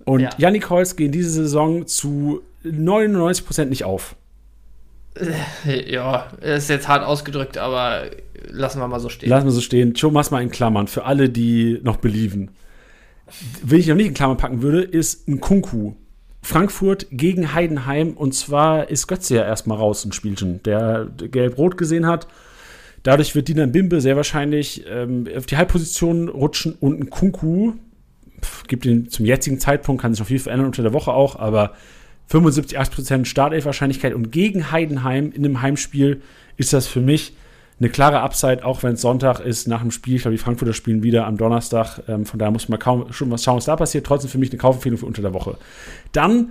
[0.04, 0.30] Und Ja.
[0.38, 4.16] Yannick Halls gehen diese Saison zu 99% nicht auf.
[5.86, 8.06] Ja, ist jetzt hart ausgedrückt, aber
[8.48, 9.28] lassen wir mal so stehen.
[9.28, 9.94] Lassen wir so stehen.
[9.94, 12.50] Joe mach's mal in Klammern für alle, die noch belieben.
[13.62, 15.92] Wen ich noch nicht in Klammern packen würde, ist ein Kunku.
[16.42, 22.06] Frankfurt gegen Heidenheim und zwar ist Götze ja erstmal raus ein Spielchen, der gelb-rot gesehen
[22.06, 22.26] hat.
[23.04, 27.74] Dadurch wird Dinan Bimbe sehr wahrscheinlich ähm, auf die Halbposition rutschen und ein Kunku
[28.66, 31.72] gibt ihn zum jetzigen Zeitpunkt, kann sich noch viel verändern unter der Woche auch, aber
[32.26, 36.22] 75, 80% Startelf-Wahrscheinlichkeit und gegen Heidenheim in einem Heimspiel
[36.56, 37.34] ist das für mich
[37.80, 40.16] eine klare Upside, auch wenn es Sonntag ist nach dem Spiel.
[40.16, 42.00] Ich glaube, die Frankfurter spielen wieder am Donnerstag.
[42.08, 44.06] Ähm, von daher muss man kaum schon was schauen, was da passiert.
[44.06, 45.58] Trotzdem für mich eine Kaufempfehlung für unter der Woche.
[46.12, 46.50] Dann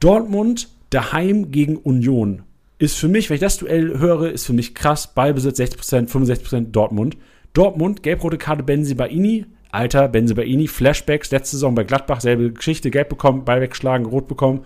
[0.00, 2.42] Dortmund daheim gegen Union.
[2.78, 5.14] Ist für mich, wenn ich das Duell höre, ist für mich krass.
[5.14, 7.16] Ballbesitz 60%, 65% Dortmund.
[7.52, 9.46] Dortmund, gelb-rote Karte Benzi Baini.
[9.70, 14.28] Alter, Benzi Baini, Flashbacks, letzte Saison bei Gladbach, selbe Geschichte, gelb bekommen, Ball weggeschlagen, rot
[14.28, 14.64] bekommen.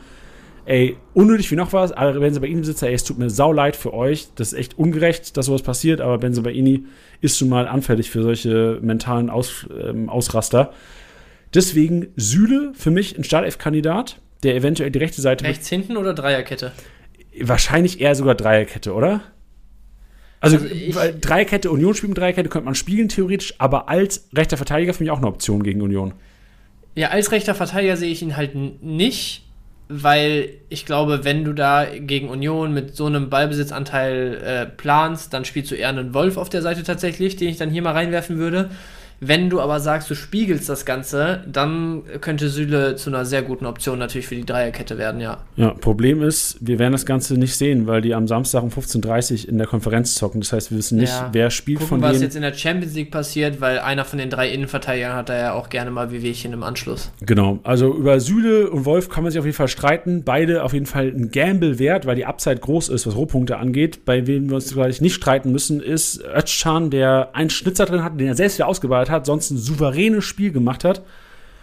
[0.64, 1.92] Ey, unnötig wie noch was.
[1.92, 4.28] Alle Benze Baini Besitzer, ey, es tut mir sau leid für euch.
[4.34, 6.84] Das ist echt ungerecht, dass sowas passiert, aber Benze Baini
[7.22, 10.72] ist schon mal anfällig für solche mentalen Aus, ähm, Ausraster.
[11.54, 16.72] Deswegen Süle für mich ein Startelf-Kandidat, der eventuell die rechte Seite Rechts hinten oder Dreierkette?
[17.42, 19.20] Wahrscheinlich eher sogar Dreierkette, oder?
[20.40, 24.56] Also, Also ich- Dreierkette, Union spielt mit Dreierkette, könnte man spielen theoretisch, aber als rechter
[24.56, 26.14] Verteidiger für mich auch eine Option gegen Union.
[26.94, 29.44] Ja, als rechter Verteidiger sehe ich ihn halt nicht,
[29.88, 35.44] weil ich glaube, wenn du da gegen Union mit so einem Ballbesitzanteil äh, planst, dann
[35.44, 38.38] spielst du eher einen Wolf auf der Seite tatsächlich, den ich dann hier mal reinwerfen
[38.38, 38.70] würde.
[39.20, 43.66] Wenn du aber sagst, du spiegelst das Ganze, dann könnte Süle zu einer sehr guten
[43.66, 45.38] Option natürlich für die Dreierkette werden, ja.
[45.56, 49.42] Ja, Problem ist, wir werden das Ganze nicht sehen, weil die am Samstag um 15.30
[49.44, 50.40] Uhr in der Konferenz zocken.
[50.40, 51.30] Das heißt, wir wissen nicht, Ja.
[51.32, 52.22] wer spielt Gucken, von was denen.
[52.22, 55.52] jetzt in der Champions League passiert, weil einer von den drei Innenverteidigern hat da ja
[55.52, 57.10] auch gerne mal Wehwehchen im Anschluss.
[57.20, 60.22] Genau, also über Süle und Wolf kann man sich auf jeden Fall streiten.
[60.24, 64.04] Beide auf jeden Fall ein Gamble wert, weil die Upside groß ist, was Rohpunkte angeht.
[64.04, 68.18] Bei wem wir uns gleich nicht streiten müssen, ist Özcan, der einen Schnitzer drin hat,
[68.20, 71.02] den er selbst wieder ausgebaut hat, sonst ein souveränes Spiel gemacht hat.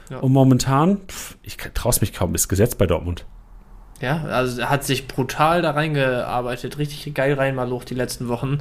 [0.10, 0.20] Ja.
[0.20, 3.26] Und momentan, pff, ich traue es mich kaum, ist gesetzt bei Dortmund.
[4.02, 8.60] Ja, also er hat sich brutal da reingearbeitet, richtig geil rein, Maloch die letzten Wochen.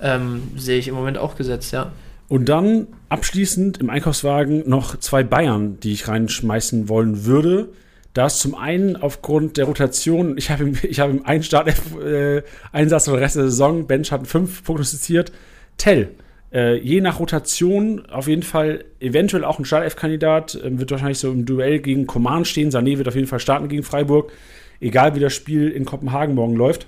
[0.00, 1.92] ähm, sehe ich im Moment auch gesetzt, ja.
[2.28, 7.70] Und dann abschließend im Einkaufswagen noch zwei Bayern, die ich reinschmeißen wollen würde.
[8.12, 13.06] Da ist zum einen aufgrund der Rotation, ich habe im, ich habe im einen Start-Einsatz
[13.06, 15.32] äh, oder Rest der Saison, Bench hat fünf prognostiziert,
[15.78, 16.10] Tell.
[16.52, 21.30] Äh, je nach Rotation auf jeden Fall eventuell auch ein Startelf-Kandidat, äh, wird wahrscheinlich so
[21.30, 22.70] im Duell gegen Command stehen.
[22.70, 24.32] Sané wird auf jeden Fall starten gegen Freiburg,
[24.80, 26.86] egal wie das Spiel in Kopenhagen morgen läuft.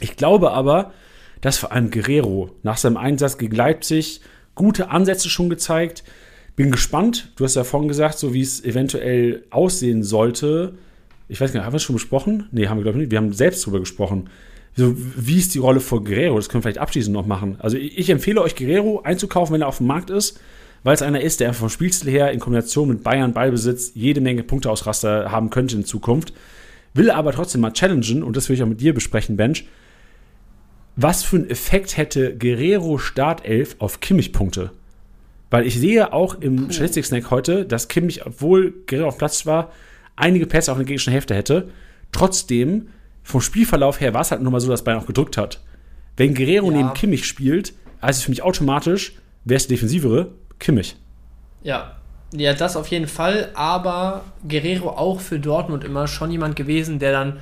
[0.00, 0.92] Ich glaube aber,
[1.40, 4.20] dass vor allem Guerrero nach seinem Einsatz gegen Leipzig
[4.54, 6.02] gute Ansätze schon gezeigt.
[6.56, 7.32] Bin gespannt.
[7.36, 10.74] Du hast ja vorhin gesagt, so wie es eventuell aussehen sollte.
[11.28, 12.48] Ich weiß gar nicht, haben wir es schon besprochen?
[12.50, 13.10] Nee, haben wir glaube ich nicht.
[13.10, 14.30] Wir haben selbst drüber gesprochen.
[14.76, 16.36] So, wie ist die Rolle von Guerrero?
[16.36, 17.56] Das können wir vielleicht abschließend noch machen.
[17.60, 20.38] Also ich empfehle euch, Guerrero einzukaufen, wenn er auf dem Markt ist,
[20.82, 24.42] weil es einer ist, der vom Spielstil her in Kombination mit Bayern Ballbesitz jede Menge
[24.42, 26.34] Punkteausraster haben könnte in Zukunft.
[26.92, 29.66] Will aber trotzdem mal challengen, und das will ich auch mit dir besprechen, Bench
[30.96, 34.70] was für einen Effekt hätte Guerrero Startelf auf Kimmich-Punkte?
[35.50, 36.72] Weil ich sehe auch im.
[36.72, 39.72] Statistik-Snack heute, dass Kimmich, obwohl Guerrero auf Platz war,
[40.16, 41.68] einige Pässe auf eine gegnerische Hälfte hätte.
[42.12, 42.88] Trotzdem,
[43.26, 45.60] vom Spielverlauf her war es halt nur mal so, dass Bayern auch gedrückt hat.
[46.16, 46.76] Wenn Guerrero ja.
[46.76, 50.30] neben Kimmich spielt, heißt es für mich automatisch, wer ist der Defensivere?
[50.60, 50.94] Kimmich.
[51.64, 51.96] Ja,
[52.32, 57.10] ja, das auf jeden Fall, aber Guerrero auch für Dortmund immer schon jemand gewesen, der
[57.10, 57.40] dann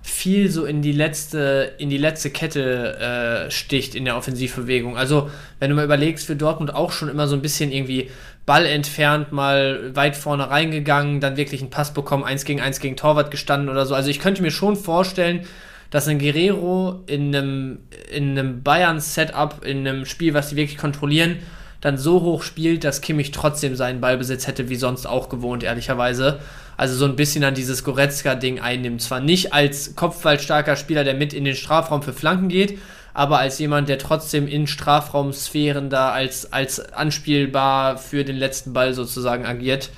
[0.00, 4.96] viel so in die letzte, in die letzte Kette äh, sticht in der Offensivbewegung.
[4.96, 5.28] Also,
[5.60, 8.10] wenn du mal überlegst, für Dortmund auch schon immer so ein bisschen irgendwie
[8.48, 12.96] Ball entfernt, mal weit vorne reingegangen, dann wirklich einen Pass bekommen, eins gegen eins gegen
[12.96, 13.94] Torwart gestanden oder so.
[13.94, 15.42] Also ich könnte mir schon vorstellen,
[15.90, 17.80] dass ein Guerrero in einem,
[18.10, 21.36] in einem Bayern-Setup, in einem Spiel, was sie wirklich kontrollieren,
[21.82, 26.40] dann so hoch spielt, dass Kimmich trotzdem seinen Ballbesitz hätte, wie sonst auch gewohnt, ehrlicherweise.
[26.78, 29.02] Also so ein bisschen an dieses Goretzka-Ding einnimmt.
[29.02, 32.78] Zwar nicht als kopfballstarker Spieler, der mit in den Strafraum für Flanken geht,
[33.14, 38.94] aber als jemand, der trotzdem in Strafraumsphären da als, als anspielbar für den letzten Ball
[38.94, 39.90] sozusagen agiert.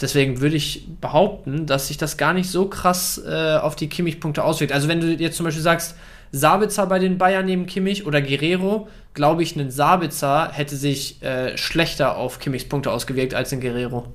[0.00, 4.44] Deswegen würde ich behaupten, dass sich das gar nicht so krass äh, auf die Kimmich-Punkte
[4.44, 4.72] auswirkt.
[4.72, 5.96] Also wenn du jetzt zum Beispiel sagst,
[6.32, 11.56] Sabitzer bei den Bayern neben Kimmich oder Guerrero, glaube ich, ein Sabitzer hätte sich äh,
[11.56, 14.06] schlechter auf Kimmichs Punkte ausgewirkt als ein Guerrero.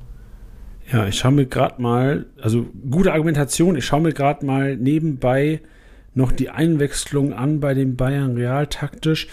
[0.92, 5.62] Ja, ich schaue mir gerade mal, also gute Argumentation, ich schaue mir gerade mal nebenbei
[6.14, 9.28] noch die Einwechslung an bei den Bayern realtaktisch.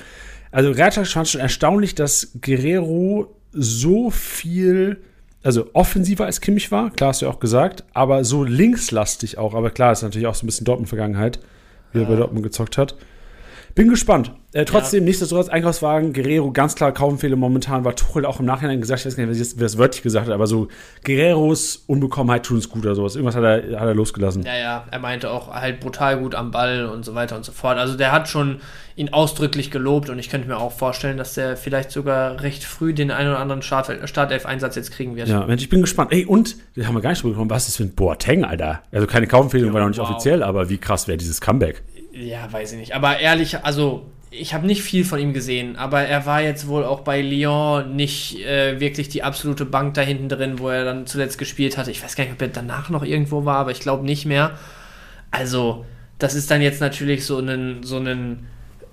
[0.50, 4.98] Also realtaktisch fand ich schon erstaunlich, dass Guerrero so viel,
[5.42, 9.54] also offensiver als Kimmich war, klar hast du ja auch gesagt, aber so linkslastig auch,
[9.54, 11.40] aber klar, ist natürlich auch so ein bisschen Dortmund-Vergangenheit,
[11.92, 12.04] wie ja.
[12.04, 12.94] er bei Dortmund gezockt hat.
[13.78, 14.32] Bin gespannt.
[14.54, 15.04] Äh, trotzdem, ja.
[15.04, 19.16] nichtsdestotrotz, Einkaufswagen, Guerrero, ganz klar Kaufempfehle momentan, war Tuchel auch im Nachhinein gesagt, ich weiß
[19.16, 20.66] nicht, wie das wörtlich gesagt hat, aber so
[21.04, 23.14] Guerreros Unbekommenheit tut uns gut oder sowas.
[23.14, 24.42] Irgendwas hat er, hat er losgelassen.
[24.42, 27.52] Ja, ja, er meinte auch halt brutal gut am Ball und so weiter und so
[27.52, 27.78] fort.
[27.78, 28.60] Also der hat schon
[28.96, 32.92] ihn ausdrücklich gelobt und ich könnte mir auch vorstellen, dass der vielleicht sogar recht früh
[32.92, 35.28] den einen oder anderen Startelf-Einsatz jetzt kriegen wird.
[35.28, 36.10] Ja, Mensch, ich bin gespannt.
[36.10, 38.82] Ey, und, wir haben wir gar nicht drüber gekommen, was ist für ein Boateng, Alter?
[38.90, 40.10] Also keine Kaufempfehlung, ja, war noch nicht wow.
[40.10, 41.84] offiziell, aber wie krass wäre dieses Comeback?
[42.18, 42.94] Ja, weiß ich nicht.
[42.94, 46.84] Aber ehrlich, also ich habe nicht viel von ihm gesehen, aber er war jetzt wohl
[46.84, 51.06] auch bei Lyon nicht äh, wirklich die absolute Bank da hinten drin, wo er dann
[51.06, 51.90] zuletzt gespielt hatte.
[51.90, 54.58] Ich weiß gar nicht, ob er danach noch irgendwo war, aber ich glaube nicht mehr.
[55.30, 55.86] Also,
[56.18, 58.46] das ist dann jetzt natürlich so ein, so ein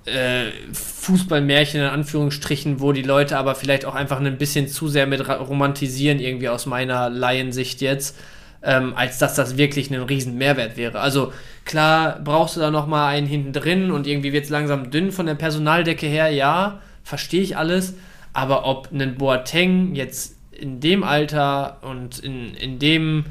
[0.06, 5.06] äh, Fußballmärchen in Anführungsstrichen, wo die Leute aber vielleicht auch einfach ein bisschen zu sehr
[5.06, 8.16] mit romantisieren, irgendwie aus meiner Laiensicht jetzt
[8.62, 11.00] ähm, als dass das wirklich ein riesen Mehrwert wäre.
[11.00, 11.32] Also
[11.64, 15.12] klar brauchst du da noch mal einen hinten drin und irgendwie wird es langsam dünn
[15.12, 17.94] von der Personaldecke her, ja, verstehe ich alles,
[18.32, 23.24] aber ob ein Boateng jetzt in dem Alter und in, in dem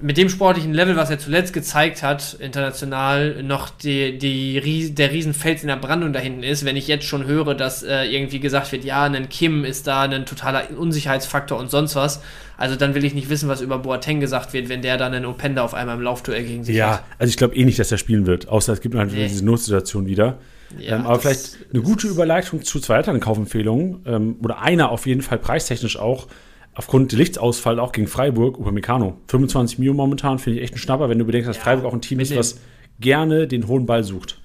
[0.00, 5.62] mit dem sportlichen Level, was er zuletzt gezeigt hat, international, noch die, die, der Riesenfels
[5.62, 8.70] in der Brandung da hinten ist, wenn ich jetzt schon höre, dass äh, irgendwie gesagt
[8.70, 12.22] wird, ja, ein Kim ist da ein totaler Unsicherheitsfaktor und sonst was,
[12.58, 15.26] also dann will ich nicht wissen, was über Boateng gesagt wird, wenn der dann einen
[15.26, 17.00] Openda auf einmal im Laufduell gegen sich ja, hat.
[17.00, 19.28] Ja, also ich glaube eh nicht, dass er spielen wird, außer es gibt halt nee.
[19.28, 20.38] diese Notsituation wieder.
[20.76, 25.06] Ja, ähm, aber vielleicht eine gute Überleitung zu zwei weiteren Kaufempfehlungen ähm, oder einer auf
[25.06, 26.26] jeden Fall preistechnisch auch
[26.74, 29.16] aufgrund des Lichtsausfalls auch gegen Freiburg, Upamecano.
[29.28, 31.94] 25 Mio momentan finde ich echt ein Schnapper, wenn du bedenkst, dass ja, Freiburg auch
[31.94, 32.60] ein Team ist, was
[32.98, 34.40] gerne den hohen Ball sucht.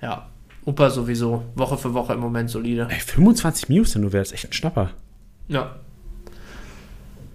[0.00, 0.28] Ja,
[0.66, 2.88] Upa sowieso, Woche für Woche im Moment solide.
[2.90, 4.90] Ey, 25 Mio sind nur wert, ist echt ein Schnapper.
[5.46, 5.76] Ja.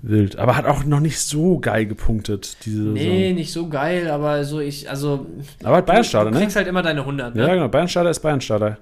[0.10, 0.38] Wild.
[0.38, 3.36] Aber hat auch noch nicht so geil gepunktet, diese Nee, Saison.
[3.36, 5.26] nicht so geil, aber so ich, also.
[5.64, 6.38] Aber halt Bayern-Starter, ne?
[6.38, 7.42] Du kriegst halt immer deine 100, ne?
[7.42, 7.68] Ja, genau.
[7.68, 8.78] Bayern-Starter ist Bayern-Starter.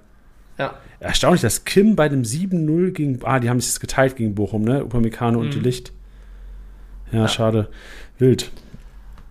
[0.58, 0.76] Ja.
[1.00, 3.20] Erstaunlich, dass Kim bei dem 7-0 gegen.
[3.24, 4.84] Ah, die haben sich geteilt gegen Bochum, ne?
[4.84, 5.46] Upamecano mhm.
[5.46, 5.92] und die Licht.
[7.12, 7.70] Ja, ja, schade.
[8.18, 8.52] Wild.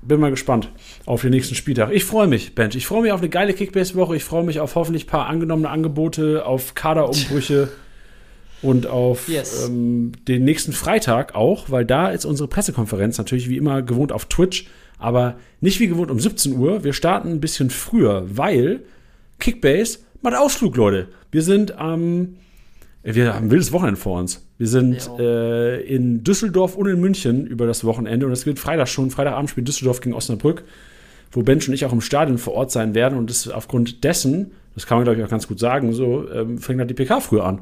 [0.02, 0.70] bin mal gespannt
[1.06, 1.90] auf den nächsten Spieltag.
[1.92, 2.74] Ich freue mich, Bench.
[2.76, 4.16] Ich freue mich auf eine geile Kickbase-Woche.
[4.16, 7.68] Ich freue mich auf hoffentlich ein paar angenommene Angebote, auf Kaderumbrüche
[8.64, 9.68] und auf Yes.
[9.68, 14.24] ähm, den nächsten Freitag auch, weil da ist unsere Pressekonferenz natürlich wie immer gewohnt auf
[14.26, 14.66] Twitch,
[14.98, 16.82] aber nicht wie gewohnt um 17 Uhr.
[16.82, 18.80] Wir starten ein bisschen früher, weil
[19.38, 21.08] Kickbase macht Ausflug, Leute.
[21.30, 22.36] Wir sind am
[23.06, 24.46] wir haben ein wildes Wochenende vor uns.
[24.56, 28.88] Wir sind äh, in Düsseldorf und in München über das Wochenende und es wird Freitag
[28.88, 30.64] schon, Freitagabend spielt Düsseldorf gegen Osnabrück,
[31.30, 34.52] wo Bench und ich auch im Stadion vor Ort sein werden und das aufgrund dessen,
[34.74, 37.20] das kann man glaube ich auch ganz gut sagen, so ähm, fängt halt die PK
[37.20, 37.60] früher an.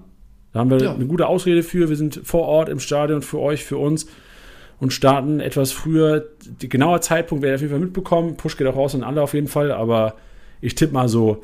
[0.53, 0.95] Da haben wir Ja.
[0.95, 1.89] eine gute Ausrede für.
[1.89, 4.07] Wir sind vor Ort im Stadion für euch, für uns
[4.79, 6.27] und starten etwas früher.
[6.61, 8.37] Die genaue Zeitpunkt werdet ihr auf jeden Fall mitbekommen.
[8.37, 10.17] Push geht auch raus an alle auf jeden Fall, aber
[10.61, 11.43] ich tippe mal so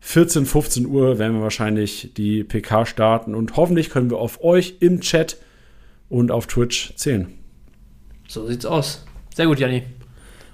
[0.00, 4.76] 14, 15 Uhr werden wir wahrscheinlich die PK starten und hoffentlich können wir auf euch
[4.80, 5.36] im Chat
[6.08, 7.28] und auf Twitch zählen.
[8.26, 9.04] So sieht's aus.
[9.34, 9.82] Sehr gut, Janni.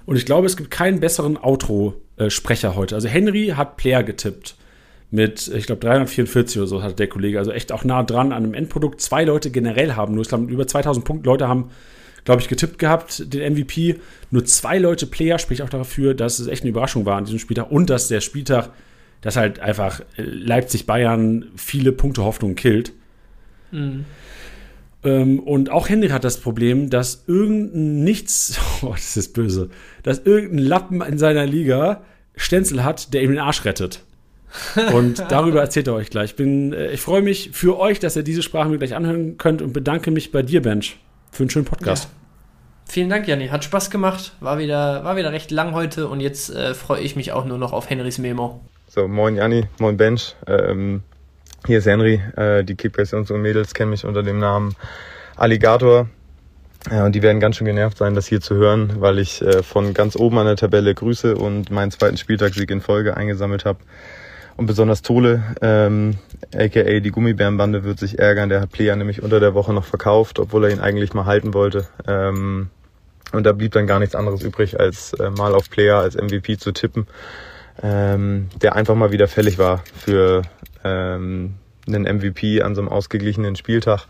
[0.05, 2.95] Und ich glaube, es gibt keinen besseren Outro-Sprecher heute.
[2.95, 4.55] Also Henry hat Player getippt
[5.09, 7.39] mit, ich glaube, 344 oder so hat der Kollege.
[7.39, 9.01] Also echt auch nah dran an einem Endprodukt.
[9.01, 11.69] Zwei Leute generell haben nur, ich glaube, über 2000 Punkte Leute haben,
[12.25, 13.99] glaube ich, getippt gehabt, den MVP.
[14.31, 17.39] Nur zwei Leute Player spricht auch dafür, dass es echt eine Überraschung war an diesem
[17.39, 18.71] Spieltag und dass der Spieltag,
[19.21, 22.91] dass halt einfach äh, Leipzig-Bayern viele Punkte Hoffnung killt.
[25.03, 29.69] Ähm, und auch Henry hat das Problem, dass irgendein Nichts, oh, das ist böse,
[30.03, 32.03] dass irgendein Lappen in seiner Liga
[32.35, 34.03] Stenzel hat, der ihm den Arsch rettet.
[34.93, 36.31] Und darüber erzählt er euch gleich.
[36.31, 39.37] Ich, bin, äh, ich freue mich für euch, dass ihr diese Sprache mir gleich anhören
[39.37, 40.97] könnt und bedanke mich bei dir, Bench,
[41.31, 42.09] für einen schönen Podcast.
[42.89, 43.49] Vielen Dank, Janni.
[43.49, 44.33] Hat Spaß gemacht.
[44.39, 47.57] War wieder, war wieder recht lang heute und jetzt äh, freue ich mich auch nur
[47.57, 48.61] noch auf Henrys Memo.
[48.87, 50.35] So, moin Janni, moin Bench.
[50.47, 51.03] Ähm,
[51.65, 52.21] hier ist Henry.
[52.37, 54.75] Äh, die Kickbase Jungs und Mädels kennen mich unter dem Namen
[55.35, 56.07] Alligator.
[56.89, 59.61] Ja, und die werden ganz schön genervt sein, das hier zu hören, weil ich äh,
[59.63, 63.79] von ganz oben an der Tabelle grüße und meinen zweiten Spieltagssieg in Folge eingesammelt habe.
[64.57, 66.15] Und besonders Tole, ähm,
[66.53, 68.49] aka die Gummibärenbande, wird sich ärgern.
[68.49, 71.53] Der hat Player nämlich unter der Woche noch verkauft, obwohl er ihn eigentlich mal halten
[71.53, 71.87] wollte.
[72.07, 72.69] Ähm,
[73.31, 76.57] und da blieb dann gar nichts anderes übrig, als äh, mal auf Player als MVP
[76.57, 77.07] zu tippen
[77.81, 80.41] ähm, der einfach mal wieder fällig war für
[80.83, 81.55] ähm,
[81.87, 84.07] einen MVP an so einem ausgeglichenen Spieltag.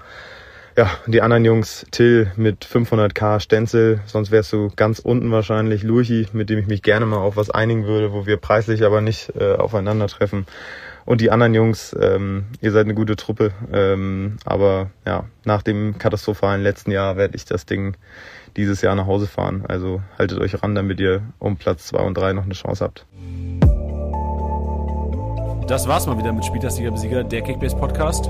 [0.77, 6.27] Ja, die anderen Jungs, Till mit 500k Stenzel, sonst wärst du ganz unten wahrscheinlich, Lurchi,
[6.33, 9.33] mit dem ich mich gerne mal auf was einigen würde, wo wir preislich aber nicht
[9.39, 10.45] äh, aufeinandertreffen.
[11.03, 15.97] Und die anderen Jungs, ähm, ihr seid eine gute Truppe, ähm, aber ja, nach dem
[15.97, 17.97] katastrophalen letzten Jahr werde ich das Ding
[18.55, 19.63] dieses Jahr nach Hause fahren.
[19.67, 23.07] Also haltet euch ran, damit ihr um Platz zwei und drei noch eine Chance habt.
[25.67, 28.29] Das war's mal wieder mit Spieltagssieger Besieger, der Kickbase Podcast.